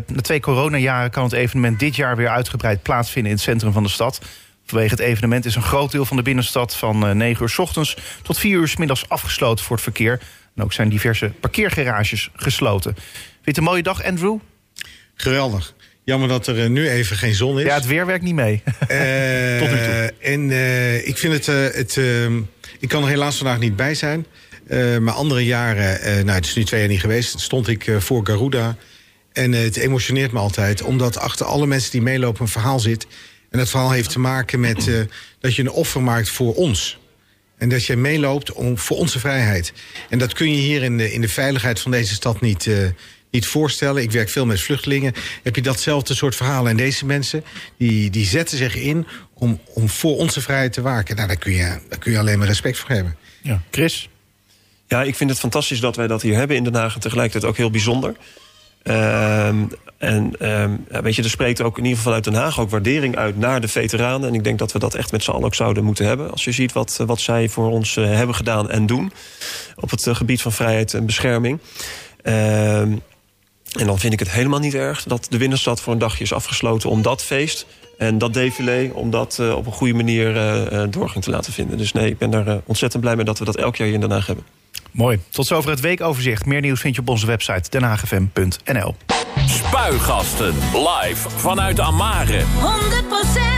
na 0.06 0.20
twee 0.20 0.40
coronajaren 0.40 1.10
kan 1.10 1.24
het 1.24 1.32
evenement 1.32 1.78
dit 1.78 1.96
jaar 1.96 2.16
weer 2.16 2.28
uitgebreid 2.28 2.82
plaatsvinden 2.82 3.30
in 3.30 3.36
het 3.36 3.46
centrum 3.46 3.72
van 3.72 3.82
de 3.82 3.88
stad. 3.88 4.20
Vanwege 4.66 4.90
het 4.90 5.00
evenement 5.00 5.44
is 5.44 5.54
een 5.54 5.62
groot 5.62 5.92
deel 5.92 6.04
van 6.04 6.16
de 6.16 6.22
binnenstad 6.22 6.76
van 6.76 7.16
9 7.16 7.42
uur 7.42 7.48
s 7.48 7.58
ochtends 7.58 7.96
tot 8.22 8.38
4 8.38 8.58
uur 8.58 8.68
s 8.68 8.76
middags 8.76 9.08
afgesloten 9.08 9.64
voor 9.64 9.76
het 9.76 9.84
verkeer. 9.84 10.20
En 10.54 10.62
ook 10.64 10.72
zijn 10.72 10.88
diverse 10.88 11.32
parkeergarages 11.40 12.30
gesloten. 12.34 12.94
Vind 12.94 13.04
je 13.42 13.50
het 13.50 13.56
een 13.56 13.62
mooie 13.62 13.82
dag, 13.82 14.04
Andrew? 14.04 14.38
Geweldig. 15.14 15.74
Jammer 16.08 16.28
dat 16.28 16.46
er 16.46 16.70
nu 16.70 16.88
even 16.88 17.16
geen 17.16 17.34
zon 17.34 17.58
is. 17.58 17.64
Ja, 17.64 17.74
het 17.74 17.86
weer 17.86 18.06
werkt 18.06 18.24
niet 18.24 18.34
mee. 18.34 18.62
Uh, 18.66 19.58
tot 19.60 19.70
nu 19.70 19.76
toe. 19.76 20.12
En 20.20 20.50
uh, 20.50 21.06
ik 21.06 21.18
vind 21.18 21.32
het. 21.32 21.74
Het 21.74 22.00
ik 22.80 22.88
kan 22.88 23.02
er 23.02 23.08
helaas 23.08 23.36
vandaag 23.36 23.58
niet 23.58 23.76
bij 23.76 23.94
zijn. 23.94 24.26
maar 25.00 25.14
andere 25.14 25.44
jaren, 25.44 26.24
nou, 26.24 26.36
het 26.36 26.46
is 26.46 26.54
nu 26.54 26.64
twee 26.64 26.80
jaar 26.80 26.88
niet 26.88 27.00
geweest, 27.00 27.40
stond 27.40 27.68
ik 27.68 27.90
voor 27.98 28.26
Garuda. 28.26 28.76
En 29.32 29.52
het 29.52 29.76
emotioneert 29.76 30.32
me 30.32 30.38
altijd, 30.38 30.82
omdat 30.82 31.18
achter 31.18 31.46
alle 31.46 31.66
mensen 31.66 31.90
die 31.90 32.02
meelopen 32.02 32.42
een 32.42 32.48
verhaal 32.48 32.80
zit. 32.80 33.06
En 33.50 33.58
dat 33.58 33.70
verhaal 33.70 33.90
heeft 33.90 34.10
te 34.10 34.18
maken 34.18 34.60
met 34.60 34.90
dat 35.40 35.54
je 35.54 35.62
een 35.62 35.70
offer 35.70 36.02
maakt 36.02 36.28
voor 36.28 36.54
ons. 36.54 36.98
En 37.58 37.68
dat 37.68 37.84
je 37.84 37.96
meeloopt 37.96 38.52
om, 38.52 38.78
voor 38.78 38.96
onze 38.96 39.18
vrijheid. 39.18 39.72
En 40.08 40.18
dat 40.18 40.32
kun 40.32 40.50
je 40.50 40.60
hier 40.60 40.82
in 40.82 40.96
de, 40.96 41.12
in 41.12 41.20
de 41.20 41.28
veiligheid 41.28 41.80
van 41.80 41.90
deze 41.90 42.14
stad 42.14 42.40
niet, 42.40 42.66
uh, 42.66 42.86
niet 43.30 43.46
voorstellen. 43.46 44.02
Ik 44.02 44.10
werk 44.10 44.28
veel 44.28 44.46
met 44.46 44.60
vluchtelingen. 44.60 45.12
Heb 45.42 45.56
je 45.56 45.62
datzelfde 45.62 46.14
soort 46.14 46.36
verhalen. 46.36 46.70
En 46.70 46.76
deze 46.76 47.06
mensen 47.06 47.44
die, 47.76 48.10
die 48.10 48.26
zetten 48.26 48.56
zich 48.56 48.76
in 48.76 49.06
om, 49.34 49.60
om 49.74 49.88
voor 49.88 50.16
onze 50.16 50.40
vrijheid 50.40 50.72
te 50.72 50.82
waken. 50.82 51.16
Nou, 51.16 51.28
daar 51.28 51.36
kun, 51.36 51.52
je, 51.52 51.78
daar 51.88 51.98
kun 51.98 52.12
je 52.12 52.18
alleen 52.18 52.38
maar 52.38 52.46
respect 52.46 52.78
voor 52.78 52.90
hebben. 52.90 53.16
Ja. 53.42 53.62
Chris? 53.70 54.08
Ja, 54.86 55.02
ik 55.02 55.16
vind 55.16 55.30
het 55.30 55.38
fantastisch 55.38 55.80
dat 55.80 55.96
wij 55.96 56.06
dat 56.06 56.22
hier 56.22 56.34
hebben 56.34 56.56
in 56.56 56.64
Den 56.64 56.74
Haag. 56.74 56.94
En 56.94 57.00
tegelijkertijd 57.00 57.44
ook 57.52 57.56
heel 57.56 57.70
bijzonder. 57.70 58.16
Uh, 58.84 59.48
en 59.98 60.32
uh, 60.40 60.64
weet 60.88 61.14
je, 61.14 61.22
er 61.22 61.30
spreekt 61.30 61.60
ook 61.60 61.78
in 61.78 61.82
ieder 61.82 61.98
geval 61.98 62.12
uit 62.12 62.24
Den 62.24 62.34
Haag 62.34 62.60
ook 62.60 62.70
waardering 62.70 63.16
uit 63.16 63.38
naar 63.38 63.60
de 63.60 63.68
veteranen. 63.68 64.28
En 64.28 64.34
ik 64.34 64.44
denk 64.44 64.58
dat 64.58 64.72
we 64.72 64.78
dat 64.78 64.94
echt 64.94 65.12
met 65.12 65.22
z'n 65.22 65.30
allen 65.30 65.44
ook 65.44 65.54
zouden 65.54 65.84
moeten 65.84 66.06
hebben. 66.06 66.30
Als 66.30 66.44
je 66.44 66.52
ziet 66.52 66.72
wat, 66.72 67.02
wat 67.06 67.20
zij 67.20 67.48
voor 67.48 67.70
ons 67.70 67.96
uh, 67.96 68.14
hebben 68.14 68.34
gedaan 68.34 68.70
en 68.70 68.86
doen 68.86 69.12
op 69.76 69.90
het 69.90 70.06
uh, 70.06 70.14
gebied 70.14 70.42
van 70.42 70.52
vrijheid 70.52 70.94
en 70.94 71.06
bescherming. 71.06 71.58
Ehm, 72.22 72.96
en 73.78 73.86
dan 73.86 73.98
vind 73.98 74.12
ik 74.12 74.18
het 74.18 74.30
helemaal 74.30 74.58
niet 74.58 74.74
erg 74.74 75.02
dat 75.02 75.26
de 75.30 75.38
Winterstad 75.38 75.80
voor 75.80 75.92
een 75.92 75.98
dagje 75.98 76.24
is 76.24 76.32
afgesloten 76.32 76.90
om 76.90 77.02
dat 77.02 77.22
feest 77.22 77.66
en 77.98 78.18
dat 78.18 78.34
défilé, 78.34 78.90
om 78.92 79.10
dat 79.10 79.38
uh, 79.40 79.56
op 79.56 79.66
een 79.66 79.72
goede 79.72 79.94
manier 79.94 80.32
doorgang 80.90 81.24
te 81.24 81.30
laten 81.30 81.52
vinden. 81.52 81.78
Dus 81.78 81.92
nee, 81.92 82.10
ik 82.10 82.18
ben 82.18 82.30
daar 82.30 82.60
ontzettend 82.64 83.02
blij 83.02 83.16
mee 83.16 83.24
dat 83.24 83.38
we 83.38 83.44
dat 83.44 83.56
elk 83.56 83.76
jaar 83.76 83.86
hier 83.86 83.96
in 83.96 84.00
Den 84.00 84.10
Haag 84.10 84.26
hebben. 84.26 84.44
Mooi. 84.90 85.20
Tot 85.30 85.46
zover 85.46 85.70
het 85.70 85.80
weekoverzicht. 85.80 86.46
Meer 86.46 86.60
nieuws 86.60 86.80
vind 86.80 86.94
je 86.94 87.00
op 87.00 87.08
onze 87.08 87.26
website 87.26 87.70
denhagfm.nl. 87.70 88.94
Spuigasten. 89.46 90.54
Live 90.72 91.30
vanuit 91.30 91.80
Amare. 91.80 92.42
100% 92.42 93.57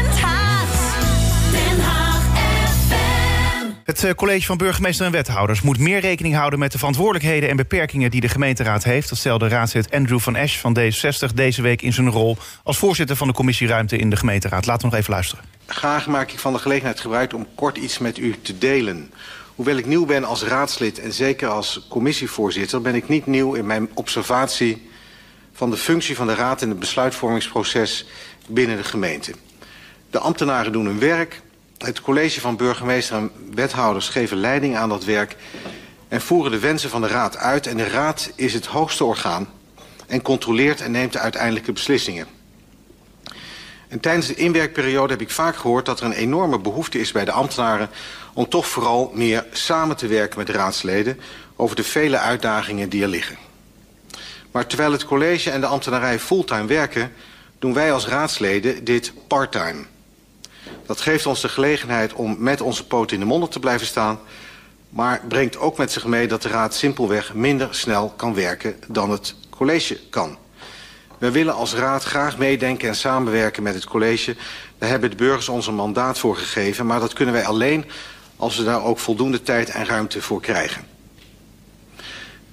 Het 3.90 4.04
eh, 4.04 4.14
college 4.14 4.46
van 4.46 4.56
burgemeester 4.56 5.06
en 5.06 5.12
wethouders 5.12 5.60
moet 5.60 5.78
meer 5.78 6.00
rekening 6.00 6.34
houden 6.34 6.58
met 6.58 6.72
de 6.72 6.78
verantwoordelijkheden 6.78 7.48
en 7.48 7.56
beperkingen 7.56 8.10
die 8.10 8.20
de 8.20 8.28
gemeenteraad 8.28 8.84
heeft. 8.84 9.08
Dat 9.08 9.18
stelde 9.18 9.48
raadslid 9.48 9.90
Andrew 9.90 10.18
van 10.18 10.36
Esch 10.36 10.58
van 10.58 10.78
D66 10.78 11.34
deze 11.34 11.62
week 11.62 11.82
in 11.82 11.92
zijn 11.92 12.10
rol 12.10 12.36
als 12.62 12.78
voorzitter 12.78 13.16
van 13.16 13.26
de 13.26 13.32
commissie 13.32 13.68
Ruimte 13.68 13.96
in 13.96 14.10
de 14.10 14.16
gemeenteraad. 14.16 14.66
Laten 14.66 14.82
we 14.82 14.90
nog 14.90 15.00
even 15.00 15.12
luisteren. 15.12 15.44
Graag 15.66 16.06
maak 16.06 16.30
ik 16.30 16.38
van 16.38 16.52
de 16.52 16.58
gelegenheid 16.58 17.00
gebruik 17.00 17.34
om 17.34 17.46
kort 17.54 17.76
iets 17.76 17.98
met 17.98 18.18
u 18.18 18.34
te 18.42 18.58
delen. 18.58 19.10
Hoewel 19.54 19.76
ik 19.76 19.86
nieuw 19.86 20.06
ben 20.06 20.24
als 20.24 20.42
raadslid 20.42 20.98
en 20.98 21.12
zeker 21.12 21.48
als 21.48 21.86
commissievoorzitter... 21.88 22.80
ben 22.80 22.94
ik 22.94 23.08
niet 23.08 23.26
nieuw 23.26 23.54
in 23.54 23.66
mijn 23.66 23.88
observatie 23.94 24.90
van 25.52 25.70
de 25.70 25.76
functie 25.76 26.16
van 26.16 26.26
de 26.26 26.34
raad... 26.34 26.62
in 26.62 26.68
het 26.68 26.78
besluitvormingsproces 26.78 28.06
binnen 28.46 28.76
de 28.76 28.84
gemeente. 28.84 29.32
De 30.10 30.18
ambtenaren 30.18 30.72
doen 30.72 30.86
hun 30.86 30.98
werk. 30.98 31.42
Het 31.84 32.00
college 32.00 32.40
van 32.40 32.56
burgemeester 32.56 33.16
en 33.16 33.30
wethouders 33.54 34.08
geven 34.08 34.36
leiding 34.36 34.76
aan 34.76 34.88
dat 34.88 35.04
werk... 35.04 35.36
en 36.08 36.20
voeren 36.20 36.50
de 36.50 36.58
wensen 36.58 36.90
van 36.90 37.00
de 37.00 37.08
raad 37.08 37.36
uit. 37.36 37.66
En 37.66 37.76
de 37.76 37.88
raad 37.88 38.30
is 38.34 38.54
het 38.54 38.66
hoogste 38.66 39.04
orgaan 39.04 39.48
en 40.06 40.22
controleert 40.22 40.80
en 40.80 40.90
neemt 40.90 41.12
de 41.12 41.18
uiteindelijke 41.18 41.72
beslissingen. 41.72 42.26
En 43.88 44.00
tijdens 44.00 44.26
de 44.26 44.34
inwerkperiode 44.34 45.12
heb 45.12 45.20
ik 45.20 45.30
vaak 45.30 45.56
gehoord 45.56 45.86
dat 45.86 46.00
er 46.00 46.06
een 46.06 46.12
enorme 46.12 46.58
behoefte 46.58 47.00
is 47.00 47.12
bij 47.12 47.24
de 47.24 47.32
ambtenaren 47.32 47.90
om 48.34 48.48
toch 48.48 48.66
vooral 48.66 49.10
meer 49.14 49.46
samen 49.52 49.96
te 49.96 50.06
werken 50.06 50.38
met 50.38 50.46
de 50.46 50.52
raadsleden 50.52 51.20
over 51.56 51.76
de 51.76 51.84
vele 51.84 52.18
uitdagingen 52.18 52.88
die 52.88 53.02
er 53.02 53.08
liggen. 53.08 53.36
Maar 54.50 54.66
terwijl 54.66 54.92
het 54.92 55.04
college 55.04 55.50
en 55.50 55.60
de 55.60 55.66
ambtenarij 55.66 56.18
fulltime 56.18 56.66
werken, 56.66 57.12
doen 57.58 57.74
wij 57.74 57.92
als 57.92 58.06
raadsleden 58.06 58.84
dit 58.84 59.12
parttime. 59.26 59.84
Dat 60.90 61.00
geeft 61.00 61.26
ons 61.26 61.40
de 61.40 61.48
gelegenheid 61.48 62.12
om 62.12 62.36
met 62.38 62.60
onze 62.60 62.86
poot 62.86 63.12
in 63.12 63.20
de 63.20 63.26
modder 63.26 63.48
te 63.48 63.58
blijven 63.58 63.86
staan, 63.86 64.20
maar 64.88 65.20
brengt 65.28 65.58
ook 65.58 65.76
met 65.76 65.92
zich 65.92 66.04
mee 66.06 66.28
dat 66.28 66.42
de 66.42 66.48
raad 66.48 66.74
simpelweg 66.74 67.34
minder 67.34 67.68
snel 67.70 68.12
kan 68.16 68.34
werken 68.34 68.76
dan 68.86 69.10
het 69.10 69.34
college 69.50 69.98
kan. 70.08 70.38
We 71.18 71.30
willen 71.30 71.54
als 71.54 71.74
raad 71.74 72.02
graag 72.02 72.38
meedenken 72.38 72.88
en 72.88 72.94
samenwerken 72.94 73.62
met 73.62 73.74
het 73.74 73.84
college. 73.84 74.36
Daar 74.78 74.88
hebben 74.88 75.10
de 75.10 75.16
burgers 75.16 75.48
ons 75.48 75.66
een 75.66 75.74
mandaat 75.74 76.18
voor 76.18 76.36
gegeven, 76.36 76.86
maar 76.86 77.00
dat 77.00 77.12
kunnen 77.12 77.34
wij 77.34 77.46
alleen 77.46 77.84
als 78.36 78.56
we 78.56 78.64
daar 78.64 78.84
ook 78.84 78.98
voldoende 78.98 79.42
tijd 79.42 79.70
en 79.70 79.86
ruimte 79.86 80.22
voor 80.22 80.40
krijgen. 80.40 80.86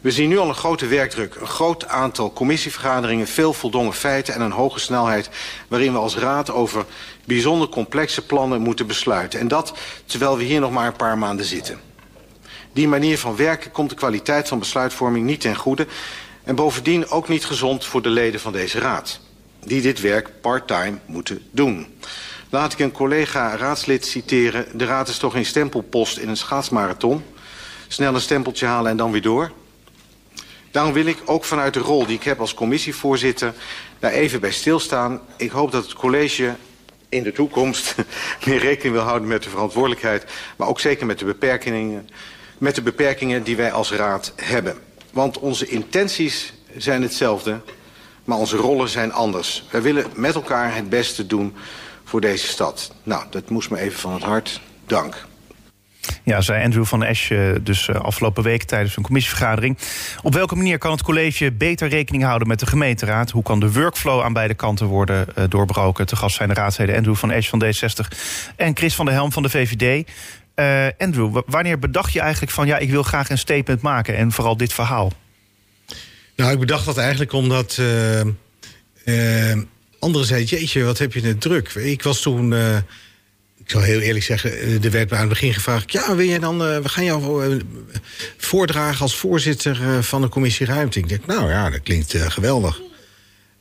We 0.01 0.11
zien 0.11 0.29
nu 0.29 0.37
al 0.37 0.47
een 0.47 0.55
grote 0.55 0.87
werkdruk, 0.87 1.35
een 1.35 1.47
groot 1.47 1.87
aantal 1.87 2.33
commissievergaderingen, 2.33 3.27
veel 3.27 3.53
voldongen 3.53 3.93
feiten 3.93 4.33
en 4.33 4.41
een 4.41 4.51
hoge 4.51 4.79
snelheid 4.79 5.29
waarin 5.67 5.91
we 5.91 5.97
als 5.97 6.17
raad 6.17 6.51
over 6.51 6.85
bijzonder 7.25 7.69
complexe 7.69 8.25
plannen 8.25 8.61
moeten 8.61 8.87
besluiten. 8.87 9.39
En 9.39 9.47
dat 9.47 9.73
terwijl 10.05 10.37
we 10.37 10.43
hier 10.43 10.59
nog 10.59 10.71
maar 10.71 10.87
een 10.87 10.95
paar 10.95 11.17
maanden 11.17 11.45
zitten. 11.45 11.79
Die 12.73 12.87
manier 12.87 13.17
van 13.17 13.35
werken 13.35 13.71
komt 13.71 13.89
de 13.89 13.95
kwaliteit 13.95 14.47
van 14.47 14.59
besluitvorming 14.59 15.25
niet 15.25 15.41
ten 15.41 15.55
goede 15.55 15.87
en 16.43 16.55
bovendien 16.55 17.09
ook 17.09 17.27
niet 17.27 17.45
gezond 17.45 17.85
voor 17.85 18.01
de 18.01 18.09
leden 18.09 18.39
van 18.39 18.51
deze 18.51 18.79
raad, 18.79 19.19
die 19.59 19.81
dit 19.81 20.01
werk 20.01 20.41
part-time 20.41 20.97
moeten 21.05 21.41
doen. 21.51 21.87
Laat 22.49 22.73
ik 22.73 22.79
een 22.79 22.91
collega-raadslid 22.91 24.05
citeren. 24.05 24.65
De 24.77 24.85
raad 24.85 25.07
is 25.07 25.17
toch 25.17 25.33
geen 25.33 25.45
stempelpost 25.45 26.17
in 26.17 26.29
een 26.29 26.37
schaatsmarathon. 26.37 27.23
Snel 27.87 28.13
een 28.13 28.21
stempeltje 28.21 28.65
halen 28.65 28.91
en 28.91 28.97
dan 28.97 29.11
weer 29.11 29.21
door. 29.21 29.51
Daarom 30.77 30.95
wil 30.95 31.05
ik 31.05 31.21
ook 31.25 31.43
vanuit 31.43 31.73
de 31.73 31.79
rol 31.79 32.05
die 32.05 32.15
ik 32.15 32.23
heb 32.23 32.39
als 32.39 32.53
commissievoorzitter... 32.53 33.53
daar 33.99 34.11
even 34.11 34.39
bij 34.39 34.51
stilstaan. 34.51 35.21
Ik 35.37 35.51
hoop 35.51 35.71
dat 35.71 35.83
het 35.83 35.93
college 35.93 36.55
in 37.09 37.23
de 37.23 37.31
toekomst 37.31 37.95
meer 38.45 38.59
rekening 38.59 38.93
wil 38.93 39.03
houden 39.03 39.27
met 39.27 39.43
de 39.43 39.49
verantwoordelijkheid... 39.49 40.25
maar 40.57 40.67
ook 40.67 40.79
zeker 40.79 41.05
met 41.05 41.19
de 41.19 41.25
beperkingen, 41.25 42.09
met 42.57 42.75
de 42.75 42.81
beperkingen 42.81 43.43
die 43.43 43.55
wij 43.55 43.71
als 43.71 43.91
raad 43.91 44.33
hebben. 44.35 44.77
Want 45.11 45.39
onze 45.39 45.67
intenties 45.67 46.53
zijn 46.75 47.01
hetzelfde, 47.01 47.61
maar 48.23 48.37
onze 48.37 48.57
rollen 48.57 48.89
zijn 48.89 49.13
anders. 49.13 49.65
Wij 49.71 49.81
willen 49.81 50.05
met 50.15 50.35
elkaar 50.35 50.75
het 50.75 50.89
beste 50.89 51.27
doen 51.27 51.55
voor 52.03 52.21
deze 52.21 52.47
stad. 52.47 52.91
Nou, 53.03 53.25
dat 53.29 53.49
moest 53.49 53.69
me 53.69 53.79
even 53.79 53.99
van 53.99 54.13
het 54.13 54.23
hart. 54.23 54.61
Dank. 54.85 55.25
Ja, 56.27 56.41
zei 56.41 56.63
Andrew 56.63 56.85
van 56.85 57.03
Esch 57.03 57.31
dus 57.61 57.89
afgelopen 57.89 58.43
week 58.43 58.63
tijdens 58.63 58.97
een 58.97 59.03
commissievergadering. 59.03 59.77
Op 60.23 60.33
welke 60.33 60.55
manier 60.55 60.77
kan 60.77 60.91
het 60.91 61.01
college 61.01 61.51
beter 61.51 61.89
rekening 61.89 62.23
houden 62.23 62.47
met 62.47 62.59
de 62.59 62.65
gemeenteraad? 62.65 63.31
Hoe 63.31 63.43
kan 63.43 63.59
de 63.59 63.71
workflow 63.71 64.21
aan 64.21 64.33
beide 64.33 64.53
kanten 64.53 64.85
worden 64.85 65.27
uh, 65.37 65.43
doorbroken? 65.49 66.05
Te 66.05 66.15
gast 66.15 66.35
zijn 66.35 66.49
de 66.49 66.55
raadsleden 66.55 66.95
Andrew 66.95 67.15
van 67.15 67.31
Esch 67.31 67.49
van 67.49 67.63
D60 67.63 68.17
en 68.55 68.75
Chris 68.75 68.95
van 68.95 69.05
der 69.05 69.13
Helm 69.13 69.31
van 69.31 69.43
de 69.43 69.49
VVD. 69.49 70.07
Andrew, 70.97 71.41
wanneer 71.45 71.79
bedacht 71.79 72.13
je 72.13 72.19
eigenlijk 72.19 72.51
van... 72.51 72.67
ja, 72.67 72.77
ik 72.77 72.89
wil 72.89 73.03
graag 73.03 73.29
een 73.29 73.37
statement 73.37 73.81
maken 73.81 74.15
en 74.15 74.31
vooral 74.31 74.57
dit 74.57 74.73
verhaal? 74.73 75.11
Nou, 76.35 76.51
ik 76.51 76.59
bedacht 76.59 76.85
dat 76.85 76.97
eigenlijk 76.97 77.31
omdat... 77.31 77.77
Uh, 79.05 79.53
anderen 79.99 80.27
zeiden, 80.27 80.49
jeetje, 80.49 80.83
wat 80.83 80.97
heb 80.97 81.13
je 81.13 81.21
het 81.21 81.41
druk. 81.41 81.69
Ik 81.69 82.03
was 82.03 82.21
toen... 82.21 82.53
ik 83.67 83.73
zal 83.73 83.81
heel 83.81 83.99
eerlijk 83.99 84.25
zeggen, 84.25 84.51
er 84.83 84.91
werd 84.91 85.09
me 85.09 85.15
aan 85.15 85.21
het 85.21 85.29
begin 85.29 85.53
gevraagd... 85.53 85.91
ja, 85.91 86.15
wil 86.15 86.25
jij 86.25 86.39
dan, 86.39 86.57
we 86.57 86.89
gaan 86.89 87.03
jou 87.03 87.61
voordragen 88.37 89.01
als 89.01 89.15
voorzitter 89.15 90.03
van 90.03 90.21
de 90.21 90.29
commissie 90.29 90.65
Ruimte. 90.65 90.99
Ik 90.99 91.09
dacht, 91.09 91.25
nou 91.25 91.49
ja, 91.49 91.69
dat 91.69 91.81
klinkt 91.81 92.15
geweldig. 92.17 92.81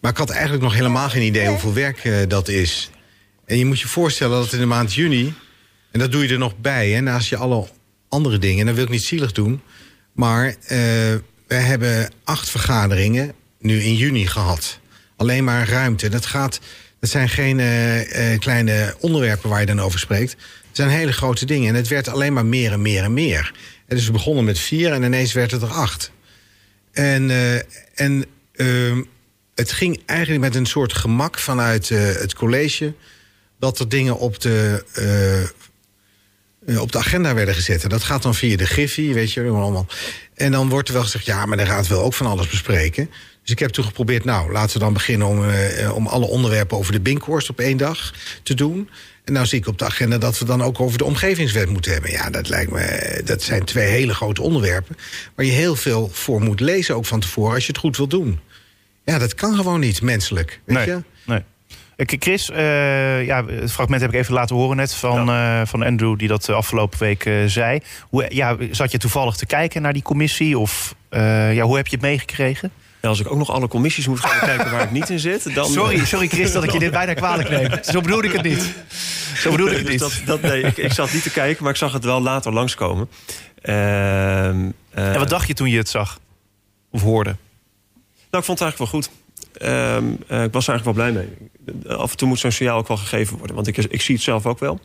Maar 0.01 0.11
ik 0.11 0.17
had 0.17 0.31
eigenlijk 0.31 0.63
nog 0.63 0.75
helemaal 0.75 1.09
geen 1.09 1.23
idee 1.23 1.49
hoeveel 1.49 1.73
werk 1.73 2.29
dat 2.29 2.49
is. 2.49 2.91
En 3.47 3.59
je 3.59 3.67
moet 3.67 3.81
je 3.81 3.89
voorstellen 3.89 4.39
dat 4.39 4.53
in 4.53 4.59
de 4.59 4.67
maand 4.67 4.95
juni... 4.95 5.35
En 5.91 6.03
dat 6.03 6.13
doe 6.13 6.23
je 6.23 6.33
er 6.33 6.39
nog 6.39 6.59
bij, 6.59 6.91
hè, 6.91 7.01
naast 7.01 7.29
je 7.29 7.37
alle 7.37 7.69
andere 8.09 8.39
dingen. 8.39 8.61
En 8.61 8.67
dat 8.67 8.75
wil 8.75 8.85
ik 8.85 8.91
niet 8.91 9.05
zielig 9.05 9.33
doen. 9.33 9.61
Maar 10.13 10.47
uh, 10.47 10.57
we 11.47 11.55
hebben 11.55 12.11
acht 12.25 12.51
vergaderingen 12.51 13.33
nu 13.59 13.83
in 13.83 13.95
juni 13.95 14.27
gehad. 14.27 14.79
Alleen 15.17 15.45
maar 15.45 15.69
ruimte. 15.69 16.09
Dat, 16.09 16.27
gaat, 16.27 16.61
dat 17.01 17.11
zijn 17.11 17.29
geen 17.29 17.59
uh, 17.59 18.33
uh, 18.33 18.39
kleine 18.39 18.95
onderwerpen 19.01 19.51
waar 19.51 19.61
je 19.61 19.67
dan 19.67 19.81
over 19.81 19.99
spreekt. 19.99 20.31
Het 20.33 20.77
zijn 20.77 20.89
hele 20.89 21.13
grote 21.13 21.47
dingen. 21.47 21.69
En 21.69 21.75
het 21.75 21.89
werd 21.89 22.09
alleen 22.09 22.33
maar 22.33 22.47
meer 22.47 22.73
en 22.73 22.83
meer 22.83 23.03
en 23.03 23.13
meer. 23.13 23.55
En 23.87 23.97
dus 23.97 24.07
we 24.07 24.13
begonnen 24.13 24.45
met 24.45 24.59
vier 24.59 24.93
en 24.93 25.03
ineens 25.03 25.33
werd 25.33 25.51
het 25.51 25.63
er 25.63 25.69
acht. 25.69 26.11
En, 26.93 27.31
en 27.95 28.25
ehm, 28.53 29.03
het 29.55 29.73
ging 29.73 30.03
eigenlijk 30.07 30.41
met 30.41 30.55
een 30.55 30.67
soort 30.67 30.93
gemak 30.93 31.39
vanuit 31.39 31.89
het 31.89 32.35
college... 32.35 32.95
dat 33.59 33.79
er 33.79 33.89
dingen 33.89 34.19
op 34.19 34.41
de 34.41 34.85
op 36.79 36.93
de 36.93 36.99
agenda 36.99 37.35
werden 37.35 37.55
gezet. 37.55 37.83
En 37.83 37.89
dat 37.89 38.03
gaat 38.03 38.23
dan 38.23 38.35
via 38.35 38.57
de 38.57 38.67
Griffie, 38.67 39.15
weet 39.15 39.33
je 39.33 39.49
allemaal. 39.49 39.87
En 40.35 40.53
dan 40.53 40.69
wordt 40.69 40.89
er 40.89 40.95
wel 40.95 41.03
gezegd, 41.03 41.25
ja, 41.25 41.47
maar 41.47 41.57
de 41.57 41.65
raad 41.65 41.87
wil 41.87 42.03
ook 42.03 42.15
van 42.15 42.27
alles 42.27 42.49
bespreken. 42.49 43.11
Dus 43.47 43.55
ik 43.55 43.61
heb 43.61 43.71
toen 43.71 43.85
geprobeerd, 43.85 44.25
nou, 44.25 44.53
laten 44.53 44.73
we 44.73 44.85
dan 44.85 44.93
beginnen 44.93 45.27
om, 45.27 45.45
uh, 45.45 45.95
om 45.95 46.07
alle 46.07 46.27
onderwerpen 46.27 46.77
over 46.77 46.93
de 46.93 47.01
Binkhorst 47.01 47.51
op 47.51 47.61
één 47.61 47.77
dag 47.77 48.15
te 48.43 48.55
doen. 48.55 48.89
En 49.25 49.33
nou 49.33 49.47
zie 49.47 49.59
ik 49.59 49.67
op 49.67 49.79
de 49.79 49.85
agenda 49.85 50.19
dat 50.19 50.39
we 50.39 50.45
dan 50.45 50.63
ook 50.63 50.81
over 50.81 50.99
de 50.99 51.05
omgevingswet 51.05 51.69
moeten 51.69 51.93
hebben. 51.93 52.11
Ja, 52.11 52.31
dat 52.31 52.49
lijkt 52.49 52.73
me, 52.73 53.21
dat 53.25 53.43
zijn 53.43 53.65
twee 53.65 53.87
hele 53.87 54.15
grote 54.15 54.43
onderwerpen. 54.43 54.97
Waar 55.35 55.47
je 55.47 55.53
heel 55.53 55.77
veel 55.77 56.11
voor 56.13 56.41
moet 56.41 56.61
lezen 56.61 56.95
ook 56.95 57.07
van 57.07 57.21
tevoren 57.21 57.55
als 57.55 57.67
je 57.67 57.73
het 57.73 57.81
goed 57.81 57.97
wil 57.97 58.07
doen. 58.07 58.41
Ja, 59.05 59.19
dat 59.19 59.35
kan 59.35 59.55
gewoon 59.55 59.81
niet, 59.81 60.03
menselijk. 60.03 60.61
Weet 60.65 60.77
nee, 60.77 60.87
je? 60.87 61.03
nee. 61.25 61.43
Eh, 61.97 62.19
Chris, 62.19 62.51
eh, 62.51 63.25
ja, 63.25 63.47
het 63.47 63.73
fragment 63.73 64.01
heb 64.01 64.13
ik 64.13 64.21
even 64.21 64.35
laten 64.35 64.57
horen 64.57 64.77
net 64.77 64.95
van, 64.95 65.29
eh, 65.29 65.61
van 65.65 65.83
Andrew... 65.83 66.19
die 66.19 66.29
dat 66.29 66.45
de 66.45 66.53
afgelopen 66.53 66.99
week 66.99 67.25
eh, 67.25 67.35
zei. 67.47 67.81
Hoe, 68.09 68.27
ja, 68.29 68.57
zat 68.71 68.93
je 68.93 68.99
toevallig 68.99 69.37
te 69.37 69.47
kijken 69.47 69.83
naar 69.83 69.93
die 69.93 70.03
commissie? 70.03 70.59
Of 70.59 70.95
eh, 71.09 71.55
ja, 71.55 71.63
hoe 71.63 71.77
heb 71.77 71.87
je 71.87 71.97
het 71.97 72.05
meegekregen? 72.05 72.71
Ja, 73.07 73.13
als 73.13 73.21
ik 73.21 73.31
ook 73.31 73.39
nog 73.39 73.51
alle 73.51 73.69
commissies 73.69 74.07
moet 74.07 74.21
gaan 74.21 74.39
kijken 74.49 74.71
waar 74.71 74.83
ik 74.83 74.91
niet 74.91 75.11
in 75.11 75.19
zit... 75.19 75.55
Dan, 75.55 75.71
Sorry, 75.71 76.05
sorry 76.05 76.29
Chris 76.29 76.53
dat 76.53 76.65
ik 76.65 76.71
je 76.71 76.79
dit 76.79 76.91
bijna 76.91 77.15
kwalijk 77.15 77.49
neem. 77.49 77.71
Zo 77.83 78.01
bedoel 78.01 78.23
ik 78.25 78.33
het 78.33 78.43
niet. 78.43 78.75
Zo 79.37 79.51
bedoel 79.51 79.67
ik 79.67 79.77
het 79.77 79.87
Dus 79.87 79.91
niet. 79.91 80.01
dat, 80.01 80.41
dat, 80.41 80.51
nee, 80.51 80.63
ik, 80.63 80.77
ik 80.77 80.93
zat 80.93 81.13
niet 81.13 81.23
te 81.23 81.31
kijken, 81.31 81.63
maar 81.63 81.73
ik 81.73 81.79
zag 81.79 81.93
het 81.93 82.05
wel 82.05 82.21
later 82.21 82.53
langskomen. 82.53 83.09
Ehm, 83.63 83.77
eh, 84.91 85.13
En 85.13 85.19
wat 85.19 85.29
dacht 85.29 85.47
je 85.49 85.55
toen 85.55 85.71
je 85.71 85.79
het 85.79 85.89
zag? 85.89 86.19
Of 86.91 87.03
hoorde? 87.03 87.37
Nou, 88.31 88.45
ik 88.45 88.45
vond 88.45 88.59
het 88.59 88.61
eigenlijk 88.61 88.93
wel 88.93 89.01
goed. 89.01 89.11
Ehm, 89.53 90.05
eh, 90.39 90.45
ik 90.45 90.53
was 90.53 90.67
er 90.69 90.73
eigenlijk 90.73 90.85
wel 90.85 90.93
blij 90.93 91.13
mee. 91.13 91.49
Af 91.87 92.11
en 92.11 92.17
toe 92.17 92.29
moet 92.29 92.39
zo'n 92.39 92.51
signaal 92.51 92.79
ook 92.79 92.89
wel 92.89 92.97
gegeven 92.97 93.39
worden. 93.39 93.57
Want 93.57 93.67
ik, 93.67 93.77
ik 93.77 94.03
zie 94.03 94.15
het 94.15 94.25
zelf 94.25 94.47
ook 94.47 94.59
wel. 94.59 94.81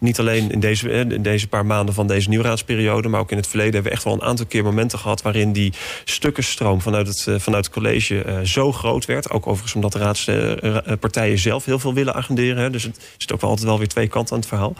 Niet 0.00 0.18
alleen 0.18 0.50
in 0.50 0.60
deze, 0.60 0.90
eh, 0.90 0.98
in 0.98 1.22
deze 1.22 1.48
paar 1.48 1.66
maanden 1.66 1.94
van 1.94 2.06
deze 2.06 2.28
nieuwraadsperiode... 2.28 3.08
maar 3.08 3.20
ook 3.20 3.30
in 3.30 3.36
het 3.36 3.46
verleden 3.46 3.72
hebben 3.72 3.90
we 3.90 3.96
echt 3.96 4.06
wel 4.06 4.14
een 4.14 4.22
aantal 4.22 4.46
keer 4.46 4.64
momenten 4.64 4.98
gehad... 4.98 5.22
waarin 5.22 5.52
die 5.52 5.72
stukkenstroom 6.04 6.80
vanuit 6.80 7.06
het, 7.06 7.26
eh, 7.26 7.38
vanuit 7.38 7.64
het 7.64 7.74
college 7.74 8.22
eh, 8.22 8.40
zo 8.40 8.72
groot 8.72 9.04
werd. 9.04 9.30
Ook 9.30 9.46
overigens 9.46 9.74
omdat 9.74 9.92
de 9.92 9.98
raadspartijen 9.98 11.38
zelf 11.38 11.64
heel 11.64 11.78
veel 11.78 11.94
willen 11.94 12.14
agenderen. 12.14 12.62
Hè. 12.62 12.70
Dus 12.70 12.82
het 12.82 13.00
zit 13.16 13.32
ook 13.32 13.40
wel 13.40 13.50
altijd 13.50 13.68
wel 13.68 13.78
weer 13.78 13.88
twee 13.88 14.08
kanten 14.08 14.32
aan 14.32 14.40
het 14.40 14.48
verhaal. 14.48 14.74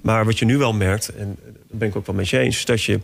Maar 0.00 0.24
wat 0.24 0.38
je 0.38 0.44
nu 0.44 0.58
wel 0.58 0.72
merkt, 0.72 1.08
en 1.08 1.38
daar 1.44 1.78
ben 1.78 1.88
ik 1.88 1.96
ook 1.96 2.06
wel 2.06 2.14
met 2.14 2.28
je 2.28 2.38
eens... 2.38 2.56
is 2.56 2.64
dat 2.64 2.82
je 2.82 3.00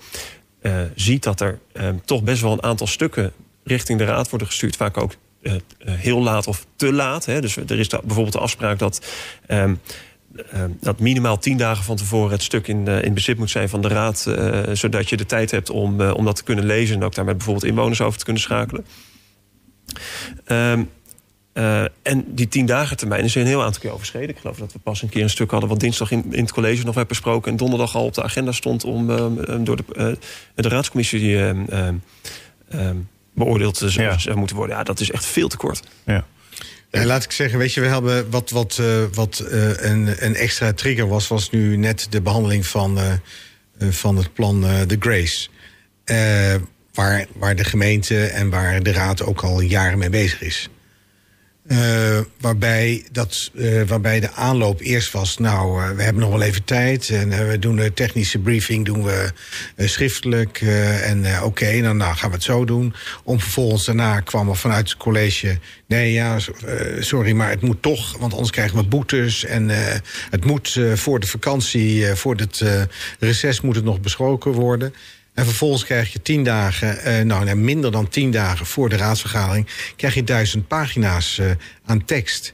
ziet 0.94 1.22
dat 1.22 1.40
er 1.40 1.58
toch 2.04 2.22
best 2.22 2.42
wel 2.42 2.52
een 2.52 2.62
aantal 2.62 2.87
stukken 2.87 3.32
richting 3.64 3.98
de 3.98 4.04
raad 4.04 4.30
worden 4.30 4.48
gestuurd. 4.48 4.76
Vaak 4.76 4.96
ook 4.96 5.12
heel 5.85 6.22
laat 6.22 6.46
of 6.46 6.66
te 6.77 6.92
laat. 6.92 7.24
Hè. 7.24 7.40
Dus 7.40 7.57
er 7.57 7.79
is 7.79 7.88
bijvoorbeeld 7.88 8.33
de 8.33 8.38
afspraak 8.38 8.79
dat, 8.79 9.07
ehm, 9.46 9.74
ehm, 10.51 10.70
dat 10.81 10.98
minimaal 10.98 11.38
tien 11.38 11.57
dagen 11.57 11.85
van 11.85 11.96
tevoren 11.96 12.31
het 12.31 12.42
stuk 12.42 12.68
in, 12.68 12.88
eh, 12.88 13.03
in 13.03 13.14
bezit 13.14 13.38
moet 13.38 13.51
zijn 13.51 13.68
van 13.68 13.81
de 13.81 13.88
raad. 13.88 14.27
eh, 14.27 14.62
zodat 14.72 15.09
je 15.09 15.16
de 15.16 15.27
tijd 15.27 15.51
hebt 15.51 15.70
om, 15.70 16.01
eh, 16.01 16.14
om 16.14 16.24
dat 16.24 16.37
te 16.37 16.44
kunnen 16.44 16.64
lezen 16.64 16.96
en 16.96 17.03
ook 17.03 17.14
daar 17.14 17.24
met 17.24 17.37
bijvoorbeeld 17.37 17.66
inwoners 17.66 18.01
over 18.01 18.18
te 18.18 18.24
kunnen 18.24 18.42
schakelen. 18.42 18.85
Ehm, 20.44 20.83
eh, 21.59 21.83
en 22.03 22.24
die 22.27 22.48
tien 22.48 22.66
dagen 22.66 22.96
termijn 22.96 23.24
is 23.24 23.35
een 23.35 23.46
heel 23.46 23.62
aantal 23.62 23.81
keer 23.81 23.92
overschreden. 23.92 24.29
Ik 24.29 24.38
geloof 24.38 24.59
dat 24.59 24.72
we 24.72 24.79
pas 24.79 25.03
een 25.03 25.09
keer 25.09 25.22
een 25.22 25.31
stuk 25.31 25.51
hadden... 25.51 25.68
wat 25.68 25.81
dinsdag 25.81 26.11
in, 26.11 26.24
in 26.31 26.42
het 26.42 26.53
college 26.53 26.85
nog 26.85 26.94
werd 26.94 27.09
besproken... 27.09 27.51
en 27.51 27.57
donderdag 27.57 27.96
al 27.96 28.05
op 28.05 28.14
de 28.14 28.22
agenda 28.22 28.53
stond 28.53 28.85
om 28.85 29.07
door 29.64 29.77
de, 29.77 29.85
eh, 30.55 30.64
raadscommissie 30.64 31.38
beoordeeld 33.38 33.79
te 33.79 33.88
zou- 33.90 34.07
Ja. 34.07 34.18
zou 34.18 34.37
moeten 34.37 34.57
worden. 34.57 34.77
Ja, 34.77 34.83
dat 34.83 35.01
is 35.01 35.11
echt 35.11 35.27
veel 35.27 35.48
te 35.48 35.57
kort. 35.57 35.81
Ja. 36.07 36.24
Ja, 36.90 37.05
laat 37.05 37.24
ik 37.24 37.33
zeggen, 37.33 37.59
weet 37.59 37.74
je, 37.74 37.81
we 37.81 37.87
hebben 37.87 38.31
wat, 38.31 38.51
wat, 38.51 38.79
eh, 38.81 38.87
wat 39.12 39.38
eh, 39.38 39.68
een, 39.90 40.14
een 40.24 40.35
extra 40.35 40.72
trigger 40.72 41.09
was, 41.09 41.29
was 41.29 41.51
nu 41.51 41.77
net 41.77 42.07
de 42.11 42.20
behandeling 42.20 42.66
van, 42.66 42.98
eh, 42.98 43.12
eh, 43.12 43.18
van 43.90 44.16
het 44.16 44.33
plan 44.35 44.66
eh 44.66 44.81
The 44.81 44.96
Grace. 45.01 45.48
Eh, 46.05 46.55
waar, 46.94 47.27
waar 47.35 47.57
de 47.57 47.64
gemeente 47.64 48.24
en 48.27 48.51
waar 48.51 48.83
de 48.83 48.92
raad 48.92 49.22
ook 49.22 49.40
al 49.42 49.61
jaren 49.61 49.98
mee 49.98 50.11
bezig 50.11 50.40
is. 50.42 50.68
Eh, 51.68 52.18
waarbij, 52.40 53.04
dat, 53.12 53.50
eh, 53.57 53.83
waarbij 53.83 54.20
de 54.20 54.33
aanloop 54.33 54.81
eerst 54.81 55.12
was, 55.12 55.38
nou, 55.38 55.83
eh, 55.83 55.90
we 55.90 56.02
hebben 56.02 56.22
nog 56.22 56.31
wel 56.31 56.42
even 56.42 56.64
tijd. 56.64 57.09
En 57.09 57.48
we 57.48 57.59
doen 57.59 57.76
de 57.76 57.94
technische 57.94 58.38
briefing 58.38 58.85
doen 58.85 59.04
we 59.04 59.33
schriftelijk. 59.76 60.61
en 61.02 61.42
oké, 61.42 61.81
dan 61.83 61.96
nou, 61.96 62.16
gaan 62.16 62.28
we 62.31 62.35
het 62.35 62.44
zo 62.44 62.64
doen. 62.64 62.94
Om 63.24 63.40
vervolgens 63.40 63.85
daarna 63.85 64.20
kwam 64.20 64.48
er 64.48 64.57
vanuit 64.57 64.88
het 64.88 64.98
college... 64.98 65.59
nee, 65.87 66.12
ja, 66.12 66.38
so- 66.38 66.52
sorry, 67.00 67.33
maar 67.33 67.50
het 67.50 67.61
moet 67.61 67.83
toch, 67.83 68.18
want 68.18 68.33
anders 68.33 68.50
krijgen 68.50 68.76
we 68.76 68.85
boetes. 68.85 69.44
En 69.44 69.68
het 70.31 70.44
moet 70.44 70.81
voor 70.94 71.20
de 71.20 71.26
vakantie, 71.26 72.07
voor 72.07 72.37
het 72.37 72.64
reces 73.18 73.61
moet 73.61 73.74
het 73.74 73.85
nog 73.85 74.00
besproken 74.00 74.52
worden... 74.52 74.94
En 75.38 75.44
vervolgens 75.44 75.85
krijg 75.85 76.12
je 76.12 76.22
tien 76.22 76.42
dagen, 76.42 76.98
eh, 76.98 77.24
nou 77.24 77.55
minder 77.55 77.92
dan 77.92 78.09
tien 78.09 78.31
dagen 78.31 78.66
voor 78.66 78.88
de 78.88 78.96
raadsvergadering, 78.96 79.66
krijg 79.96 80.14
je 80.14 80.24
duizend 80.24 80.68
pagina's 80.68 81.38
eh, 81.38 81.51
aan 81.85 82.05
tekst. 82.05 82.53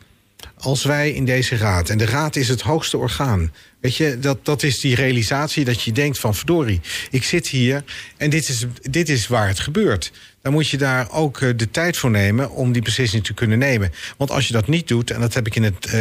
Als 0.59 0.85
wij 0.85 1.11
in 1.11 1.25
deze 1.25 1.57
raad, 1.57 1.89
en 1.89 1.99
de 1.99 2.05
raad 2.05 2.37
is 2.37 2.49
het 2.49 2.61
hoogste 2.61 2.99
orgaan, 2.99 3.53
weet 3.81 3.97
je, 3.97 4.19
dat, 4.19 4.45
dat 4.45 4.63
is 4.63 4.81
die 4.81 4.95
realisatie 4.95 5.65
dat 5.65 5.83
je 5.83 5.93
denkt 5.93 6.19
van 6.19 6.35
verdorie, 6.35 6.81
ik 7.11 7.25
zit 7.25 7.49
hier 7.49 7.85
en 8.17 8.31
dit 8.31 8.49
is, 8.49 8.67
dit 8.83 9.09
is 9.09 9.27
waar 9.27 9.49
het 9.49 9.61
gebeurt. 9.61 10.13
Dan 10.43 10.53
moet 10.53 10.69
je 10.69 10.77
daar 10.77 11.11
ook 11.11 11.41
eh, 11.41 11.51
de 11.57 11.71
tijd 11.71 11.97
voor 11.97 12.11
nemen 12.11 12.51
om 12.51 12.73
die 12.73 12.83
beslissing 12.83 13.25
te 13.25 13.35
kunnen 13.35 13.59
nemen. 13.59 13.93
Want 14.17 14.31
als 14.31 14.47
je 14.47 14.53
dat 14.53 14.69
niet 14.69 14.89
doet, 14.89 15.11
en 15.11 15.21
dat 15.21 15.35
heb 15.35 15.47
ik 15.47 15.57
in 15.57 15.63
het, 15.63 15.97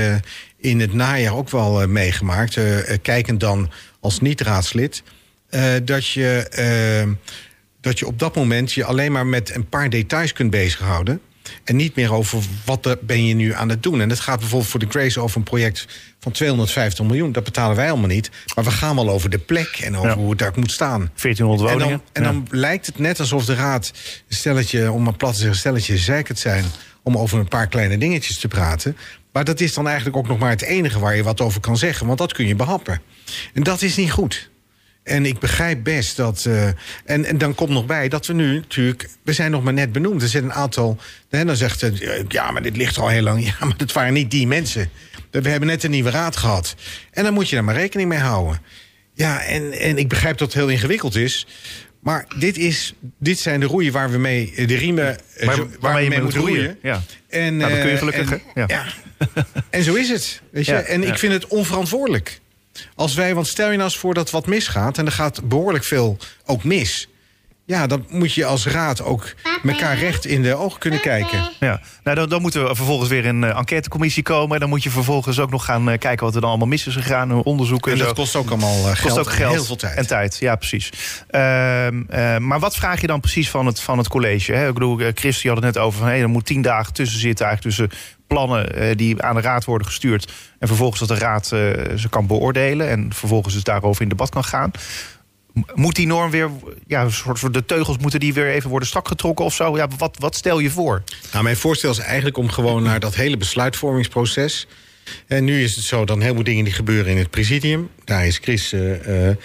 in 0.58 0.80
het 0.80 0.94
najaar 0.94 1.36
ook 1.36 1.50
wel 1.50 1.88
meegemaakt, 1.88 2.58
kijkend 3.02 3.40
dan 3.40 3.72
als 4.00 4.20
niet-raadslid. 4.20 5.04
Eh, 5.54 5.74
dat, 5.84 6.08
je, 6.08 6.48
eh, 6.50 7.12
dat 7.82 8.00
je 8.00 8.08
op 8.08 8.20
dat 8.20 8.36
moment 8.36 8.74
je 8.74 8.84
alleen 8.86 9.12
maar 9.12 9.26
met 9.26 9.56
een 9.56 9.70
paar 9.70 9.90
details 9.90 10.34
kunt 10.34 10.50
bezighouden. 10.52 11.22
En 11.64 11.76
niet 11.76 11.96
meer 11.96 12.14
over 12.14 12.40
wat 12.66 12.86
er 12.86 12.98
ben 13.02 13.26
je 13.26 13.34
nu 13.34 13.54
aan 13.54 13.70
het 13.70 13.84
doen. 13.84 14.02
En 14.02 14.10
het 14.10 14.20
gaat 14.20 14.40
bijvoorbeeld 14.40 14.72
voor 14.72 14.80
de 14.80 14.86
Grace 14.90 15.20
over 15.20 15.38
een 15.38 15.44
project 15.44 15.88
van 16.20 16.32
250 16.32 17.06
miljoen. 17.06 17.32
Dat 17.32 17.44
betalen 17.44 17.76
wij 17.76 17.90
allemaal 17.90 18.08
niet. 18.08 18.32
Maar 18.56 18.64
we 18.64 18.72
gaan 18.72 18.96
wel 18.96 19.10
over 19.10 19.30
de 19.30 19.38
plek 19.38 19.68
en 19.84 19.98
over 19.98 20.10
Ja. 20.10 20.16
hoe 20.16 20.30
het 20.30 20.40
daar 20.40 20.52
moet 20.56 20.72
staan. 20.72 21.12
1400 21.16 21.70
En 21.70 21.78
woningen. 21.78 22.02
dan, 22.12 22.24
en 22.26 22.34
dan 22.34 22.60
lijkt 22.60 22.86
het 22.86 23.00
net 23.00 23.20
alsof 23.20 23.46
de 23.46 23.56
raad 23.56 23.92
een 24.30 24.36
stelletje, 24.36 24.92
om 24.92 25.04
maar 25.04 25.16
plat 25.16 25.34
te 25.34 25.40
zeggen, 25.40 25.58
stelletje 25.58 25.98
zeikert 25.98 26.40
zijn 26.40 26.66
om 27.04 27.18
over 27.18 27.40
een 27.40 27.48
paar 27.48 27.68
kleine 27.68 27.98
dingetjes 27.98 28.40
te 28.40 28.48
praten. 28.48 28.98
Maar 29.32 29.44
dat 29.44 29.60
is 29.60 29.74
dan 29.74 29.86
eigenlijk 29.88 30.18
ook 30.18 30.28
nog 30.28 30.40
maar 30.40 30.50
het 30.50 30.62
enige 30.62 31.00
waar 31.00 31.16
je 31.16 31.24
wat 31.24 31.42
over 31.42 31.62
kan 31.62 31.78
zeggen, 31.78 32.08
want 32.08 32.18
dat 32.20 32.34
kun 32.34 32.48
je 32.48 32.56
behappen. 32.56 33.02
En 33.54 33.64
dat 33.64 33.82
is 33.82 33.96
niet 33.96 34.12
goed. 34.12 34.52
En 35.04 35.26
ik 35.26 35.40
begrijp 35.40 35.84
best 35.84 36.16
dat. 36.18 36.46
eh, 36.46 36.68
en, 37.06 37.26
en 37.26 37.38
dan 37.38 37.56
komt 37.56 37.70
nog 37.70 37.86
bij 37.86 38.08
dat 38.10 38.26
we 38.26 38.34
nu 38.34 38.54
natuurlijk. 38.56 39.10
We 39.24 39.34
zijn 39.34 39.52
nog 39.52 39.64
maar 39.64 39.74
net 39.74 39.92
benoemd. 39.92 40.22
Er 40.22 40.28
zit 40.28 40.44
een 40.44 40.54
aantal. 40.54 40.98
Hè, 41.30 41.46
dan 41.46 41.56
zegt 41.56 41.82
het. 41.82 42.02
eh, 42.02 42.24
Ja, 42.28 42.52
maar 42.52 42.62
dit 42.62 42.78
ligt 42.78 42.98
al 42.98 43.08
heel 43.08 43.22
lang. 43.22 43.46
Ja, 43.60 43.66
maar 43.66 43.78
dat 43.78 43.92
waren 43.92 44.14
niet 44.14 44.32
die 44.32 44.48
mensen. 44.48 44.90
We 45.32 45.50
hebben 45.50 45.70
net 45.70 45.84
een 45.84 45.92
nieuwe 45.92 46.10
raad 46.10 46.36
gehad. 46.36 46.76
En 47.12 47.24
dan 47.24 47.34
moet 47.34 47.50
je 47.50 47.56
daar 47.56 47.64
maar 47.64 47.76
rekening 47.76 48.10
mee 48.10 48.20
houden. 48.20 48.62
Ja, 49.14 49.44
en, 49.44 49.72
en 49.72 49.98
ik 49.98 50.08
begrijp 50.08 50.38
dat 50.38 50.48
het 50.48 50.58
heel 50.58 50.70
ingewikkeld 50.70 51.16
is. 51.16 51.48
Maar 52.00 52.26
dit, 52.38 52.58
is, 52.58 52.94
dit 53.20 53.40
zijn 53.40 53.60
de 53.60 53.66
roeien 53.66 53.92
waar 53.92 54.12
we 54.12 54.18
mee. 54.18 54.54
De 54.66 54.76
riemen. 54.76 55.18
eh, 55.36 55.48
Waar- 55.80 56.02
je 56.02 56.10
we 56.10 56.16
mee 56.16 56.22
moet 56.22 56.34
roeien. 56.36 56.78
Ja. 56.82 57.02
En, 57.30 57.58
Nou, 57.58 57.70
dat 57.72 57.80
kun 57.80 57.88
je 57.90 57.94
eh, 57.94 58.00
gelukkig, 58.00 58.32
en-? 58.32 58.42
Ja. 58.56 58.64
ja. 58.68 58.86
en 59.70 59.84
zo 59.84 59.94
is 59.94 60.10
het. 60.10 60.42
Weet 60.52 60.66
je? 60.66 60.72
Ja, 60.72 60.80
en 60.82 61.04
ik 61.04 61.18
vind 61.18 61.34
het 61.34 61.48
onverantwoordelijk. 61.48 62.40
Als 62.96 63.14
wij, 63.14 63.36
want 63.36 63.48
stel 63.48 63.70
je 63.70 63.78
nou 63.78 63.90
eens 63.90 63.98
voor 63.98 64.14
dat 64.14 64.32
wat 64.32 64.46
misgaat... 64.46 64.98
en 64.98 65.06
er 65.06 65.12
gaat 65.12 65.48
behoorlijk 65.48 65.84
veel 65.84 66.18
ook 66.46 66.64
mis... 66.64 67.08
ja, 67.66 67.88
dan 67.88 68.06
moet 68.10 68.34
je 68.34 68.46
als 68.46 68.68
raad 68.68 69.02
ook 69.02 69.34
elkaar 69.64 69.98
recht 69.98 70.26
in 70.26 70.42
de 70.42 70.56
ogen 70.56 70.80
kunnen 70.80 71.02
kijken. 71.02 71.50
Ja, 71.60 71.82
nou 72.04 72.18
dan, 72.18 72.30
dan 72.30 72.42
moeten 72.42 72.68
we 72.68 72.76
vervolgens 72.76 73.10
weer 73.10 73.26
in 73.26 73.42
een 73.42 73.54
enquêtecommissie 73.54 74.24
komen. 74.24 74.60
Dan 74.60 74.70
moet 74.70 74.84
je 74.84 74.90
vervolgens 74.90 75.40
ook 75.40 75.52
nog 75.52 75.66
gaan 75.66 75.90
eh, 75.90 76.00
kijken 76.00 76.26
wat 76.26 76.36
er 76.36 76.42
dan 76.42 76.50
allemaal 76.50 76.68
mis 76.68 76.88
is 76.88 76.94
gegaan. 76.94 77.32
hoe 77.32 77.44
Onderzoeken 77.44 77.92
En 77.92 77.98
en, 77.98 78.06
dat 78.06 78.16
zo. 78.16 78.22
kost 78.22 78.36
ook 78.36 78.50
allemaal 78.50 78.78
eh, 78.78 78.84
geld, 78.84 79.00
kost 79.00 79.18
ook 79.18 79.26
en 79.26 79.32
geld 79.32 79.54
heel 79.54 79.64
veel 79.64 79.76
tijd. 79.76 79.98
en 79.98 80.08
tijd. 80.08 80.38
Ja, 80.40 80.56
precies. 80.56 80.90
Ehm, 81.30 82.04
eh, 82.10 82.38
maar 82.38 82.60
wat 82.60 82.76
vraag 82.76 83.02
je 83.02 83.08
dan 83.08 83.20
precies 83.20 83.50
van 83.50 83.66
het, 83.66 83.80
van 83.80 83.98
het 83.98 84.08
college? 84.08 84.54
Hè? 84.54 84.68
Ik 84.68 84.74
bedoel, 84.74 85.00
eh, 85.00 85.08
Chris 85.14 85.42
die 85.42 85.52
had 85.52 85.64
het 85.64 85.74
net 85.74 85.84
over 85.84 86.00
van... 86.00 86.08
Hey, 86.08 86.22
er 86.22 86.30
moet 86.30 86.46
tien 86.46 86.62
dagen 86.62 86.94
tussen 86.94 87.20
zitten 87.20 87.46
eigenlijk 87.46 87.76
tussen 87.76 88.00
plannen 88.34 88.76
eh, 88.76 88.96
die 88.96 89.22
aan 89.22 89.36
de 89.36 89.42
raad 89.42 89.66
worden 89.66 89.88
gestuurd... 89.88 90.32
en 90.60 90.68
vervolgens 90.68 91.00
dat 91.00 91.18
de 91.18 91.24
raad 91.24 91.52
eh, 91.52 91.60
ze 91.98 92.10
kan 92.10 92.28
beoordelen... 92.28 92.90
en 92.90 93.14
vervolgens 93.14 93.54
dus 93.54 93.64
daarover 93.64 94.02
in 94.02 94.10
debat 94.10 94.30
kan 94.30 94.44
gaan. 94.44 94.72
Moet 95.74 95.96
die 95.96 96.08
norm 96.08 96.32
weer, 96.32 96.50
ja, 96.88 97.10
soort 97.10 97.54
de 97.54 97.66
teugels 97.66 97.98
moeten 97.98 98.20
die 98.20 98.34
weer 98.34 98.50
even 98.50 98.70
worden 98.70 98.88
strak 98.88 99.08
getrokken 99.08 99.46
of 99.46 99.54
zo? 99.54 99.78
Ja, 99.78 99.88
wat, 99.98 100.18
wat 100.20 100.36
stel 100.36 100.60
je 100.60 100.70
voor? 100.70 101.04
Nou, 101.32 101.44
mijn 101.44 101.58
voorstel 101.58 101.92
is 101.92 101.98
eigenlijk 101.98 102.38
om 102.38 102.50
gewoon 102.50 102.84
naar 102.84 103.00
dat 103.00 103.16
hele 103.16 103.38
besluitvormingsproces. 103.38 104.68
En 105.28 105.44
nu 105.44 105.64
is 105.64 105.76
het 105.76 105.86
zo 105.86 106.06
dan 106.06 106.22
heel 106.22 106.34
veel 106.34 106.44
dingen 106.44 106.64
die 106.64 106.74
gebeuren 106.74 107.12
in 107.12 107.18
het 107.18 107.30
presidium. 107.30 107.90
Daar 108.04 108.26
is 108.28 108.38
Chris 108.38 108.74
eh, 108.74 109.30
eh, 109.30 109.38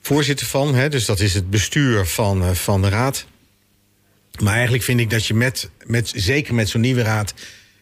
voorzitter 0.00 0.46
van. 0.46 0.74
Hè, 0.74 0.88
dus 0.88 1.04
dat 1.04 1.20
is 1.20 1.34
het 1.34 1.50
bestuur 1.50 2.06
van, 2.06 2.42
eh, 2.42 2.50
van 2.50 2.82
de 2.82 2.88
raad. 2.88 3.26
Maar 4.42 4.54
eigenlijk 4.54 4.84
vind 4.84 5.00
ik 5.00 5.10
dat 5.10 5.26
je 5.26 5.34
met, 5.34 5.70
met 5.86 6.12
zeker 6.16 6.54
met 6.54 6.68
zo'n 6.68 6.80
nieuwe 6.80 7.02
raad. 7.02 7.34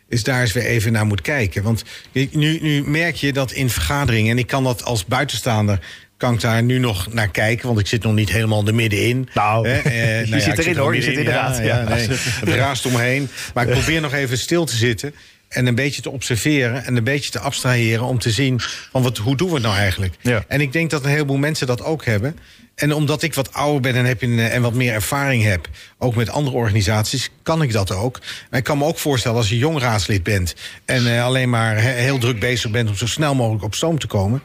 is 0.09 0.23
daar 0.23 0.41
eens 0.41 0.53
weer 0.53 0.65
even 0.65 0.93
naar 0.93 1.07
moet 1.07 1.21
kijken. 1.21 1.63
Want 1.63 1.85
nu, 2.13 2.59
nu 2.61 2.83
merk 2.89 3.15
je 3.15 3.33
dat 3.33 3.53
in 3.53 3.71
vergaderingen. 3.71 4.31
en 4.31 4.39
ik 4.39 4.47
kan 4.47 4.65
dat 4.65 4.85
als 4.85 5.05
buitenstaander. 5.05 5.81
Kan 6.23 6.35
ik 6.35 6.41
daar 6.41 6.63
nu 6.63 6.79
nog 6.79 7.13
naar 7.13 7.29
kijken, 7.29 7.67
want 7.67 7.79
ik 7.79 7.87
zit 7.87 8.03
nog 8.03 8.15
niet 8.15 8.31
helemaal 8.31 8.67
er 8.67 8.75
middenin. 8.75 9.29
Nou, 9.35 9.67
eh, 9.69 10.25
je 10.25 10.31
ja, 10.31 10.41
zit 10.41 10.59
erin, 10.59 10.75
er 10.75 10.81
hoor, 10.81 10.95
je 10.95 11.03
zit 11.03 11.17
in 11.17 11.25
de 11.25 11.31
raad, 11.31 11.57
Ja, 11.57 11.65
ja. 11.65 11.89
nee, 11.89 12.09
het 12.09 12.49
raast 12.49 12.87
omheen. 12.87 13.29
Maar 13.55 13.67
ik 13.69 13.73
probeer 13.73 14.01
nog 14.01 14.13
even 14.13 14.39
stil 14.39 14.65
te 14.65 14.77
zitten. 14.77 15.15
En 15.49 15.67
een 15.67 15.75
beetje 15.75 16.03
te 16.03 16.11
observeren 16.11 16.85
en 16.85 16.97
een 16.97 17.05
beetje 17.05 17.31
te 17.31 17.39
abstraheren 17.39 18.05
om 18.05 18.19
te 18.19 18.31
zien 18.31 18.61
van 18.91 19.03
wat, 19.03 19.17
hoe 19.19 19.37
doen 19.37 19.49
we 19.49 19.55
het 19.55 19.63
nou 19.63 19.77
eigenlijk. 19.77 20.15
Ja. 20.21 20.45
En 20.49 20.61
ik 20.61 20.73
denk 20.73 20.91
dat 20.91 21.05
een 21.05 21.11
heleboel 21.11 21.37
mensen 21.37 21.67
dat 21.67 21.85
ook 21.85 22.05
hebben. 22.05 22.39
En 22.75 22.93
omdat 22.93 23.23
ik 23.23 23.35
wat 23.35 23.53
ouder 23.53 23.81
ben 23.81 23.95
en, 23.95 24.05
heb 24.05 24.23
een, 24.23 24.39
en 24.39 24.63
wat 24.63 24.75
meer 24.75 24.93
ervaring 24.93 25.43
heb, 25.45 25.69
ook 25.99 26.15
met 26.15 26.29
andere 26.31 26.57
organisaties, 26.57 27.31
kan 27.43 27.63
ik 27.63 27.73
dat 27.73 27.91
ook. 27.91 28.21
Maar 28.51 28.59
ik 28.59 28.65
kan 28.65 28.79
me 28.79 28.85
ook 28.85 28.99
voorstellen 28.99 29.37
als 29.37 29.49
je 29.49 29.59
jong 29.59 29.79
raadslid 29.81 30.23
bent 30.23 30.55
en 30.85 31.15
eh, 31.17 31.25
alleen 31.25 31.51
maar 31.51 31.83
he- 31.83 32.01
heel 32.03 32.19
druk 32.19 32.41
bezig 32.41 32.71
bent 32.71 32.89
om 32.89 32.97
zo 32.97 33.07
snel 33.07 33.35
mogelijk 33.35 33.65
op 33.65 33.75
stoom 33.75 33.99
te 33.99 34.07
komen, 34.07 34.43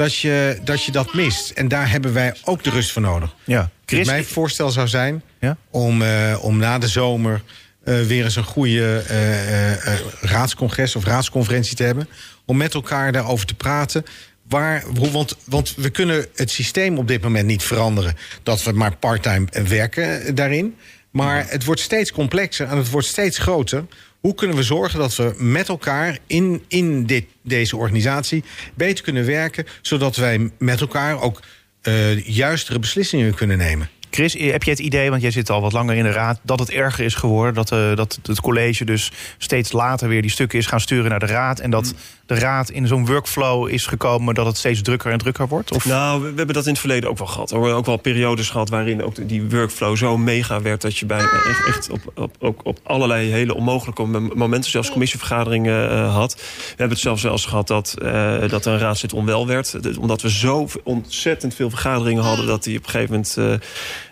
dat 0.00 0.16
je 0.16 0.58
dat, 0.64 0.84
je 0.84 0.92
dat 0.92 1.14
mist. 1.14 1.50
En 1.50 1.68
daar 1.68 1.90
hebben 1.90 2.12
wij 2.12 2.34
ook 2.44 2.64
de 2.64 2.70
rust 2.70 2.92
voor 2.92 3.02
nodig. 3.02 3.34
Ja. 3.44 3.70
Chris, 3.84 4.06
mijn 4.06 4.24
voorstel 4.24 4.70
zou 4.70 4.88
zijn 4.88 5.22
Ja? 5.40 5.56
om, 5.70 6.02
eh, 6.02 6.38
om 6.40 6.56
na 6.56 6.78
de 6.78 6.88
zomer 6.88 7.42
eh, 7.84 8.00
weer 8.00 8.24
eens 8.24 8.36
een 8.36 8.44
goede 8.44 9.04
eh, 9.08 10.30
raadscongres 10.30 10.96
of 10.96 11.04
raadsconferentie 11.04 11.76
te 11.76 11.82
hebben. 11.82 12.08
Om 12.44 12.56
met 12.56 12.74
elkaar 12.74 13.12
daarover 13.12 13.46
te 13.46 13.54
praten. 13.54 14.04
Waar, 14.48 14.82
hoe, 14.82 15.10
want, 15.10 15.36
want 15.44 15.74
we 15.76 15.90
kunnen 15.90 16.26
het 16.34 16.50
systeem 16.50 16.98
op 16.98 17.08
dit 17.08 17.22
moment 17.22 17.46
niet 17.46 17.62
veranderen. 17.62 18.16
Dat 18.42 18.62
we 18.62 18.72
maar 18.72 18.96
parttime 18.96 19.46
werken 19.68 20.34
daarin. 20.34 20.76
Maar 21.10 21.44
het 21.48 21.64
wordt 21.64 21.80
steeds 21.80 22.12
complexer 22.12 22.68
en 22.68 22.76
het 22.76 22.90
wordt 22.90 23.06
steeds 23.06 23.38
groter. 23.38 23.84
Hoe 24.20 24.34
kunnen 24.34 24.56
we 24.56 24.62
zorgen 24.62 24.98
dat 24.98 25.16
we 25.16 25.34
met 25.38 25.68
elkaar 25.68 26.18
in, 26.26 26.64
in 26.68 27.06
dit, 27.06 27.24
deze 27.42 27.76
organisatie 27.76 28.44
beter 28.74 29.04
kunnen 29.04 29.26
werken, 29.26 29.66
zodat 29.82 30.16
wij 30.16 30.50
met 30.58 30.80
elkaar 30.80 31.20
ook 31.20 31.40
eh, 31.82 32.26
juistere 32.26 32.78
beslissingen 32.78 33.34
kunnen 33.34 33.58
nemen? 33.58 33.88
Chris, 34.10 34.32
heb 34.32 34.62
je 34.62 34.70
het 34.70 34.78
idee, 34.78 35.10
want 35.10 35.22
jij 35.22 35.30
zit 35.30 35.50
al 35.50 35.60
wat 35.60 35.72
langer 35.72 35.96
in 35.96 36.02
de 36.02 36.10
raad, 36.10 36.40
dat 36.42 36.58
het 36.58 36.70
erger 36.70 37.04
is 37.04 37.14
geworden? 37.14 37.54
Dat, 37.54 37.72
eh, 37.72 37.96
dat 37.96 38.18
het 38.22 38.40
college 38.40 38.84
dus 38.84 39.12
steeds 39.38 39.72
later 39.72 40.08
weer 40.08 40.22
die 40.22 40.30
stukken 40.30 40.58
is 40.58 40.66
gaan 40.66 40.80
sturen 40.80 41.10
naar 41.10 41.18
de 41.18 41.26
raad. 41.26 41.60
En 41.60 41.70
dat 41.70 41.94
de 42.34 42.38
raad 42.38 42.70
in 42.70 42.86
zo'n 42.86 43.06
workflow 43.06 43.68
is 43.68 43.86
gekomen 43.86 44.34
dat 44.34 44.46
het 44.46 44.56
steeds 44.56 44.82
drukker 44.82 45.12
en 45.12 45.18
drukker 45.18 45.48
wordt? 45.48 45.72
Of? 45.72 45.84
Nou, 45.84 46.22
we, 46.22 46.30
we 46.30 46.36
hebben 46.36 46.54
dat 46.54 46.64
in 46.64 46.70
het 46.70 46.80
verleden 46.80 47.10
ook 47.10 47.18
wel 47.18 47.26
gehad. 47.26 47.50
hoor. 47.50 47.72
Ook 47.72 47.86
wel 47.86 47.96
periodes 47.96 48.50
gehad 48.50 48.68
waarin 48.68 49.02
ook 49.02 49.28
die 49.28 49.42
workflow 49.42 49.96
zo 49.96 50.18
mega 50.18 50.62
werd... 50.62 50.80
dat 50.80 50.98
je 50.98 51.06
bij 51.06 51.18
echt, 51.18 51.66
echt 51.68 51.90
op, 51.90 52.00
op, 52.14 52.36
ook 52.38 52.60
op 52.64 52.78
allerlei 52.82 53.30
hele 53.30 53.54
onmogelijke 53.54 54.02
mom- 54.02 54.30
momenten... 54.34 54.70
zelfs 54.70 54.90
commissievergaderingen 54.90 55.90
eh, 55.90 56.14
had. 56.14 56.34
We 56.34 56.66
hebben 56.68 56.88
het 56.88 56.98
zelfs 56.98 57.22
eens 57.22 57.46
gehad 57.46 57.66
dat, 57.66 57.96
eh, 58.02 58.48
dat 58.48 58.66
een 58.66 58.78
raadslid 58.78 59.12
onwel 59.12 59.46
werd. 59.46 59.96
Omdat 59.98 60.22
we 60.22 60.30
zo 60.30 60.68
ontzettend 60.84 61.54
veel 61.54 61.70
vergaderingen 61.70 62.22
hadden... 62.22 62.46
dat 62.46 62.64
die 62.64 62.78
op 62.78 62.84
een 62.84 62.90
gegeven 62.90 63.10
moment... 63.10 63.36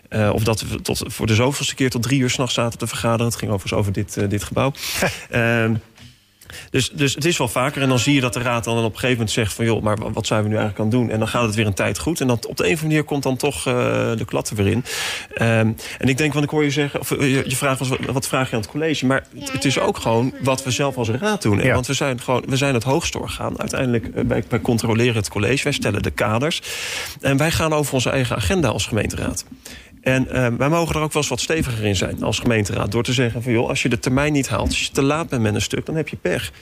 eh, 0.08 0.26
eh, 0.26 0.34
of 0.34 0.44
dat 0.44 0.60
we 0.60 0.82
tot, 0.82 1.02
voor 1.06 1.26
de 1.26 1.34
zoveelste 1.34 1.74
keer 1.74 1.90
tot 1.90 2.02
drie 2.02 2.20
uur 2.20 2.30
s'nachts 2.30 2.54
zaten 2.54 2.78
te 2.78 2.86
vergaderen. 2.86 3.26
Het 3.26 3.36
ging 3.36 3.50
overigens 3.50 3.80
over 3.80 3.92
dit, 3.92 4.30
dit 4.30 4.44
gebouw. 4.44 4.72
Ehm, 5.30 5.74
dus, 6.70 6.90
dus 6.90 7.14
het 7.14 7.24
is 7.24 7.38
wel 7.38 7.48
vaker. 7.48 7.82
En 7.82 7.88
dan 7.88 7.98
zie 7.98 8.14
je 8.14 8.20
dat 8.20 8.32
de 8.32 8.40
raad 8.40 8.64
dan 8.64 8.76
op 8.78 8.84
een 8.84 8.90
gegeven 8.90 9.10
moment 9.10 9.30
zegt 9.30 9.52
van... 9.52 9.64
joh, 9.64 9.82
maar 9.82 10.12
wat 10.12 10.26
zijn 10.26 10.42
we 10.42 10.48
nu 10.48 10.56
eigenlijk 10.56 10.84
aan 10.84 10.90
het 10.90 10.94
doen? 10.94 11.10
En 11.10 11.18
dan 11.18 11.28
gaat 11.28 11.42
het 11.42 11.54
weer 11.54 11.66
een 11.66 11.74
tijd 11.74 11.98
goed. 11.98 12.20
En 12.20 12.26
dan 12.26 12.36
op 12.36 12.42
de 12.42 12.48
een 12.48 12.72
of 12.72 12.82
andere 12.82 12.86
manier 12.86 13.04
komt 13.04 13.22
dan 13.22 13.36
toch 13.36 13.66
eh, 13.66 13.72
de 14.16 14.24
klad 14.26 14.50
er 14.50 14.56
weer 14.56 14.66
in. 14.66 14.84
Ehm, 15.34 15.72
en 15.98 16.08
ik 16.08 16.16
denk, 16.16 16.32
want 16.32 16.44
ik 16.44 16.50
hoor 16.50 16.64
je 16.64 16.70
zeggen... 16.70 17.00
Of, 17.00 17.10
eh, 17.10 17.20
je, 17.20 17.42
je 17.46 17.56
vraag 17.56 17.78
was, 17.78 17.88
wat, 18.06 18.28
vraag 18.28 18.50
je 18.50 18.56
aan 18.56 18.62
het 18.62 18.70
college? 18.70 19.06
Maar 19.06 19.26
het, 19.38 19.52
het 19.52 19.64
is 19.64 19.78
ook 19.78 19.96
gewoon 19.96 20.34
wat 20.42 20.64
we 20.64 20.70
zelf 20.70 20.96
als 20.96 21.08
raad 21.08 21.42
doen. 21.42 21.58
Ja. 21.62 21.74
Want 21.74 21.86
we 21.86 21.94
zijn, 21.94 22.20
gewoon, 22.20 22.44
we 22.46 22.56
zijn 22.56 22.74
het 22.74 22.84
hoogste 22.84 23.18
orgaan. 23.18 23.60
Uiteindelijk, 23.60 24.08
eh, 24.14 24.24
wij, 24.26 24.44
wij 24.48 24.60
controleren 24.60 25.16
het 25.16 25.28
college. 25.28 25.62
Wij 25.62 25.72
stellen 25.72 26.02
de 26.02 26.10
kaders. 26.10 26.62
En 27.20 27.36
wij 27.36 27.50
gaan 27.50 27.72
over 27.72 27.94
onze 27.94 28.10
eigen 28.10 28.36
agenda 28.36 28.68
als 28.68 28.86
gemeenteraad. 28.86 29.44
En 30.02 30.28
eh, 30.28 30.46
wij 30.58 30.68
mogen 30.68 30.94
er 30.94 31.00
ook 31.00 31.12
wel 31.12 31.22
eens 31.22 31.30
wat 31.30 31.40
steviger 31.40 31.84
in 31.84 31.96
zijn 31.96 32.22
als 32.22 32.38
gemeenteraad. 32.38 32.92
Door 32.92 33.02
te 33.02 33.12
zeggen 33.12 33.42
van 33.42 33.52
joh, 33.52 33.68
als 33.68 33.82
je 33.82 33.88
de 33.88 33.98
termijn 33.98 34.32
niet 34.32 34.48
haalt, 34.48 34.68
als 34.68 34.80
je 34.86 34.90
te 34.90 35.02
laat 35.02 35.28
bent 35.28 35.42
met 35.42 35.54
een 35.54 35.60
stuk, 35.62 35.86
dan 35.86 35.94
heb 35.94 36.08
je 36.08 36.16
pech. 36.16 36.52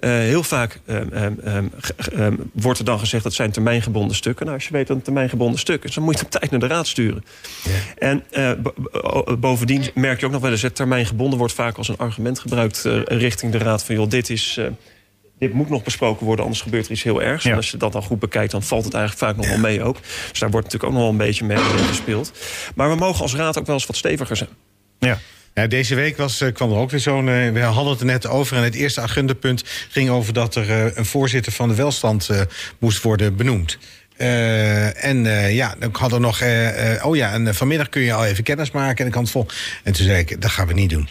Eh, 0.00 0.10
heel 0.10 0.42
vaak 0.42 0.80
ehm, 0.86 1.12
ehm, 1.12 1.32
ehm, 1.44 1.66
ehm, 2.12 2.34
wordt 2.52 2.78
er 2.78 2.84
dan 2.84 2.98
gezegd 2.98 3.22
dat 3.22 3.34
zijn 3.34 3.50
termijngebonden 3.50 4.16
stukken. 4.16 4.44
Nou, 4.44 4.58
als 4.58 4.66
je 4.66 4.72
weet 4.72 4.86
dat 4.86 4.96
het 4.96 5.06
een 5.06 5.12
termijngebonden 5.12 5.60
stuk 5.60 5.84
is, 5.84 5.94
dan 5.94 6.04
moet 6.04 6.18
je 6.18 6.24
het 6.24 6.34
op 6.34 6.34
tijd 6.40 6.50
naar 6.50 6.60
de 6.60 6.66
raad 6.74 6.86
sturen. 6.86 7.24
En 7.98 8.24
eh, 8.30 8.52
bo- 8.62 8.74
bo- 8.76 9.36
bovendien 9.36 9.90
merk 9.94 10.20
je 10.20 10.26
ook 10.26 10.32
nog 10.32 10.40
wel 10.40 10.50
eens, 10.50 10.62
het 10.62 10.74
termijngebonden 10.74 11.38
wordt 11.38 11.54
vaak 11.54 11.76
als 11.76 11.88
een 11.88 11.96
argument 11.96 12.38
gebruikt 12.38 12.84
eh, 12.84 13.00
richting 13.04 13.52
de 13.52 13.58
raad 13.58 13.84
van 13.84 13.94
joh, 13.94 14.08
dit 14.10 14.30
is. 14.30 14.60
Dit 15.38 15.52
moet 15.52 15.68
nog 15.70 15.82
besproken 15.82 16.26
worden, 16.26 16.44
anders 16.44 16.62
gebeurt 16.62 16.86
er 16.86 16.92
iets 16.92 17.02
heel 17.02 17.22
ergs. 17.22 17.44
Ja. 17.44 17.50
En 17.50 17.56
als 17.56 17.70
je 17.70 17.76
dat 17.76 17.92
dan 17.92 18.02
goed 18.02 18.18
bekijkt, 18.18 18.50
dan 18.52 18.62
valt 18.62 18.84
het 18.84 18.94
eigenlijk 18.94 19.24
vaak 19.26 19.36
nog 19.36 19.48
wel 19.48 19.58
mee 19.70 19.82
ook. 19.82 19.96
Dus 20.30 20.38
daar 20.38 20.50
wordt 20.50 20.66
natuurlijk 20.72 20.84
ook 20.84 20.92
nog 20.92 21.00
wel 21.00 21.10
een 21.10 21.26
beetje 21.26 21.44
mee 21.44 21.56
in 21.56 21.84
gespeeld. 21.88 22.32
Maar 22.74 22.88
we 22.88 22.96
mogen 22.96 23.22
als 23.22 23.34
raad 23.34 23.58
ook 23.58 23.66
wel 23.66 23.74
eens 23.74 23.86
wat 23.86 23.96
steviger 23.96 24.36
zijn. 24.36 24.50
Ja. 24.98 25.18
Ja, 25.54 25.66
deze 25.66 25.94
week 25.94 26.16
was, 26.16 26.40
eh, 26.40 26.52
kwam 26.52 26.70
er 26.72 26.76
ook 26.78 26.90
weer 26.90 27.00
zo'n. 27.00 27.28
eh, 27.28 27.52
we 27.52 27.60
hadden 27.60 27.92
het 27.92 28.00
er 28.00 28.06
net 28.06 28.26
over. 28.26 28.56
En 28.56 28.62
het 28.62 28.74
eerste 28.74 29.00
agendapunt 29.00 29.64
ging 29.90 30.10
over 30.10 30.32
dat 30.32 30.54
er 30.54 30.70
eh, 30.70 30.96
een 30.96 31.06
voorzitter 31.06 31.52
van 31.52 31.68
de 31.68 31.74
welstand 31.74 32.28
eh, 32.28 32.40
moest 32.78 33.02
worden 33.02 33.36
benoemd. 33.36 33.78
Eh, 34.16 35.04
en 35.04 35.26
eh, 35.26 35.54
ja, 35.54 35.74
dan 35.78 35.90
hadden 35.92 36.18
we 36.20 36.24
nog. 36.24 36.40
eh, 36.40 36.94
eh, 36.94 37.06
oh 37.06 37.16
ja, 37.16 37.32
en 37.32 37.54
vanmiddag 37.54 37.88
kun 37.88 38.02
je 38.02 38.12
al 38.12 38.24
even 38.24 38.44
kennis 38.44 38.70
maken. 38.70 38.98
En 38.98 39.06
ik 39.06 39.12
kan 39.12 39.22
het 39.22 39.30
vol. 39.30 39.46
En 39.82 39.92
toen 39.92 40.04
zei 40.04 40.18
ik: 40.18 40.40
dat 40.40 40.50
gaan 40.50 40.66
we 40.66 40.72
niet 40.72 40.90
doen. 40.90 41.08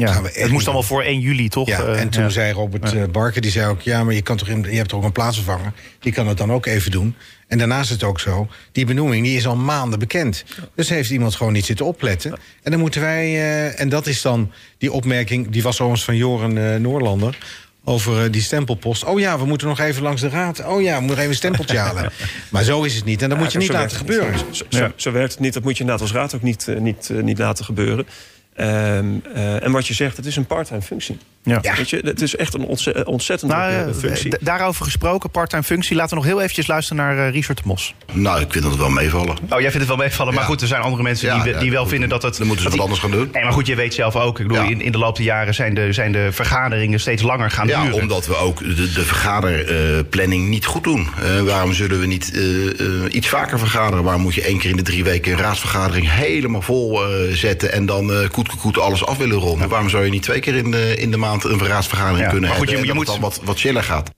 Ja. 0.00 0.12
Gaan 0.12 0.22
we 0.22 0.28
echt 0.28 0.40
Het 0.42 0.50
moest 0.50 0.64
allemaal 0.66 0.82
voor 0.82 1.02
1 1.02 1.20
juli, 1.20 1.48
toch? 1.48 1.68
Ja, 1.68 1.78
Eh, 1.80 2.00
en 2.00 2.08
toen 2.08 2.22
ja. 2.22 2.28
zei 2.28 2.52
Robert 2.52 2.92
eh, 2.92 3.02
Barker, 3.12 3.40
die 3.40 3.50
zei 3.50 3.66
ook... 3.70 3.80
ja, 3.80 4.04
maar 4.04 4.14
je, 4.14 4.22
kan 4.22 4.36
toch 4.36 4.48
in, 4.48 4.62
je 4.70 4.76
hebt 4.76 4.88
toch 4.88 4.98
ook 4.98 5.04
een 5.04 5.12
plaatsvervanger? 5.12 5.72
Die 6.00 6.12
kan 6.12 6.26
het 6.28 6.36
dan 6.38 6.52
ook 6.52 6.66
even 6.66 6.90
doen. 6.90 7.14
En 7.48 7.58
daarnaast 7.58 7.84
is 7.88 7.94
het 7.94 8.02
ook 8.04 8.20
zo, 8.20 8.48
die 8.72 8.84
benoeming 8.86 9.24
die 9.24 9.36
is 9.36 9.46
al 9.46 9.56
maanden 9.56 9.98
bekend. 9.98 10.44
Dus 10.74 10.88
heeft 10.88 11.10
iemand 11.10 11.34
gewoon 11.34 11.52
niet 11.52 11.64
zitten 11.64 11.86
opletten. 11.86 12.32
En 12.62 12.70
dan 12.70 12.80
moeten 12.80 13.00
wij... 13.00 13.24
eh, 13.24 13.80
en 13.80 13.88
dat 13.88 14.06
is 14.06 14.22
dan 14.22 14.52
die 14.78 14.92
opmerking... 14.92 15.48
die 15.48 15.62
was 15.62 15.74
overigens 15.74 16.04
van 16.04 16.16
Joren 16.16 16.72
eh, 16.74 16.80
Noorlander... 16.80 17.38
over 17.84 18.24
eh, 18.24 18.32
die 18.32 18.42
stempelpost. 18.42 19.04
Oh 19.04 19.20
ja, 19.20 19.38
we 19.38 19.44
moeten 19.44 19.68
nog 19.68 19.78
even 19.80 20.02
langs 20.02 20.20
de 20.20 20.28
raad. 20.28 20.64
Oh 20.66 20.82
ja, 20.82 20.94
we 20.94 21.00
moeten 21.00 21.18
even 21.18 21.30
een 21.30 21.36
stempeltje 21.36 21.78
halen. 21.86 22.12
Maar 22.48 22.62
zo 22.64 22.82
is 22.82 22.94
het 22.94 23.04
niet. 23.04 23.22
En 23.22 23.28
dat 23.28 23.38
moet 23.38 23.52
je 23.52 23.58
Ja, 23.58 23.64
niet 23.64 23.72
laten 23.72 23.96
gebeuren. 23.96 24.32
niet. 24.32 24.56
Zo, 24.56 24.64
zo- 24.68 24.78
Ja. 24.78 24.92
zo 24.96 25.12
werkt 25.12 25.32
het 25.32 25.40
niet. 25.40 25.52
Dat 25.54 25.62
moet 25.62 25.72
je 25.76 25.80
inderdaad 25.80 26.02
als 26.06 26.12
raad 26.16 26.34
ook 26.34 26.42
niet, 26.42 26.66
niet, 26.78 27.10
niet 27.22 27.38
laten 27.38 27.64
gebeuren. 27.64 28.06
Ehm, 28.54 29.04
eh, 29.34 29.62
en 29.64 29.72
wat 29.72 29.86
je 29.86 29.94
zegt, 29.94 30.16
het 30.16 30.26
is 30.26 30.36
een 30.36 30.46
part-time 30.46 30.82
functie. 30.82 31.18
Ja. 31.42 31.58
Ja. 31.62 31.76
Weet 31.76 31.90
je, 31.90 32.00
het 32.04 32.20
is 32.22 32.36
echt 32.36 32.54
een 32.54 32.64
ontze- 32.64 33.04
ontzettend 33.06 33.50
Nou, 33.52 33.72
eh, 33.72 33.94
functie. 33.94 34.30
d- 34.30 34.36
daarover 34.40 34.84
gesproken, 34.84 35.30
part-time 35.30 35.62
functie. 35.62 35.96
Laten 35.96 36.10
we 36.10 36.16
nog 36.22 36.24
heel 36.32 36.40
eventjes 36.40 36.66
luisteren 36.66 37.02
naar 37.04 37.18
eh, 37.26 37.32
Richard 37.32 37.58
de 37.58 37.64
Mos. 37.66 37.94
Nou, 38.12 38.40
ik 38.40 38.52
vind 38.52 38.62
dat 38.64 38.72
het 38.72 38.80
wel 38.82 38.90
meevallen. 38.90 39.36
Oh, 39.50 39.60
jij 39.60 39.60
vindt 39.60 39.76
het 39.76 39.86
wel 39.86 39.96
meevallen. 39.96 40.32
Maar 40.34 40.42
Ja. 40.42 40.48
goed, 40.48 40.60
er 40.60 40.66
zijn 40.66 40.82
andere 40.82 41.02
mensen 41.02 41.26
Ja, 41.28 41.42
die, 41.42 41.52
ja, 41.52 41.58
die 41.58 41.70
wel 41.70 41.80
goed. 41.80 41.90
vinden 41.90 42.08
dat 42.08 42.22
het... 42.22 42.36
Dan 42.36 42.46
moeten 42.46 42.62
ze 42.64 42.68
wat 42.70 42.72
die- 42.72 42.82
anders 42.82 43.00
gaan 43.00 43.10
doen. 43.10 43.28
Nee, 43.32 43.42
maar 43.42 43.52
goed, 43.52 43.66
je 43.66 43.74
weet 43.74 43.94
zelf 43.94 44.16
ook. 44.16 44.38
Ik 44.40 44.48
bedoel, 44.48 44.62
Ja. 44.62 44.70
in, 44.70 44.80
in 44.80 44.92
de 44.92 44.98
loop 44.98 45.16
der 45.16 45.24
jaren 45.24 45.54
zijn 45.54 45.74
de, 45.74 45.92
zijn 45.92 46.12
de 46.12 46.28
vergaderingen 46.32 47.00
steeds 47.00 47.22
langer 47.22 47.50
gaan 47.50 47.66
Ja, 47.66 47.82
duren. 47.82 48.00
omdat 48.00 48.26
we 48.26 48.36
ook 48.36 48.58
de, 48.58 48.74
de 48.92 49.02
vergaderplanning 49.04 50.48
niet 50.48 50.66
goed 50.66 50.84
doen. 50.84 51.08
Eh, 51.22 51.40
waarom 51.42 51.72
zullen 51.72 52.00
we 52.00 52.06
niet 52.06 52.30
eh, 52.34 52.80
eh, 52.80 53.14
iets 53.14 53.28
vaker 53.28 53.58
vergaderen? 53.58 54.04
Waarom 54.04 54.22
moet 54.22 54.34
je 54.34 54.42
één 54.42 54.58
keer 54.58 54.70
in 54.70 54.76
de 54.76 54.82
drie 54.82 55.04
weken 55.04 55.32
een 55.32 55.38
raadsvergadering 55.38 56.10
helemaal 56.10 56.62
vol 56.62 57.04
eh, 57.04 57.32
zetten... 57.32 57.72
en 57.72 57.86
dan 57.86 58.12
eh 58.12 58.28
koet, 58.28 58.49
koet 58.58 58.78
alles 58.78 59.04
af 59.06 59.16
willen 59.18 59.36
ronden? 59.38 59.68
Waarom 59.68 59.88
zou 59.88 60.04
je 60.04 60.10
niet 60.10 60.22
twee 60.22 60.40
keer 60.40 60.54
in 60.54 60.70
de, 60.70 60.96
in 60.96 61.10
de 61.10 61.16
maand 61.16 61.44
een 61.44 61.66
raadsvergadering 61.66 62.24
Ja, 62.24 62.30
kunnen 62.30 62.48
maar 62.48 62.58
goed, 62.58 62.66
hebben... 62.68 62.86
je- 62.86 62.92
je 62.92 62.98
moet- 62.98 63.06
het 63.06 63.20
dan 63.20 63.30
wat, 63.30 63.40
wat 63.44 63.58
chiller 63.58 63.82
gaat? 63.82 64.10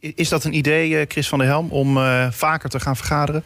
Is 0.00 0.28
dat 0.28 0.44
een 0.44 0.54
idee, 0.54 0.98
eh, 0.98 1.04
Chris 1.08 1.28
van 1.28 1.38
der 1.38 1.48
Helm, 1.48 1.70
om 1.70 1.96
eh, 1.98 2.26
vaker 2.30 2.68
te 2.68 2.80
gaan 2.80 2.96
vergaderen? 2.96 3.44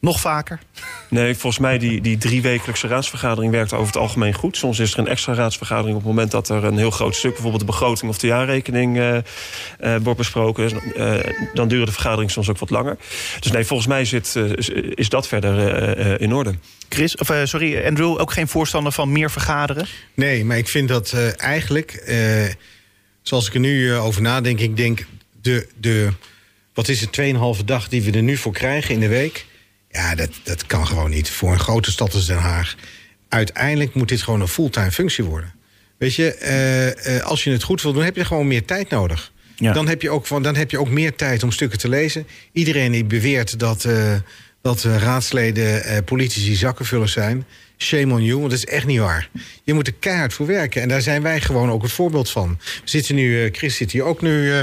Nog 0.00 0.20
vaker? 0.20 0.60
Nee, 1.08 1.34
volgens 1.34 1.58
mij 1.62 1.78
die, 1.78 2.00
die 2.00 2.18
driewekelijkse 2.18 2.86
raadsvergadering 2.86 3.52
werkt 3.52 3.72
over 3.72 3.86
het 3.86 3.96
algemeen 3.96 4.34
goed. 4.34 4.56
Soms 4.56 4.78
is 4.78 4.92
er 4.92 4.98
een 4.98 5.06
extra 5.06 5.34
raadsvergadering 5.34 5.96
op 5.96 6.02
het 6.02 6.10
moment 6.10 6.30
dat 6.30 6.48
er 6.48 6.64
een 6.64 6.78
heel 6.78 6.90
groot 6.90 7.14
stuk... 7.14 7.32
bijvoorbeeld 7.32 7.60
de 7.60 7.66
begroting 7.66 8.10
of 8.10 8.18
de 8.18 8.26
jaarrekening 8.26 8.98
eh, 8.98 9.16
eh, 9.16 9.22
wordt 10.02 10.18
besproken. 10.18 10.68
Dus, 10.68 10.92
eh, 10.94 11.32
dan 11.54 11.68
duren 11.68 11.86
de 11.86 11.92
vergaderingen 11.92 12.32
soms 12.32 12.48
ook 12.48 12.58
wat 12.58 12.70
langer. 12.70 12.96
Dus 13.40 13.52
nee, 13.52 13.64
volgens 13.64 13.88
mij 13.88 14.04
zit, 14.04 14.36
is, 14.36 14.68
is 14.94 15.08
dat 15.08 15.28
verder 15.28 16.20
in 16.20 16.34
orde. 16.34 16.54
Chris, 16.88 17.16
of 17.16 17.32
sorry, 17.44 17.86
Andrew, 17.86 18.20
ook 18.20 18.32
geen 18.32 18.48
voorstander 18.48 18.92
van 18.92 19.12
meer 19.12 19.30
vergaderen? 19.30 19.86
Nee, 20.14 20.44
maar 20.44 20.58
ik 20.58 20.68
vind 20.68 20.88
dat 20.88 21.12
eh, 21.12 21.40
eigenlijk, 21.40 21.92
eh, 21.92 22.46
zoals 23.22 23.46
ik 23.46 23.54
er 23.54 23.60
nu 23.60 23.94
over 23.94 24.22
nadenk, 24.22 24.60
ik 24.60 24.76
denk 24.76 25.06
de, 25.42 25.68
de, 25.80 26.08
wat 26.74 26.88
is 26.88 27.00
het, 27.00 27.20
2,5 27.58 27.64
dag 27.64 27.88
die 27.88 28.02
we 28.02 28.10
er 28.10 28.22
nu 28.22 28.36
voor 28.36 28.52
krijgen 28.52 28.94
in 28.94 29.00
de 29.00 29.08
week. 29.08 29.46
Ja, 29.90 30.14
dat, 30.14 30.30
dat 30.44 30.66
kan 30.66 30.86
gewoon 30.86 31.10
niet 31.10 31.30
voor 31.30 31.52
een 31.52 31.58
grote 31.58 31.90
stad 31.90 32.14
als 32.14 32.26
Den 32.26 32.38
Haag. 32.38 32.74
Uiteindelijk 33.28 33.94
moet 33.94 34.08
dit 34.08 34.22
gewoon 34.22 34.40
een 34.40 34.48
fulltime 34.48 34.90
functie 34.90 35.24
worden. 35.24 35.54
Weet 35.98 36.14
je, 36.14 36.34
eh, 36.34 37.16
eh, 37.16 37.22
als 37.22 37.44
je 37.44 37.50
het 37.50 37.62
goed 37.62 37.82
wil 37.82 37.92
doen, 37.92 38.04
heb 38.04 38.16
je 38.16 38.24
gewoon 38.24 38.46
meer 38.46 38.64
tijd 38.64 38.90
nodig. 38.90 39.32
Ja. 39.56 39.72
Dan, 39.72 39.88
heb 39.88 40.02
je 40.02 40.10
ook, 40.10 40.42
dan 40.42 40.56
heb 40.56 40.70
je 40.70 40.78
ook 40.78 40.88
meer 40.88 41.16
tijd 41.16 41.42
om 41.42 41.52
stukken 41.52 41.78
te 41.78 41.88
lezen. 41.88 42.26
Iedereen 42.52 42.92
die 42.92 43.04
beweert 43.04 43.58
dat, 43.58 43.84
eh, 43.84 44.14
dat 44.62 44.82
raadsleden 44.82 46.04
politici 46.04 46.54
zakkenvullers 46.54 47.12
zijn. 47.12 47.46
Shame 47.82 48.14
on 48.14 48.24
you, 48.24 48.38
want 48.38 48.50
dat 48.50 48.58
is 48.58 48.64
echt 48.64 48.86
niet 48.86 48.98
waar. 48.98 49.28
Je 49.64 49.74
moet 49.74 49.86
er 49.86 49.94
keihard 49.98 50.32
voor 50.32 50.46
werken. 50.46 50.82
En 50.82 50.88
daar 50.88 51.02
zijn 51.02 51.22
wij 51.22 51.40
gewoon 51.40 51.70
ook 51.70 51.82
het 51.82 51.92
voorbeeld 51.92 52.30
van. 52.30 52.58
We 52.60 52.90
zitten 52.90 53.14
nu, 53.14 53.44
eh, 53.44 53.52
Chris 53.52 53.76
zit 53.76 53.92
hier 53.92 54.02
ook 54.02 54.22
nu 54.22 54.52
eh, 54.52 54.62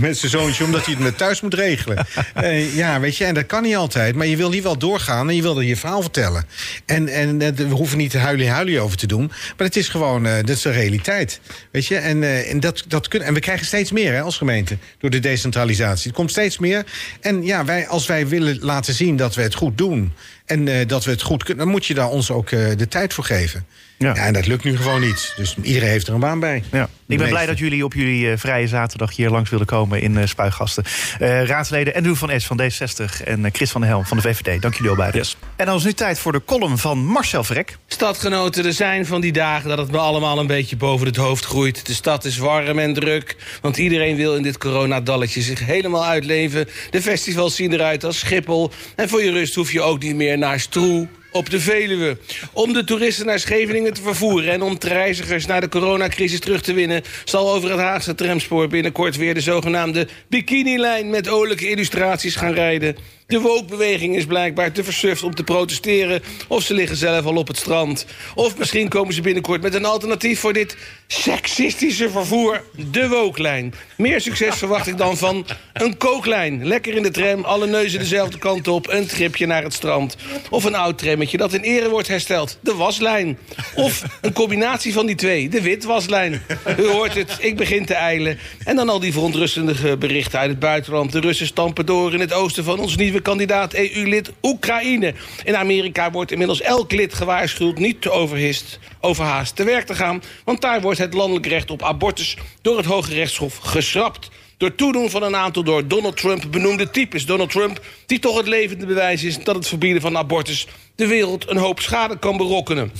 met 0.00 0.18
zijn 0.18 0.30
zoontje... 0.30 0.64
omdat 0.64 0.84
hij 0.84 0.94
het 0.94 1.02
met 1.02 1.18
thuis 1.18 1.40
moet 1.40 1.54
regelen. 1.54 2.06
Eh, 2.34 2.76
ja, 2.76 3.00
weet 3.00 3.16
je, 3.16 3.24
en 3.24 3.34
dat 3.34 3.46
kan 3.46 3.62
niet 3.62 3.76
altijd. 3.76 4.14
Maar 4.14 4.26
je 4.26 4.36
wil 4.36 4.50
niet 4.50 4.62
wel 4.62 4.78
doorgaan 4.78 5.28
en 5.28 5.36
je 5.36 5.42
wil 5.42 5.56
er 5.56 5.64
je 5.64 5.76
verhaal 5.76 6.02
vertellen. 6.02 6.44
En, 6.86 7.08
en 7.08 7.38
we 7.38 7.64
hoeven 7.64 7.98
niet 7.98 8.12
huilie-huilie 8.12 8.80
over 8.80 8.96
te 8.96 9.06
doen. 9.06 9.26
Maar 9.26 9.66
het 9.66 9.76
is 9.76 9.88
gewoon, 9.88 10.22
dat 10.22 10.48
is 10.48 10.62
de 10.62 10.70
realiteit. 10.70 11.40
Weet 11.70 11.86
je, 11.86 11.96
en, 11.96 12.46
en, 12.46 12.60
dat, 12.60 12.84
dat 12.88 13.08
kun, 13.08 13.22
en 13.22 13.34
we 13.34 13.40
krijgen 13.40 13.66
steeds 13.66 13.92
meer 13.92 14.12
hè, 14.12 14.20
als 14.20 14.36
gemeente... 14.36 14.76
door 14.98 15.10
de 15.10 15.18
decentralisatie. 15.18 16.06
Het 16.06 16.16
komt 16.16 16.30
steeds 16.30 16.58
meer. 16.58 16.84
En 17.20 17.44
ja, 17.44 17.64
wij, 17.64 17.88
als 17.88 18.06
wij 18.06 18.28
willen 18.28 18.58
laten 18.60 18.94
zien 18.94 19.16
dat 19.16 19.34
we 19.34 19.42
het 19.42 19.54
goed 19.54 19.78
doen... 19.78 20.12
en 20.50 20.68
eh, 20.68 20.88
dat 20.88 21.04
we 21.04 21.10
het 21.10 21.22
goed 21.22 21.44
kunnen... 21.44 21.64
dan 21.64 21.72
moet 21.72 21.86
je 21.86 21.94
daar 21.94 22.08
ons 22.08 22.30
ook 22.30 22.50
eh, 22.50 22.76
de 22.76 22.88
tijd 22.88 23.14
voor 23.14 23.24
geven. 23.24 23.66
Ja. 24.00 24.14
Ja. 24.14 24.26
en 24.26 24.32
dat 24.32 24.46
lukt 24.46 24.64
nu 24.64 24.76
gewoon 24.76 25.00
niet. 25.00 25.32
Dus 25.36 25.56
iedereen 25.62 25.88
heeft 25.88 26.08
er 26.08 26.14
een 26.14 26.20
baan 26.20 26.40
bij. 26.40 26.62
Ja. 26.70 26.88
Ik 27.06 27.18
ben 27.18 27.28
blij 27.28 27.46
dat 27.46 27.58
jullie 27.58 27.84
op 27.84 27.94
jullie 27.94 28.30
eh, 28.30 28.38
vrije 28.38 28.68
zaterdag 28.68 29.16
hier 29.16 29.30
langs 29.30 29.50
wilden 29.50 29.68
komen 29.68 30.00
in 30.00 30.18
eh 30.18 30.26
Spuigasten. 30.26 30.84
Eh, 31.18 31.44
raadsleden 31.44 31.94
Andrew 31.94 32.14
van 32.14 32.30
Es 32.30 32.46
van 32.46 32.60
D60 32.60 33.24
en 33.24 33.44
eh, 33.44 33.52
Chris 33.52 33.70
van 33.70 33.80
der 33.80 33.90
Helm 33.90 34.04
van 34.04 34.16
de 34.16 34.22
VVD. 34.22 34.62
Dank 34.62 34.74
jullie 34.74 34.88
wel 34.88 34.96
beiden. 34.96 35.20
Yes. 35.20 35.36
En 35.56 35.66
dan 35.66 35.76
is 35.76 35.84
nu 35.84 35.92
tijd 35.92 36.18
voor 36.18 36.32
de 36.32 36.42
column 36.44 36.78
van 36.78 37.04
Marcel 37.04 37.44
Vrek. 37.44 37.76
Stadgenoten, 37.86 38.64
er 38.64 38.72
zijn 38.72 39.06
van 39.06 39.20
die 39.20 39.32
dagen 39.32 39.68
dat 39.68 39.78
het 39.78 39.90
me 39.90 39.98
allemaal 39.98 40.38
een 40.38 40.46
beetje 40.46 40.76
boven 40.76 41.06
het 41.06 41.16
hoofd 41.16 41.44
groeit. 41.44 41.86
De 41.86 41.94
stad 41.94 42.24
is 42.24 42.36
warm 42.36 42.78
en 42.78 42.94
druk, 42.94 43.36
want 43.60 43.76
iedereen 43.76 44.16
wil 44.16 44.36
in 44.36 44.42
dit 44.42 44.58
coronadalletje 44.58 45.42
zich 45.42 45.66
helemaal 45.66 46.06
uitleven. 46.06 46.68
De 46.90 47.02
festivals 47.02 47.54
zien 47.54 47.72
eruit 47.72 48.04
als 48.04 48.18
Schiphol. 48.18 48.70
En 48.96 49.08
voor 49.08 49.22
je 49.22 49.30
rust 49.30 49.54
hoef 49.54 49.72
je 49.72 49.80
ook 49.80 50.02
niet 50.02 50.16
meer 50.16 50.38
naar 50.38 50.60
Stroe 50.60 51.08
op 51.32 51.50
de 51.50 51.60
Veluwe. 51.60 52.16
Om 52.52 52.72
de 52.72 52.84
toeristen 52.84 53.26
naar 53.26 53.38
Scheveningen 53.38 53.94
te 53.94 54.02
vervoeren... 54.02 54.52
en 54.52 54.62
om 54.62 54.76
reizigers 54.78 55.46
naar 55.46 55.60
de 55.60 55.68
coronacrisis 55.68 56.40
terug 56.40 56.62
te 56.62 56.72
winnen... 56.72 57.02
zal 57.24 57.52
over 57.52 57.70
het 57.70 57.80
Haagse 57.80 58.14
tramspoor 58.14 58.68
binnenkort 58.68 59.16
weer 59.16 59.34
de 59.34 59.40
zogenaamde 59.40 60.08
bikinilijn... 60.28 61.10
met 61.10 61.28
olijke 61.28 61.68
illustraties 61.68 62.36
gaan 62.36 62.52
rijden. 62.52 62.96
De 63.30 63.40
wookbeweging 63.40 64.16
is 64.16 64.24
blijkbaar 64.24 64.72
te 64.72 64.84
versuft 64.84 65.22
om 65.22 65.34
te 65.34 65.44
protesteren... 65.44 66.22
of 66.48 66.62
ze 66.62 66.74
liggen 66.74 66.96
zelf 66.96 67.24
al 67.24 67.36
op 67.36 67.48
het 67.48 67.56
strand. 67.56 68.06
Of 68.34 68.58
misschien 68.58 68.88
komen 68.88 69.14
ze 69.14 69.20
binnenkort 69.20 69.62
met 69.62 69.74
een 69.74 69.84
alternatief 69.84 70.40
voor 70.40 70.52
dit 70.52 70.76
seksistische 71.06 72.10
vervoer. 72.10 72.64
De 72.90 73.08
wooklijn. 73.08 73.74
Meer 73.96 74.20
succes 74.20 74.56
verwacht 74.56 74.86
ik 74.86 74.96
dan 74.96 75.16
van 75.16 75.46
een 75.72 75.96
kooklijn. 75.96 76.66
Lekker 76.66 76.94
in 76.94 77.02
de 77.02 77.10
tram, 77.10 77.44
alle 77.44 77.66
neuzen 77.66 77.98
dezelfde 77.98 78.38
kant 78.38 78.68
op... 78.68 78.88
een 78.88 79.06
tripje 79.06 79.46
naar 79.46 79.62
het 79.62 79.74
strand. 79.74 80.16
Of 80.50 80.64
een 80.64 80.74
oud 80.74 80.98
trammetje 80.98 81.36
dat 81.36 81.52
in 81.52 81.62
ere 81.62 81.88
wordt 81.88 82.08
hersteld. 82.08 82.58
De 82.60 82.74
waslijn. 82.74 83.38
Of 83.74 84.04
een 84.20 84.32
combinatie 84.32 84.92
van 84.92 85.06
die 85.06 85.16
twee. 85.16 85.48
De 85.48 85.62
witwaslijn. 85.62 86.42
U 86.78 86.86
hoort 86.86 87.14
het, 87.14 87.36
ik 87.40 87.56
begin 87.56 87.86
te 87.86 87.94
eilen. 87.94 88.38
En 88.64 88.76
dan 88.76 88.88
al 88.88 89.00
die 89.00 89.12
verontrustende 89.12 89.96
berichten 89.96 90.38
uit 90.38 90.50
het 90.50 90.58
buitenland. 90.58 91.12
De 91.12 91.20
Russen 91.20 91.46
stampen 91.46 91.86
door 91.86 92.14
in 92.14 92.20
het 92.20 92.32
oosten 92.32 92.64
van 92.64 92.78
ons 92.78 92.96
nieuwe 92.96 93.18
kandidaat 93.22 93.74
EU-lid 93.74 94.30
Oekraïne. 94.42 95.14
In 95.44 95.56
Amerika 95.56 96.10
wordt 96.10 96.30
inmiddels 96.30 96.60
elk 96.60 96.92
lid 96.92 97.14
gewaarschuwd 97.14 97.78
niet 97.78 98.02
te 98.02 98.10
overhist, 98.10 98.78
overhaast 99.00 99.56
te 99.56 99.64
werk 99.64 99.86
te 99.86 99.94
gaan. 99.94 100.22
Want 100.44 100.60
daar 100.60 100.80
wordt 100.80 100.98
het 100.98 101.14
landelijk 101.14 101.46
recht 101.46 101.70
op 101.70 101.82
abortus 101.82 102.36
door 102.62 102.76
het 102.76 102.86
Hoge 102.86 103.14
Rechtshof 103.14 103.56
geschrapt. 103.56 104.30
Door 104.56 104.74
toedoen 104.74 105.10
van 105.10 105.22
een 105.22 105.36
aantal 105.36 105.64
door 105.64 105.88
Donald 105.88 106.16
Trump 106.16 106.44
benoemde 106.50 106.90
types. 106.90 107.26
Donald 107.26 107.50
Trump, 107.50 107.80
die 108.06 108.18
toch 108.18 108.36
het 108.36 108.46
levende 108.46 108.86
bewijs 108.86 109.22
is 109.22 109.44
dat 109.44 109.54
het 109.54 109.68
verbieden 109.68 110.02
van 110.02 110.16
abortus 110.16 110.66
de 110.94 111.06
wereld 111.06 111.50
een 111.50 111.56
hoop 111.56 111.80
schade 111.80 112.18
kan 112.18 112.36
berokkenen. 112.36 112.92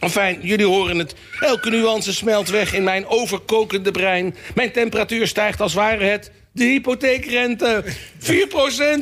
Enfin, 0.00 0.38
jullie 0.42 0.66
horen 0.66 0.98
het. 0.98 1.14
Elke 1.40 1.70
nuance 1.70 2.14
smelt 2.14 2.48
weg 2.48 2.74
in 2.74 2.84
mijn 2.84 3.06
overkokende 3.06 3.90
brein. 3.90 4.34
Mijn 4.54 4.72
temperatuur 4.72 5.26
stijgt 5.26 5.60
als 5.60 5.74
ware 5.74 6.04
het 6.04 6.30
de 6.56 6.64
hypotheekrente. 6.64 7.84
4% 7.84 8.28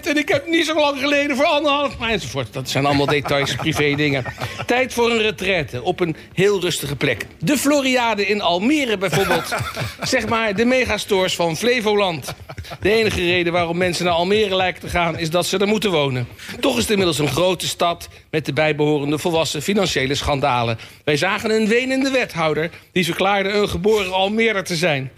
en 0.04 0.16
ik 0.16 0.28
heb 0.28 0.46
niet 0.46 0.66
zo 0.66 0.74
lang 0.74 0.98
geleden 0.98 1.36
voor 1.36 1.44
anderhalf... 1.44 1.98
Maar 1.98 2.10
enzovoort. 2.10 2.52
Dat 2.52 2.70
zijn 2.70 2.86
allemaal 2.86 3.06
details, 3.06 3.54
privé 3.64 3.94
dingen. 3.94 4.24
Tijd 4.66 4.92
voor 4.92 5.10
een 5.10 5.22
retraite 5.22 5.82
op 5.82 6.00
een 6.00 6.16
heel 6.32 6.60
rustige 6.60 6.96
plek. 6.96 7.26
De 7.38 7.58
Floriade 7.58 8.26
in 8.26 8.40
Almere 8.40 8.98
bijvoorbeeld. 8.98 9.54
zeg 10.02 10.28
maar 10.28 10.54
de 10.56 10.64
megastores 10.64 11.34
van 11.34 11.56
Flevoland. 11.56 12.34
De 12.80 12.90
enige 12.90 13.20
reden 13.20 13.52
waarom 13.52 13.76
mensen 13.76 14.04
naar 14.04 14.14
Almere 14.14 14.56
lijken 14.56 14.80
te 14.80 14.88
gaan... 14.88 15.18
is 15.18 15.30
dat 15.30 15.46
ze 15.46 15.58
er 15.58 15.68
moeten 15.68 15.90
wonen. 15.90 16.28
Toch 16.60 16.74
is 16.74 16.82
het 16.82 16.90
inmiddels 16.90 17.18
een 17.18 17.28
grote 17.28 17.68
stad... 17.68 18.08
met 18.30 18.46
de 18.46 18.52
bijbehorende 18.52 19.18
volwassen 19.18 19.62
financiële 19.62 20.14
schandalen. 20.14 20.78
Wij 21.04 21.16
zagen 21.16 21.50
een 21.50 21.68
wenende 21.68 22.10
wethouder... 22.10 22.70
die 22.92 23.04
verklaarde 23.04 23.48
een 23.48 23.68
geboren 23.68 24.12
Almeerder 24.12 24.64
te 24.64 24.76
zijn 24.76 25.10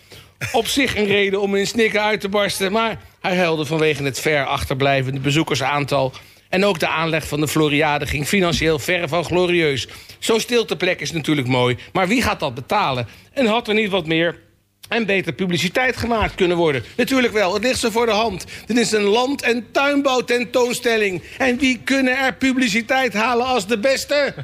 op 0.52 0.66
zich 0.66 0.96
een 0.96 1.06
reden 1.06 1.40
om 1.40 1.54
in 1.54 1.66
snikken 1.66 2.02
uit 2.02 2.20
te 2.20 2.28
barsten... 2.28 2.72
maar 2.72 3.00
hij 3.20 3.36
huilde 3.36 3.64
vanwege 3.64 4.02
het 4.02 4.20
ver 4.20 4.46
achterblijvende 4.46 5.20
bezoekersaantal... 5.20 6.12
en 6.48 6.64
ook 6.64 6.78
de 6.78 6.88
aanleg 6.88 7.28
van 7.28 7.40
de 7.40 7.48
Floriade 7.48 8.06
ging 8.06 8.26
financieel 8.26 8.78
verre 8.78 9.08
van 9.08 9.24
glorieus. 9.24 9.88
Zo'n 10.18 10.40
stilteplek 10.40 11.00
is 11.00 11.12
natuurlijk 11.12 11.48
mooi, 11.48 11.76
maar 11.92 12.08
wie 12.08 12.22
gaat 12.22 12.40
dat 12.40 12.54
betalen? 12.54 13.08
En 13.32 13.46
had 13.46 13.68
er 13.68 13.74
niet 13.74 13.90
wat 13.90 14.06
meer 14.06 14.44
en 14.88 15.06
beter 15.06 15.32
publiciteit 15.32 15.96
gemaakt 15.96 16.34
kunnen 16.34 16.56
worden. 16.56 16.84
Natuurlijk 16.96 17.32
wel, 17.32 17.54
het 17.54 17.62
ligt 17.62 17.78
zo 17.78 17.90
voor 17.90 18.06
de 18.06 18.12
hand. 18.12 18.44
Dit 18.66 18.76
is 18.76 18.92
een 18.92 19.02
land- 19.02 19.42
en 19.42 19.66
tuinbouwtentoonstelling. 19.72 21.22
En 21.38 21.58
wie 21.58 21.80
kunnen 21.84 22.18
er 22.18 22.34
publiciteit 22.34 23.12
halen 23.12 23.46
als 23.46 23.66
de 23.66 23.78
beste? 23.78 24.34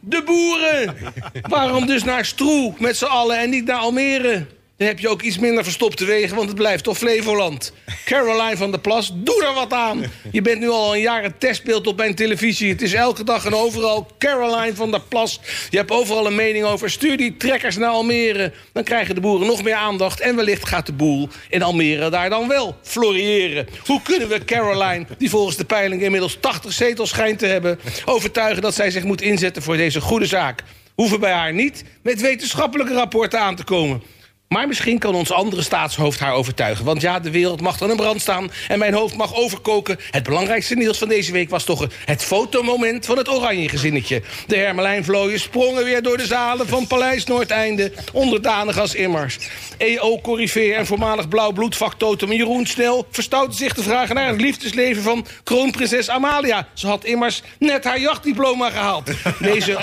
De 0.00 0.22
boeren! 0.24 0.96
Waarom 1.42 1.86
dus 1.86 2.04
naar 2.04 2.24
Stroe 2.24 2.74
met 2.78 2.96
z'n 2.96 3.04
allen 3.04 3.38
en 3.38 3.50
niet 3.50 3.64
naar 3.64 3.76
Almere? 3.76 4.46
Dan 4.76 4.86
heb 4.86 4.98
je 4.98 5.08
ook 5.08 5.22
iets 5.22 5.38
minder 5.38 5.64
verstopte 5.64 6.04
wegen, 6.04 6.36
want 6.36 6.48
het 6.48 6.56
blijft 6.56 6.84
toch 6.84 6.98
Flevoland. 6.98 7.72
Caroline 8.04 8.56
van 8.56 8.70
der 8.70 8.80
Plas, 8.80 9.12
doe 9.14 9.44
er 9.44 9.54
wat 9.54 9.72
aan. 9.72 10.04
Je 10.32 10.42
bent 10.42 10.60
nu 10.60 10.68
al 10.68 10.94
een 10.94 11.00
jaar 11.00 11.22
het 11.22 11.40
testbeeld 11.40 11.86
op 11.86 11.96
mijn 11.96 12.14
televisie. 12.14 12.70
Het 12.70 12.82
is 12.82 12.92
elke 12.92 13.24
dag 13.24 13.44
en 13.44 13.54
overal 13.54 14.06
Caroline 14.18 14.74
van 14.74 14.90
der 14.90 15.00
Plas. 15.00 15.40
Je 15.70 15.76
hebt 15.76 15.90
overal 15.90 16.26
een 16.26 16.34
mening 16.34 16.64
over. 16.64 16.90
Stuur 16.90 17.16
die 17.16 17.36
trekkers 17.36 17.76
naar 17.76 17.88
Almere. 17.88 18.52
Dan 18.72 18.84
krijgen 18.84 19.14
de 19.14 19.20
boeren 19.20 19.46
nog 19.46 19.62
meer 19.62 19.74
aandacht. 19.74 20.20
En 20.20 20.36
wellicht 20.36 20.68
gaat 20.68 20.86
de 20.86 20.92
boel 20.92 21.28
in 21.48 21.62
Almere 21.62 22.10
daar 22.10 22.30
dan 22.30 22.48
wel 22.48 22.76
floriëren. 22.82 23.68
Hoe 23.86 24.02
kunnen 24.02 24.28
we 24.28 24.44
Caroline, 24.44 25.06
die 25.18 25.30
volgens 25.30 25.56
de 25.56 25.64
peiling 25.64 26.02
inmiddels 26.02 26.36
80 26.40 26.72
zetels 26.72 27.08
schijnt 27.08 27.38
te 27.38 27.46
hebben... 27.46 27.78
overtuigen 28.04 28.62
dat 28.62 28.74
zij 28.74 28.90
zich 28.90 29.04
moet 29.04 29.22
inzetten 29.22 29.62
voor 29.62 29.76
deze 29.76 30.00
goede 30.00 30.26
zaak? 30.26 30.62
Hoeven 30.94 31.20
bij 31.20 31.32
haar 31.32 31.52
niet 31.52 31.84
met 32.02 32.20
wetenschappelijke 32.20 32.94
rapporten 32.94 33.40
aan 33.40 33.56
te 33.56 33.64
komen... 33.64 34.02
Maar 34.48 34.68
misschien 34.68 34.98
kan 34.98 35.14
ons 35.14 35.32
andere 35.32 35.62
staatshoofd 35.62 36.20
haar 36.20 36.32
overtuigen. 36.32 36.84
Want 36.84 37.00
ja, 37.00 37.20
de 37.20 37.30
wereld 37.30 37.60
mag 37.60 37.78
dan 37.78 37.90
in 37.90 37.96
brand 37.96 38.20
staan 38.20 38.50
en 38.68 38.78
mijn 38.78 38.94
hoofd 38.94 39.16
mag 39.16 39.34
overkoken. 39.34 39.98
Het 40.10 40.22
belangrijkste 40.22 40.74
nieuws 40.74 40.98
van 40.98 41.08
deze 41.08 41.32
week 41.32 41.50
was 41.50 41.64
toch 41.64 41.86
het 42.04 42.24
fotomoment 42.24 43.06
van 43.06 43.16
het 43.16 43.28
oranje 43.28 43.68
gezinnetje. 43.68 44.22
De 44.46 44.56
Hermelijnvlooien 44.56 45.40
sprongen 45.40 45.84
weer 45.84 46.02
door 46.02 46.16
de 46.16 46.26
zalen 46.26 46.68
van 46.68 46.86
Paleis 46.86 47.24
Noordeinde. 47.24 47.92
Onderdanig 48.12 48.78
als 48.78 48.94
immers. 48.94 49.38
EO-corrivee 49.76 50.74
en 50.74 50.86
voormalig 50.86 51.28
blauw 51.28 51.52
bloedfactotum 51.52 52.32
Jeroen 52.32 52.66
Snel... 52.66 53.06
verstoutte 53.10 53.56
zich 53.56 53.72
te 53.72 53.82
vragen 53.82 54.14
naar 54.14 54.28
het 54.28 54.40
liefdesleven 54.40 55.02
van 55.02 55.26
kroonprinses 55.44 56.08
Amalia. 56.08 56.68
Ze 56.74 56.86
had 56.86 57.04
immers 57.04 57.42
net 57.58 57.84
haar 57.84 58.00
jachtdiploma 58.00 58.70
gehaald. 58.70 59.10
Deze 59.40 59.78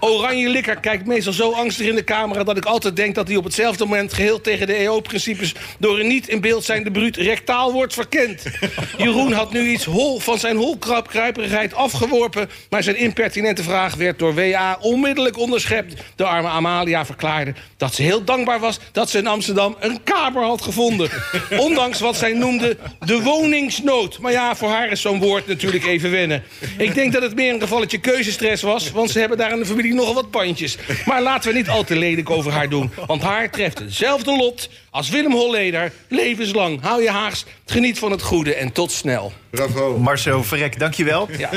oranje 0.00 0.48
likker 0.48 0.80
kijkt 0.80 1.06
meestal 1.06 1.32
zo 1.32 1.52
angstig 1.52 1.86
in 1.86 1.94
de 1.94 2.04
camera... 2.04 2.44
dat 2.44 2.56
ik 2.56 2.64
altijd 2.64 2.96
denk 2.96 3.14
dat 3.14 3.28
hij 3.28 3.36
op 3.36 3.44
hetzelfde 3.44 3.84
moment 3.84 3.92
geheel 4.02 4.40
tegen 4.40 4.66
de 4.66 4.74
EO-principes... 4.74 5.54
door 5.78 6.00
een 6.00 6.06
niet 6.06 6.28
in 6.28 6.40
beeld 6.40 6.64
zijnde 6.64 6.90
bruut 6.90 7.16
rectaal 7.16 7.72
wordt 7.72 7.94
verkend. 7.94 8.42
Jeroen 8.98 9.32
had 9.32 9.52
nu 9.52 9.68
iets 9.68 9.84
hol 9.84 10.18
van 10.18 10.38
zijn 10.38 10.56
holkruiperigheid 10.56 11.74
afgeworpen... 11.74 12.50
maar 12.70 12.82
zijn 12.82 12.96
impertinente 12.96 13.62
vraag 13.62 13.94
werd 13.94 14.18
door 14.18 14.34
WA 14.34 14.78
onmiddellijk 14.80 15.38
onderschept. 15.38 15.94
De 16.16 16.24
arme 16.24 16.48
Amalia 16.48 17.06
verklaarde 17.06 17.54
dat 17.76 17.94
ze 17.94 18.02
heel 18.02 18.24
dankbaar 18.24 18.60
was... 18.60 18.78
dat 18.92 19.10
ze 19.10 19.18
in 19.18 19.26
Amsterdam 19.26 19.76
een 19.80 20.02
kamer 20.02 20.42
had 20.42 20.62
gevonden. 20.62 21.10
Ondanks 21.58 22.00
wat 22.00 22.16
zij 22.16 22.32
noemde 22.32 22.76
de 23.04 23.22
woningsnood. 23.22 24.18
Maar 24.18 24.32
ja, 24.32 24.56
voor 24.56 24.68
haar 24.68 24.90
is 24.90 25.00
zo'n 25.00 25.20
woord 25.20 25.46
natuurlijk 25.46 25.84
even 25.84 26.10
wennen. 26.10 26.42
Ik 26.78 26.94
denk 26.94 27.12
dat 27.12 27.22
het 27.22 27.34
meer 27.34 27.54
een 27.54 27.60
gevalletje 27.60 27.98
keuzestress 27.98 28.62
was... 28.62 28.90
want 28.90 29.10
ze 29.10 29.18
hebben 29.18 29.38
daar 29.38 29.52
in 29.52 29.58
de 29.58 29.66
familie 29.66 29.94
nogal 29.94 30.14
wat 30.14 30.30
pandjes. 30.30 30.76
Maar 31.04 31.22
laten 31.22 31.52
we 31.52 31.56
niet 31.56 31.68
al 31.68 31.84
te 31.84 31.96
lelijk 31.96 32.30
over 32.30 32.52
haar 32.52 32.68
doen. 32.68 32.92
Want 33.06 33.22
haar 33.22 33.50
treft 33.50 33.78
hetzelfde 33.84 34.36
lot 34.36 34.68
als 34.90 35.08
Willem 35.08 35.32
Holleder. 35.32 35.92
Levenslang. 36.08 36.80
Hou 36.82 37.02
je 37.02 37.10
haags, 37.10 37.44
geniet 37.66 37.98
van 37.98 38.10
het 38.10 38.22
goede 38.22 38.54
en 38.54 38.72
tot 38.72 38.92
snel. 38.92 39.32
Bravo. 39.50 39.98
Marcel 39.98 40.44
Verrek, 40.44 40.78
dankjewel. 40.78 41.28
Ja. 41.38 41.50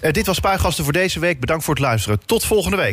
Eh, 0.00 0.12
dit 0.12 0.26
was 0.26 0.36
Spuigasten 0.36 0.84
voor 0.84 0.92
deze 0.92 1.20
week. 1.20 1.40
Bedankt 1.40 1.64
voor 1.64 1.74
het 1.74 1.82
luisteren. 1.82 2.20
Tot 2.26 2.44
volgende 2.44 2.76
week. 2.76 2.90